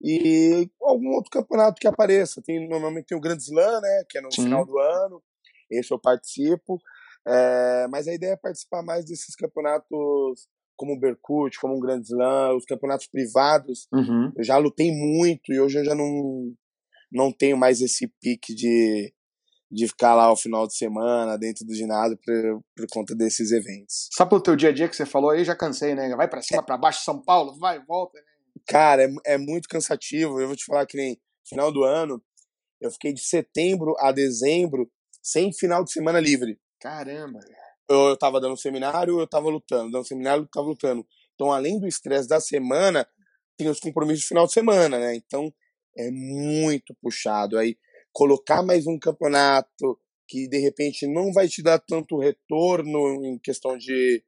E 0.01 0.69
algum 0.81 1.11
outro 1.11 1.31
campeonato 1.31 1.79
que 1.79 1.87
apareça. 1.87 2.41
Tem, 2.41 2.67
normalmente 2.67 3.05
tem 3.05 3.17
o 3.17 3.21
Grand 3.21 3.37
Slam, 3.37 3.79
né? 3.79 4.03
Que 4.09 4.17
é 4.17 4.21
no 4.21 4.29
Sim. 4.29 4.43
final 4.43 4.65
do 4.65 4.77
ano. 4.77 5.23
Esse 5.71 5.93
eu 5.93 5.99
participo. 5.99 6.81
É, 7.25 7.87
mas 7.89 8.09
a 8.09 8.13
ideia 8.13 8.33
é 8.33 8.35
participar 8.35 8.83
mais 8.83 9.05
desses 9.05 9.33
campeonatos 9.37 10.49
como 10.75 10.93
o 10.93 10.99
Berkut, 10.99 11.59
como 11.59 11.75
um 11.75 11.79
Grand 11.79 12.01
Slam, 12.01 12.55
os 12.55 12.65
campeonatos 12.65 13.07
privados. 13.07 13.88
Uhum. 13.91 14.31
Eu 14.36 14.43
já 14.43 14.57
lutei 14.57 14.91
muito 14.91 15.53
e 15.53 15.59
hoje 15.59 15.79
eu 15.79 15.86
já 15.86 15.95
não, 15.95 16.53
não 17.12 17.31
tenho 17.31 17.57
mais 17.57 17.81
esse 17.81 18.07
pique 18.21 18.53
de, 18.53 19.13
de 19.71 19.88
ficar 19.88 20.15
lá 20.15 20.25
ao 20.25 20.38
final 20.38 20.67
de 20.67 20.75
semana 20.75 21.38
dentro 21.38 21.65
do 21.65 21.73
ginásio 21.73 22.17
por, 22.23 22.63
por 22.75 22.88
conta 22.91 23.15
desses 23.15 23.51
eventos. 23.51 24.09
Só 24.12 24.25
pelo 24.25 24.41
teu 24.41 24.55
dia 24.55 24.69
a 24.69 24.73
dia 24.73 24.89
que 24.89 24.95
você 24.95 25.05
falou 25.05 25.31
aí, 25.31 25.43
já 25.43 25.55
cansei, 25.55 25.95
né? 25.95 26.15
Vai 26.15 26.27
para 26.27 26.41
cima, 26.41 26.62
é. 26.62 26.65
para 26.65 26.77
baixo, 26.77 27.03
São 27.03 27.21
Paulo, 27.21 27.57
vai, 27.57 27.83
volta. 27.86 28.17
Né? 28.17 28.25
Cara, 28.67 29.03
é, 29.03 29.33
é 29.33 29.38
muito 29.38 29.67
cansativo. 29.67 30.39
Eu 30.39 30.47
vou 30.47 30.55
te 30.55 30.65
falar 30.65 30.86
que 30.86 30.97
nem 30.97 31.19
final 31.47 31.71
do 31.71 31.83
ano, 31.83 32.21
eu 32.79 32.91
fiquei 32.91 33.13
de 33.13 33.21
setembro 33.21 33.95
a 33.99 34.12
dezembro 34.12 34.89
sem 35.21 35.53
final 35.53 35.83
de 35.83 35.91
semana 35.91 36.19
livre. 36.19 36.59
Caramba 36.79 37.39
eu, 37.89 38.09
eu 38.09 38.17
tava 38.17 38.39
dando 38.39 38.57
seminário, 38.57 39.19
eu 39.19 39.27
tava 39.27 39.49
lutando, 39.49 39.91
dando 39.91 40.07
seminário, 40.07 40.43
eu 40.43 40.47
tava 40.47 40.67
lutando. 40.67 41.05
Então, 41.35 41.51
além 41.51 41.79
do 41.79 41.87
estresse 41.87 42.27
da 42.27 42.39
semana, 42.39 43.07
tem 43.57 43.69
os 43.69 43.79
compromissos 43.79 44.25
do 44.25 44.27
final 44.27 44.45
de 44.45 44.53
semana, 44.53 44.99
né? 44.99 45.15
Então, 45.15 45.53
é 45.97 46.09
muito 46.11 46.95
puxado. 47.01 47.57
Aí, 47.57 47.77
colocar 48.11 48.63
mais 48.63 48.87
um 48.87 48.97
campeonato 48.97 49.97
que, 50.27 50.47
de 50.47 50.57
repente, 50.59 51.07
não 51.07 51.31
vai 51.33 51.47
te 51.47 51.61
dar 51.61 51.79
tanto 51.79 52.19
retorno 52.19 53.25
em 53.25 53.37
questão 53.39 53.77
de 53.77 54.23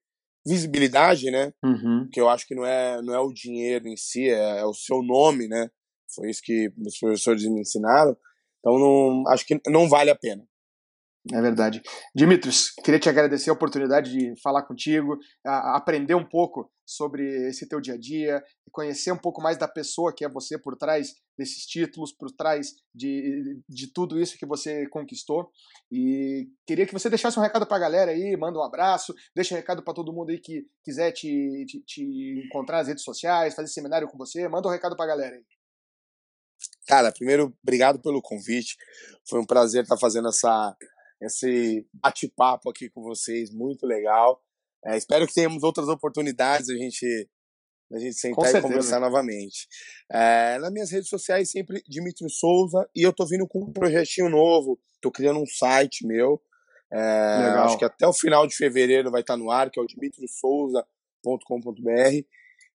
visibilidade, 0.45 1.31
né? 1.31 1.53
Uhum. 1.63 2.07
Que 2.11 2.21
eu 2.21 2.29
acho 2.29 2.47
que 2.47 2.53
não 2.53 2.65
é, 2.65 3.01
não 3.01 3.13
é 3.13 3.19
o 3.19 3.33
dinheiro 3.33 3.87
em 3.87 3.97
si, 3.97 4.29
é, 4.29 4.59
é 4.59 4.65
o 4.65 4.73
seu 4.73 5.01
nome, 5.01 5.47
né? 5.47 5.69
Foi 6.13 6.29
isso 6.29 6.41
que 6.43 6.71
os 6.85 6.97
professores 6.99 7.43
me 7.45 7.61
ensinaram. 7.61 8.15
Então, 8.59 8.77
não, 8.77 9.23
acho 9.27 9.45
que 9.45 9.59
não 9.67 9.89
vale 9.89 10.09
a 10.09 10.15
pena. 10.15 10.47
É 11.33 11.41
verdade. 11.41 11.81
Dimitris, 12.13 12.71
queria 12.83 12.99
te 12.99 13.09
agradecer 13.09 13.49
a 13.49 13.53
oportunidade 13.53 14.11
de 14.11 14.39
falar 14.43 14.61
contigo, 14.61 15.17
aprender 15.43 16.13
um 16.13 16.27
pouco 16.27 16.69
sobre 16.85 17.49
esse 17.49 17.67
teu 17.67 17.81
dia 17.81 17.95
a 17.95 17.97
dia, 17.97 18.43
conhecer 18.71 19.11
um 19.11 19.17
pouco 19.17 19.41
mais 19.41 19.57
da 19.57 19.67
pessoa 19.67 20.13
que 20.15 20.23
é 20.23 20.29
você 20.29 20.55
por 20.55 20.77
trás 20.77 21.15
desses 21.35 21.65
títulos, 21.65 22.11
por 22.11 22.29
trás 22.31 22.75
de, 22.93 23.59
de 23.67 23.91
tudo 23.91 24.21
isso 24.21 24.38
que 24.38 24.45
você 24.45 24.88
conquistou. 24.89 25.49
E 25.91 26.47
queria 26.67 26.85
que 26.85 26.93
você 26.93 27.09
deixasse 27.09 27.39
um 27.39 27.41
recado 27.41 27.65
para 27.65 27.77
a 27.77 27.79
galera 27.79 28.11
aí, 28.11 28.38
manda 28.38 28.59
um 28.59 28.63
abraço, 28.63 29.11
deixa 29.35 29.55
um 29.55 29.57
recado 29.57 29.83
para 29.83 29.95
todo 29.95 30.13
mundo 30.13 30.29
aí 30.29 30.39
que 30.39 30.63
quiser 30.83 31.11
te, 31.11 31.65
te, 31.67 31.81
te, 31.88 32.43
encontrar 32.45 32.77
nas 32.77 32.88
redes 32.88 33.03
sociais, 33.03 33.55
fazer 33.55 33.69
seminário 33.69 34.07
com 34.07 34.17
você, 34.17 34.47
manda 34.47 34.67
um 34.67 34.71
recado 34.71 34.95
para 34.95 35.05
a 35.05 35.15
galera 35.15 35.35
aí. 35.35 35.43
Cara, 36.88 37.11
primeiro, 37.11 37.51
obrigado 37.63 37.99
pelo 37.99 38.21
convite. 38.21 38.75
Foi 39.27 39.39
um 39.39 39.45
prazer 39.45 39.83
estar 39.83 39.97
fazendo 39.97 40.29
essa 40.29 40.75
esse 41.21 41.88
bate-papo 41.93 42.69
aqui 42.69 42.89
com 42.89 43.01
vocês, 43.01 43.51
muito 43.51 43.86
legal. 43.86 44.41
É, 44.86 44.97
espero 44.97 45.25
que 45.25 45.34
tenhamos 45.34 45.63
outras 45.63 45.88
oportunidades 45.88 46.69
a 46.69 46.75
gente 46.75 47.30
a 47.93 47.99
gente 47.99 48.15
sentar 48.15 48.54
e 48.54 48.62
conversar 48.62 48.99
novamente. 48.99 49.67
É, 50.12 50.58
nas 50.58 50.71
minhas 50.71 50.89
redes 50.89 51.08
sociais, 51.08 51.51
sempre 51.51 51.84
Dimitri 51.88 52.28
Souza, 52.30 52.89
e 52.95 53.04
eu 53.04 53.13
tô 53.13 53.28
vindo 53.28 53.47
com 53.47 53.60
um 53.60 53.71
projetinho 53.71 54.28
novo, 54.28 54.80
tô 54.99 55.12
criando 55.12 55.39
um 55.39 55.45
site 55.45 56.06
meu. 56.06 56.41
É, 56.91 56.97
acho 57.60 57.78
que 57.78 57.86
até 57.86 58.08
o 58.08 58.13
final 58.13 58.47
de 58.47 58.56
fevereiro 58.56 59.12
vai 59.12 59.21
estar 59.21 59.38
no 59.38 59.51
ar, 59.51 59.69
que 59.69 59.80
é 59.80 59.84
o 59.84 59.88
dimitriosouza.com.br. 59.88 62.25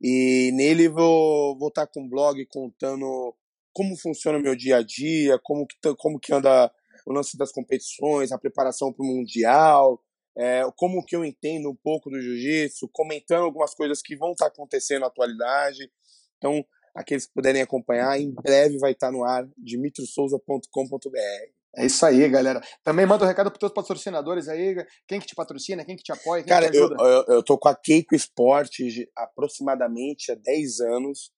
E 0.00 0.50
nele 0.54 0.88
vou, 0.88 1.58
vou 1.58 1.68
estar 1.68 1.86
com 1.86 2.02
um 2.02 2.08
blog 2.08 2.46
contando 2.46 3.34
como 3.72 3.96
funciona 3.96 4.38
o 4.38 4.42
meu 4.42 4.56
dia 4.56 4.78
a 4.78 4.82
dia, 4.82 5.38
como 5.42 5.66
que, 5.66 5.76
como 5.96 6.18
que 6.18 6.32
anda 6.32 6.72
o 7.06 7.12
lance 7.12 7.36
das 7.36 7.52
competições, 7.52 8.32
a 8.32 8.38
preparação 8.38 8.92
para 8.92 9.04
o 9.04 9.06
Mundial, 9.06 10.02
é, 10.36 10.62
como 10.76 11.04
que 11.04 11.16
eu 11.16 11.24
entendo 11.24 11.70
um 11.70 11.76
pouco 11.76 12.10
do 12.10 12.20
jiu-jitsu, 12.20 12.88
comentando 12.92 13.44
algumas 13.44 13.74
coisas 13.74 14.00
que 14.00 14.16
vão 14.16 14.32
estar 14.32 14.46
tá 14.46 14.52
acontecendo 14.52 15.00
na 15.00 15.08
atualidade. 15.08 15.90
Então, 16.38 16.64
aqueles 16.94 17.26
que 17.26 17.34
puderem 17.34 17.62
acompanhar, 17.62 18.18
em 18.18 18.30
breve 18.30 18.78
vai 18.78 18.92
estar 18.92 19.08
tá 19.08 19.12
no 19.12 19.24
ar, 19.24 19.48
dimitrosouza.com.br. 19.58 21.60
É 21.76 21.86
isso 21.86 22.04
aí, 22.04 22.28
galera. 22.28 22.60
Também 22.82 23.06
manda 23.06 23.24
um 23.24 23.28
recado 23.28 23.48
para 23.48 23.56
os 23.56 23.60
teus 23.60 23.72
patrocinadores 23.72 24.48
aí. 24.48 24.74
Quem 25.06 25.20
que 25.20 25.26
te 25.26 25.36
patrocina, 25.36 25.84
quem 25.84 25.96
que 25.96 26.02
te 26.02 26.10
apoia, 26.10 26.42
quem 26.42 26.48
Cara, 26.48 26.68
te 26.68 26.76
ajuda? 26.76 26.96
Eu, 26.98 27.06
eu, 27.06 27.24
eu 27.28 27.42
tô 27.44 27.56
com 27.56 27.68
a 27.68 27.76
Keiko 27.76 28.14
Esporte 28.14 29.08
aproximadamente 29.16 30.32
há 30.32 30.34
10 30.34 30.80
anos. 30.80 31.30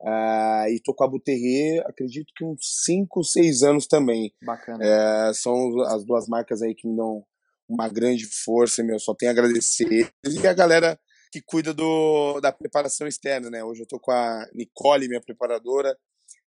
Uh, 0.00 0.68
e 0.68 0.80
tô 0.84 0.94
com 0.94 1.04
a 1.04 1.08
Buterre, 1.08 1.80
acredito 1.86 2.32
que 2.36 2.44
uns 2.44 2.60
5, 2.84 3.24
6 3.24 3.62
anos 3.62 3.86
também. 3.86 4.32
Bacana. 4.44 4.84
É, 4.84 5.32
são 5.32 5.80
as 5.86 6.04
duas 6.04 6.28
marcas 6.28 6.62
aí 6.62 6.74
que 6.74 6.86
me 6.86 6.96
dão 6.96 7.24
uma 7.68 7.88
grande 7.88 8.26
força, 8.44 8.82
meu. 8.82 8.98
Só 8.98 9.14
tenho 9.14 9.30
a 9.30 9.32
agradecer. 9.32 10.10
E 10.24 10.46
a 10.46 10.52
galera 10.52 10.98
que 11.32 11.40
cuida 11.40 11.74
do, 11.74 12.40
da 12.40 12.52
preparação 12.52 13.06
externa, 13.06 13.50
né? 13.50 13.64
Hoje 13.64 13.82
eu 13.82 13.86
tô 13.86 13.98
com 13.98 14.12
a 14.12 14.46
Nicole, 14.54 15.08
minha 15.08 15.20
preparadora, 15.20 15.96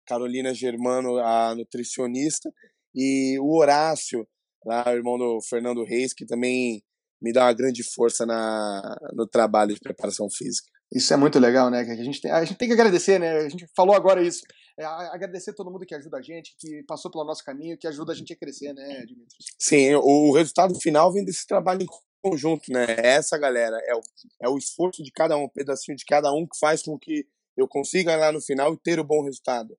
Carolina 0.05 0.53
Germano, 0.53 1.17
a 1.17 1.55
nutricionista, 1.55 2.51
e 2.93 3.37
o 3.39 3.57
Horácio, 3.57 4.27
lá 4.65 4.85
o 4.87 4.95
irmão 4.95 5.17
do 5.17 5.39
Fernando 5.41 5.83
Reis, 5.83 6.13
que 6.13 6.25
também 6.25 6.83
me 7.21 7.33
dá 7.33 7.45
uma 7.45 7.53
grande 7.53 7.83
força 7.83 8.25
na, 8.25 8.97
no 9.13 9.27
trabalho 9.27 9.73
de 9.73 9.79
preparação 9.79 10.29
física. 10.29 10.69
Isso 10.93 11.13
é 11.13 11.17
muito 11.17 11.37
legal, 11.37 11.69
né? 11.69 11.81
A 11.81 12.03
gente, 12.03 12.21
tem, 12.21 12.31
a 12.31 12.43
gente 12.45 12.57
tem 12.57 12.67
que 12.67 12.73
agradecer, 12.73 13.19
né? 13.19 13.37
A 13.37 13.49
gente 13.49 13.67
falou 13.75 13.95
agora 13.95 14.21
isso. 14.21 14.41
É, 14.79 14.85
agradecer 14.85 15.53
todo 15.53 15.71
mundo 15.71 15.85
que 15.85 15.95
ajuda 15.95 16.17
a 16.17 16.21
gente, 16.21 16.55
que 16.57 16.83
passou 16.83 17.11
pelo 17.11 17.25
nosso 17.25 17.43
caminho, 17.43 17.77
que 17.77 17.87
ajuda 17.87 18.11
a 18.11 18.15
gente 18.15 18.31
a 18.31 18.35
crescer, 18.35 18.73
né, 18.73 19.05
Dimitri? 19.05 19.37
Sim, 19.57 19.95
o 19.95 20.33
resultado 20.33 20.73
final 20.79 21.11
vem 21.11 21.25
desse 21.25 21.45
trabalho 21.47 21.81
em 21.81 21.87
conjunto, 22.21 22.71
né? 22.71 22.85
Essa 22.97 23.37
galera, 23.37 23.77
é 23.85 23.95
o, 23.95 24.01
é 24.43 24.49
o 24.49 24.57
esforço 24.57 25.03
de 25.03 25.11
cada 25.11 25.35
um, 25.35 25.43
um 25.43 25.49
pedacinho 25.49 25.97
de 25.97 26.05
cada 26.05 26.31
um 26.31 26.45
que 26.45 26.57
faz 26.59 26.83
com 26.83 26.97
que 26.97 27.25
eu 27.57 27.67
consiga 27.67 28.15
lá 28.15 28.31
no 28.31 28.39
final 28.39 28.73
e 28.73 28.77
ter 28.77 28.99
o 28.99 29.03
bom 29.03 29.23
resultado. 29.23 29.75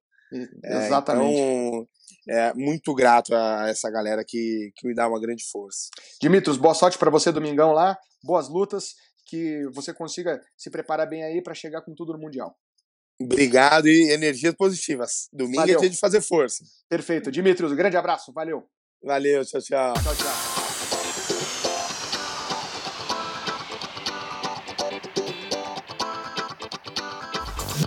É, 0.64 0.86
Exatamente. 0.86 1.38
Então, 1.38 1.88
é 2.28 2.52
muito 2.54 2.94
grato 2.94 3.34
a 3.34 3.68
essa 3.68 3.90
galera 3.90 4.24
que, 4.24 4.72
que 4.76 4.86
me 4.86 4.94
dá 4.94 5.08
uma 5.08 5.20
grande 5.20 5.44
força. 5.44 5.88
Dimitros, 6.20 6.56
boa 6.56 6.74
sorte 6.74 6.98
para 6.98 7.10
você 7.10 7.32
domingão 7.32 7.72
lá, 7.72 7.96
boas 8.22 8.48
lutas, 8.48 8.94
que 9.28 9.66
você 9.72 9.92
consiga 9.92 10.42
se 10.56 10.70
preparar 10.70 11.06
bem 11.06 11.22
aí 11.22 11.42
para 11.42 11.54
chegar 11.54 11.82
com 11.82 11.94
tudo 11.94 12.14
no 12.14 12.18
Mundial. 12.18 12.56
Obrigado 13.20 13.88
e 13.88 14.10
energias 14.12 14.54
positivas. 14.54 15.28
Domingo 15.32 15.60
valeu. 15.60 15.76
é 15.76 15.80
dia 15.80 15.90
de 15.90 15.98
fazer 15.98 16.20
força. 16.20 16.64
Perfeito. 16.88 17.30
Dimitrios, 17.30 17.72
um 17.72 17.76
grande 17.76 17.96
abraço. 17.96 18.32
Valeu. 18.32 18.66
Valeu, 19.02 19.44
tchau, 19.44 19.60
tchau. 19.60 19.94
Tchau, 19.94 20.16
tchau. 20.16 20.57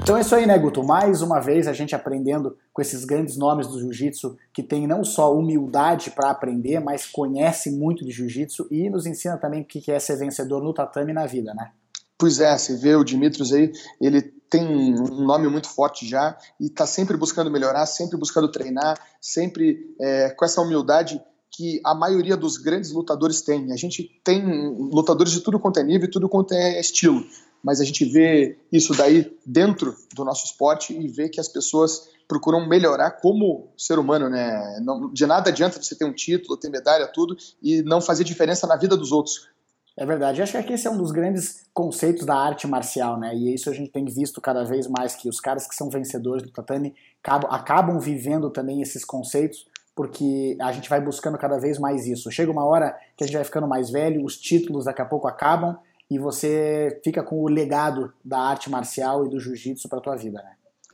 Então 0.04 0.18
é 0.18 0.22
isso 0.22 0.34
aí, 0.34 0.48
né, 0.48 0.58
Guto? 0.58 0.84
Mais 0.84 1.22
uma 1.22 1.40
vez 1.40 1.68
a 1.68 1.74
gente 1.74 1.94
aprendendo 1.94 2.58
com 2.74 2.82
esses 2.82 3.06
grandes 3.06 3.38
nomes 3.38 3.68
do 3.68 3.80
jiu-jitsu 3.80 4.36
que 4.52 4.64
tem 4.64 4.88
não 4.88 5.04
só 5.04 5.34
humildade 5.34 6.10
para 6.10 6.32
aprender, 6.32 6.80
mas 6.80 7.06
conhece 7.06 7.70
muito 7.70 8.04
de 8.04 8.12
jiu-jitsu 8.12 8.68
e 8.72 8.90
nos 8.90 9.06
ensina 9.06 9.38
também 9.38 9.62
o 9.62 9.66
que 9.66 9.92
é 9.92 10.00
ser 10.00 10.18
vencedor 10.18 10.64
no 10.64 10.74
tatame 10.74 11.14
na 11.14 11.28
vida, 11.28 11.54
né? 11.54 11.70
Pois 12.18 12.40
é, 12.40 12.58
você 12.58 12.76
vê 12.76 12.96
o 12.96 13.04
Dimitrios 13.04 13.54
aí, 13.54 13.72
ele 14.00 14.22
tem 14.50 14.66
um 14.66 15.24
nome 15.24 15.48
muito 15.48 15.70
forte 15.70 16.08
já 16.08 16.36
e 16.60 16.66
está 16.66 16.86
sempre 16.86 17.16
buscando 17.16 17.52
melhorar, 17.52 17.86
sempre 17.86 18.18
buscando 18.18 18.52
treinar, 18.52 19.00
sempre 19.22 19.96
é, 20.00 20.32
com 20.32 20.44
essa 20.44 20.62
humildade 20.62 21.22
que 21.52 21.80
a 21.86 21.94
maioria 21.94 22.36
dos 22.36 22.58
grandes 22.58 22.92
lutadores 22.92 23.42
tem. 23.42 23.72
A 23.72 23.76
gente 23.76 24.10
tem 24.24 24.44
lutadores 24.92 25.32
de 25.32 25.42
tudo 25.42 25.60
quanto 25.60 25.80
é 25.80 25.84
nível, 25.84 26.10
tudo 26.10 26.28
quanto 26.28 26.54
é 26.54 26.80
estilo, 26.80 27.24
mas 27.64 27.80
a 27.80 27.86
gente 27.86 28.06
vê 28.06 28.58
isso 28.72 28.96
daí 28.96 29.32
dentro 29.46 29.96
do 30.16 30.26
nosso 30.26 30.46
esporte 30.46 30.94
e 30.94 31.08
vê 31.08 31.30
que 31.30 31.40
as 31.40 31.48
pessoas 31.48 32.10
procuram 32.28 32.68
melhorar 32.68 33.12
como 33.12 33.68
ser 33.78 34.00
humano, 34.00 34.30
né? 34.30 34.80
Não, 34.82 35.12
de 35.12 35.26
nada 35.26 35.50
adianta 35.50 35.82
você 35.82 35.96
ter 35.96 36.06
um 36.06 36.14
título, 36.14 36.58
ter 36.58 36.70
medalha, 36.70 37.08
tudo 37.08 37.36
e 37.62 37.82
não 37.82 38.00
fazer 38.00 38.24
diferença 38.24 38.66
na 38.66 38.78
vida 38.78 38.96
dos 38.96 39.12
outros. 39.12 39.50
É 39.98 40.06
verdade. 40.06 40.42
Acho 40.42 40.64
que 40.64 40.74
esse 40.74 40.88
é 40.88 40.90
um 40.90 40.98
dos 40.98 41.12
grandes 41.12 41.66
conceitos 41.74 42.26
da 42.26 42.36
arte 42.36 42.66
marcial, 42.66 43.20
né? 43.20 43.36
E 43.36 43.54
isso 43.54 43.70
a 43.70 43.74
gente 43.74 43.92
tem 43.92 44.06
visto 44.06 44.40
cada 44.40 44.64
vez 44.64 44.88
mais 44.88 45.14
que 45.14 45.28
os 45.28 45.40
caras 45.40 45.68
que 45.68 45.76
são 45.76 45.90
vencedores 45.90 46.42
do 46.42 46.50
tatame 46.50 46.96
acabam, 47.22 47.52
acabam 47.52 48.00
vivendo 48.00 48.50
também 48.50 48.82
esses 48.82 49.04
conceitos, 49.04 49.68
porque 49.94 50.58
a 50.62 50.72
gente 50.72 50.90
vai 50.90 51.02
buscando 51.02 51.38
cada 51.38 51.60
vez 51.60 51.78
mais 51.78 52.08
isso. 52.08 52.32
Chega 52.32 52.50
uma 52.50 52.64
hora 52.64 52.98
que 53.18 53.24
a 53.26 53.28
gente 53.28 53.36
vai 53.36 53.44
ficando 53.44 53.68
mais 53.68 53.90
velho, 53.90 54.24
os 54.24 54.38
títulos 54.38 54.86
daqui 54.86 55.02
a 55.02 55.06
pouco 55.06 55.28
acabam 55.28 55.78
e 56.12 56.20
você 56.20 57.00
fica 57.02 57.24
com 57.24 57.42
o 57.42 57.48
legado 57.48 58.12
da 58.24 58.38
arte 58.38 58.70
marcial 58.70 59.26
e 59.26 59.30
do 59.30 59.40
jiu-jitsu 59.40 59.88
para 59.88 60.02
tua 60.02 60.18
vida, 60.18 60.44
né? 60.44 60.52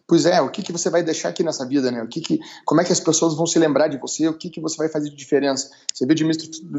Pois 0.07 0.26
é, 0.28 0.39
o 0.39 0.49
que, 0.49 0.61
que 0.61 0.72
você 0.72 0.91
vai 0.91 1.03
deixar 1.03 1.30
aqui 1.30 1.43
nessa 1.43 1.65
vida, 1.65 1.91
né? 1.91 2.01
O 2.03 2.07
que 2.07 2.22
que, 2.22 2.39
como 2.63 2.80
é 2.80 2.84
que 2.84 2.93
as 2.93 2.99
pessoas 2.99 3.36
vão 3.36 3.47
se 3.47 3.57
lembrar 3.57 3.88
de 3.88 3.97
você? 3.97 4.28
O 4.28 4.38
que, 4.38 4.49
que 4.49 4.61
você 4.61 4.78
vai 4.78 4.88
fazer 4.88 5.09
de 5.09 5.15
diferença? 5.15 5.70
Você 5.91 6.05
viu 6.05 6.15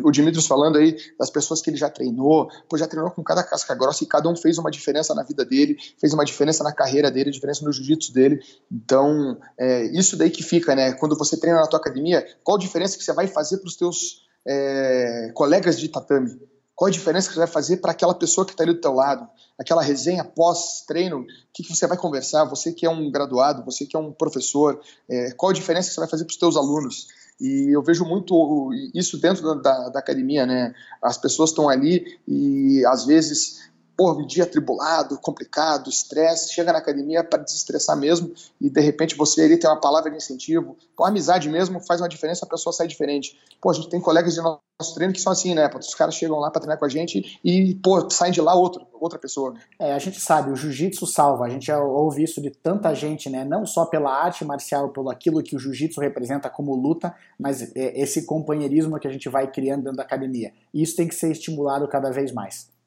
o 0.05 0.11
Dimitrios 0.11 0.47
falando 0.47 0.79
aí 0.79 0.97
das 1.19 1.29
pessoas 1.29 1.61
que 1.61 1.69
ele 1.69 1.77
já 1.77 1.91
treinou, 1.91 2.49
pô, 2.71 2.79
já 2.79 2.87
treinou 2.87 3.11
com 3.11 3.23
cada 3.25 3.43
casca 3.43 3.75
grossa 3.75 4.05
e 4.05 4.07
cada 4.07 4.31
um 4.31 4.37
fez 4.37 4.57
uma 4.57 4.71
diferença 4.71 5.15
na 5.15 5.25
vida 5.25 5.45
dele, 5.45 5.77
fez 6.01 6.15
uma 6.15 6.25
diferença 6.25 6.63
na 6.63 6.73
carreira 6.73 7.11
dele, 7.11 7.33
diferença 7.33 7.65
no 7.65 7.73
jiu-jitsu 7.73 8.15
dele. 8.15 8.41
Então, 8.73 9.37
é 9.59 9.85
isso 9.87 10.17
daí 10.17 10.31
que 10.31 10.45
fica, 10.45 10.77
né? 10.77 10.93
Quando 10.93 11.19
você 11.19 11.37
treina 11.37 11.61
na 11.61 11.67
tua 11.67 11.81
academia, 11.81 12.25
qual 12.45 12.57
a 12.57 12.61
diferença 12.61 12.97
que 12.97 13.03
você 13.03 13.13
vai 13.13 13.27
fazer 13.27 13.59
para 13.59 13.67
os 13.67 13.77
teus 13.77 14.27
é, 14.47 15.33
colegas 15.35 15.79
de 15.79 15.89
tatame? 15.89 16.41
Qual 16.79 16.87
a 16.89 16.93
diferença 16.93 17.27
que 17.27 17.35
você 17.35 17.41
vai 17.41 17.49
fazer 17.49 17.79
para 17.79 17.91
aquela 17.91 18.15
pessoa 18.15 18.45
que 18.47 18.53
está 18.53 18.63
ali 18.63 18.73
do 18.73 18.81
teu 18.81 18.93
lado? 18.93 19.29
Aquela 19.59 19.83
resenha 19.83 20.23
pós-treino, 20.23 21.23
o 21.23 21.27
que, 21.53 21.65
que, 21.65 21.75
você 21.75 21.89
vai 21.89 21.97
conversar? 21.99 22.45
Você 22.45 22.73
que 22.73 22.87
é 22.87 22.89
um 22.89 23.11
graduado, 23.11 23.65
você 23.65 23.85
que 23.85 23.97
é 23.97 23.99
um 23.99 24.13
professor, 24.13 24.81
é, 25.09 25.33
qual 25.33 25.51
a 25.51 25.53
diferença 25.53 25.89
que 25.89 25.95
você 25.95 26.01
vai 26.01 26.09
fazer 26.09 26.25
para 26.25 26.31
os 26.31 26.37
teus 26.37 26.57
alunos? 26.57 27.09
E 27.41 27.75
eu 27.75 27.83
vejo 27.83 28.05
muito 28.05 28.71
isso 28.95 29.21
dentro 29.21 29.61
da, 29.61 29.89
da 29.89 29.99
academia, 29.99 30.47
né? 30.47 30.73
As 31.03 31.19
pessoas 31.19 31.51
estão 31.51 31.69
ali 31.69 32.17
e 32.29 32.87
às 32.87 33.05
vezes 33.05 33.68
pô, 33.99 34.13
um 34.13 34.25
dia 34.25 34.45
atribulado, 34.45 35.19
complicado, 35.19 35.91
estresse, 35.91 36.55
chega 36.55 36.73
na 36.73 36.79
academia 36.79 37.25
para 37.25 37.43
desestressar 37.43 37.97
mesmo 37.97 38.33
e 38.61 38.71
de 38.71 38.81
repente 38.81 39.17
você 39.17 39.43
ali 39.43 39.59
tem 39.59 39.69
uma 39.69 39.81
palavra 39.81 40.09
de 40.09 40.17
incentivo. 40.17 40.77
A 41.01 41.09
amizade 41.09 41.49
mesmo 41.49 41.81
faz 41.81 42.01
uma 42.01 42.09
diferença, 42.09 42.47
a 42.47 42.49
pessoa 42.49 42.73
sai 42.73 42.87
diferente. 42.87 43.37
Pô, 43.61 43.71
a 43.71 43.73
gente 43.73 43.89
tem 43.89 44.01
colegas 44.01 44.35
de 44.35 44.41
nosso 44.41 44.95
treino 44.95 45.13
que 45.13 45.21
são 45.21 45.33
assim, 45.33 45.53
né? 45.53 45.69
Os 45.77 45.97
caras 45.97 46.15
chegam 46.15 46.39
lá 46.39 46.49
para 46.49 46.61
treinar 46.61 46.79
com 46.79 46.85
a 46.85 46.89
gente 46.89 47.41
e, 47.43 47.75
pô, 47.83 48.09
saem 48.09 48.33
de 48.33 48.41
lá 48.41 48.55
outro, 48.55 48.87
outra 49.01 49.19
pessoa. 49.19 49.55
É, 49.81 49.93
a 49.93 49.99
gente 49.99 50.21
sabe, 50.21 50.53
o 50.53 50.57
jiu-jitsu 50.57 51.05
salva. 51.05 51.47
A 51.47 51.49
gente 51.49 51.67
já 51.67 51.83
ouve 51.83 52.23
isso 52.23 52.41
de 52.41 52.51
tanta 52.51 52.95
gente, 52.95 53.29
né? 53.29 53.45
Não 53.45 53.67
só 53.67 53.85
pela 53.85 54.13
arte 54.13 54.45
marcial, 54.45 54.91
pelo 54.91 55.11
aquilo 55.11 55.43
que 55.43 55.57
o 55.57 55.59
jiu-jitsu 55.59 56.01
representa 56.01 56.49
como 56.49 56.73
luta, 56.77 57.13
mas 57.37 57.75
é 57.75 58.01
esse 58.01 58.25
companheirismo 58.25 59.01
que 59.01 59.09
a 59.09 59.11
gente 59.11 59.29
vai 59.29 59.51
criando 59.51 59.83
dentro 59.83 59.97
da 59.97 60.05
academia. 60.05 60.53
E 60.73 60.83
isso 60.85 60.95
tem 60.95 61.09
que 61.09 61.17
ser 61.17 61.33
estimulado 61.33 61.89
cada 61.89 62.13
vez 62.13 62.31
mais. 62.31 62.78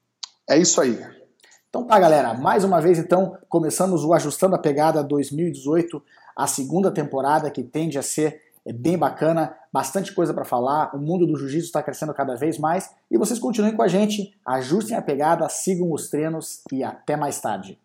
É 0.52 0.58
isso 0.58 0.82
aí. 0.82 1.02
Então 1.70 1.82
tá, 1.86 1.98
galera. 1.98 2.34
Mais 2.34 2.62
uma 2.62 2.78
vez, 2.78 2.98
então, 2.98 3.38
começamos 3.48 4.04
o 4.04 4.12
Ajustando 4.12 4.54
a 4.54 4.58
Pegada 4.58 5.02
2018, 5.02 6.02
a 6.36 6.46
segunda 6.46 6.90
temporada 6.90 7.50
que 7.50 7.62
tende 7.62 7.96
a 7.96 8.02
ser 8.02 8.42
é 8.66 8.72
bem 8.72 8.98
bacana, 8.98 9.56
bastante 9.72 10.12
coisa 10.12 10.34
para 10.34 10.44
falar. 10.44 10.94
O 10.94 10.98
mundo 10.98 11.26
do 11.26 11.38
jiu-jitsu 11.38 11.68
está 11.68 11.82
crescendo 11.82 12.12
cada 12.12 12.36
vez 12.36 12.58
mais 12.58 12.90
e 13.10 13.16
vocês 13.16 13.38
continuem 13.38 13.74
com 13.74 13.82
a 13.82 13.88
gente, 13.88 14.38
ajustem 14.46 14.94
a 14.94 15.00
pegada, 15.00 15.48
sigam 15.48 15.90
os 15.90 16.10
treinos 16.10 16.62
e 16.70 16.84
até 16.84 17.16
mais 17.16 17.40
tarde. 17.40 17.78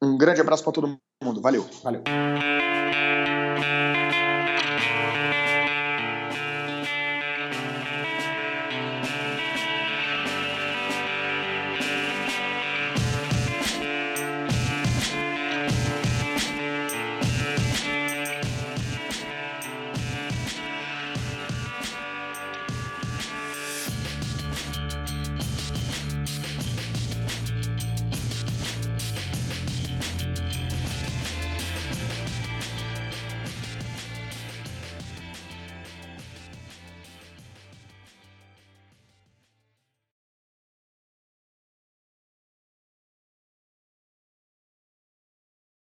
Um 0.00 0.16
grande 0.16 0.40
abraço 0.40 0.62
para 0.62 0.72
todo 0.72 0.96
mundo. 1.20 1.42
Valeu. 1.42 1.66
Valeu. 1.82 2.04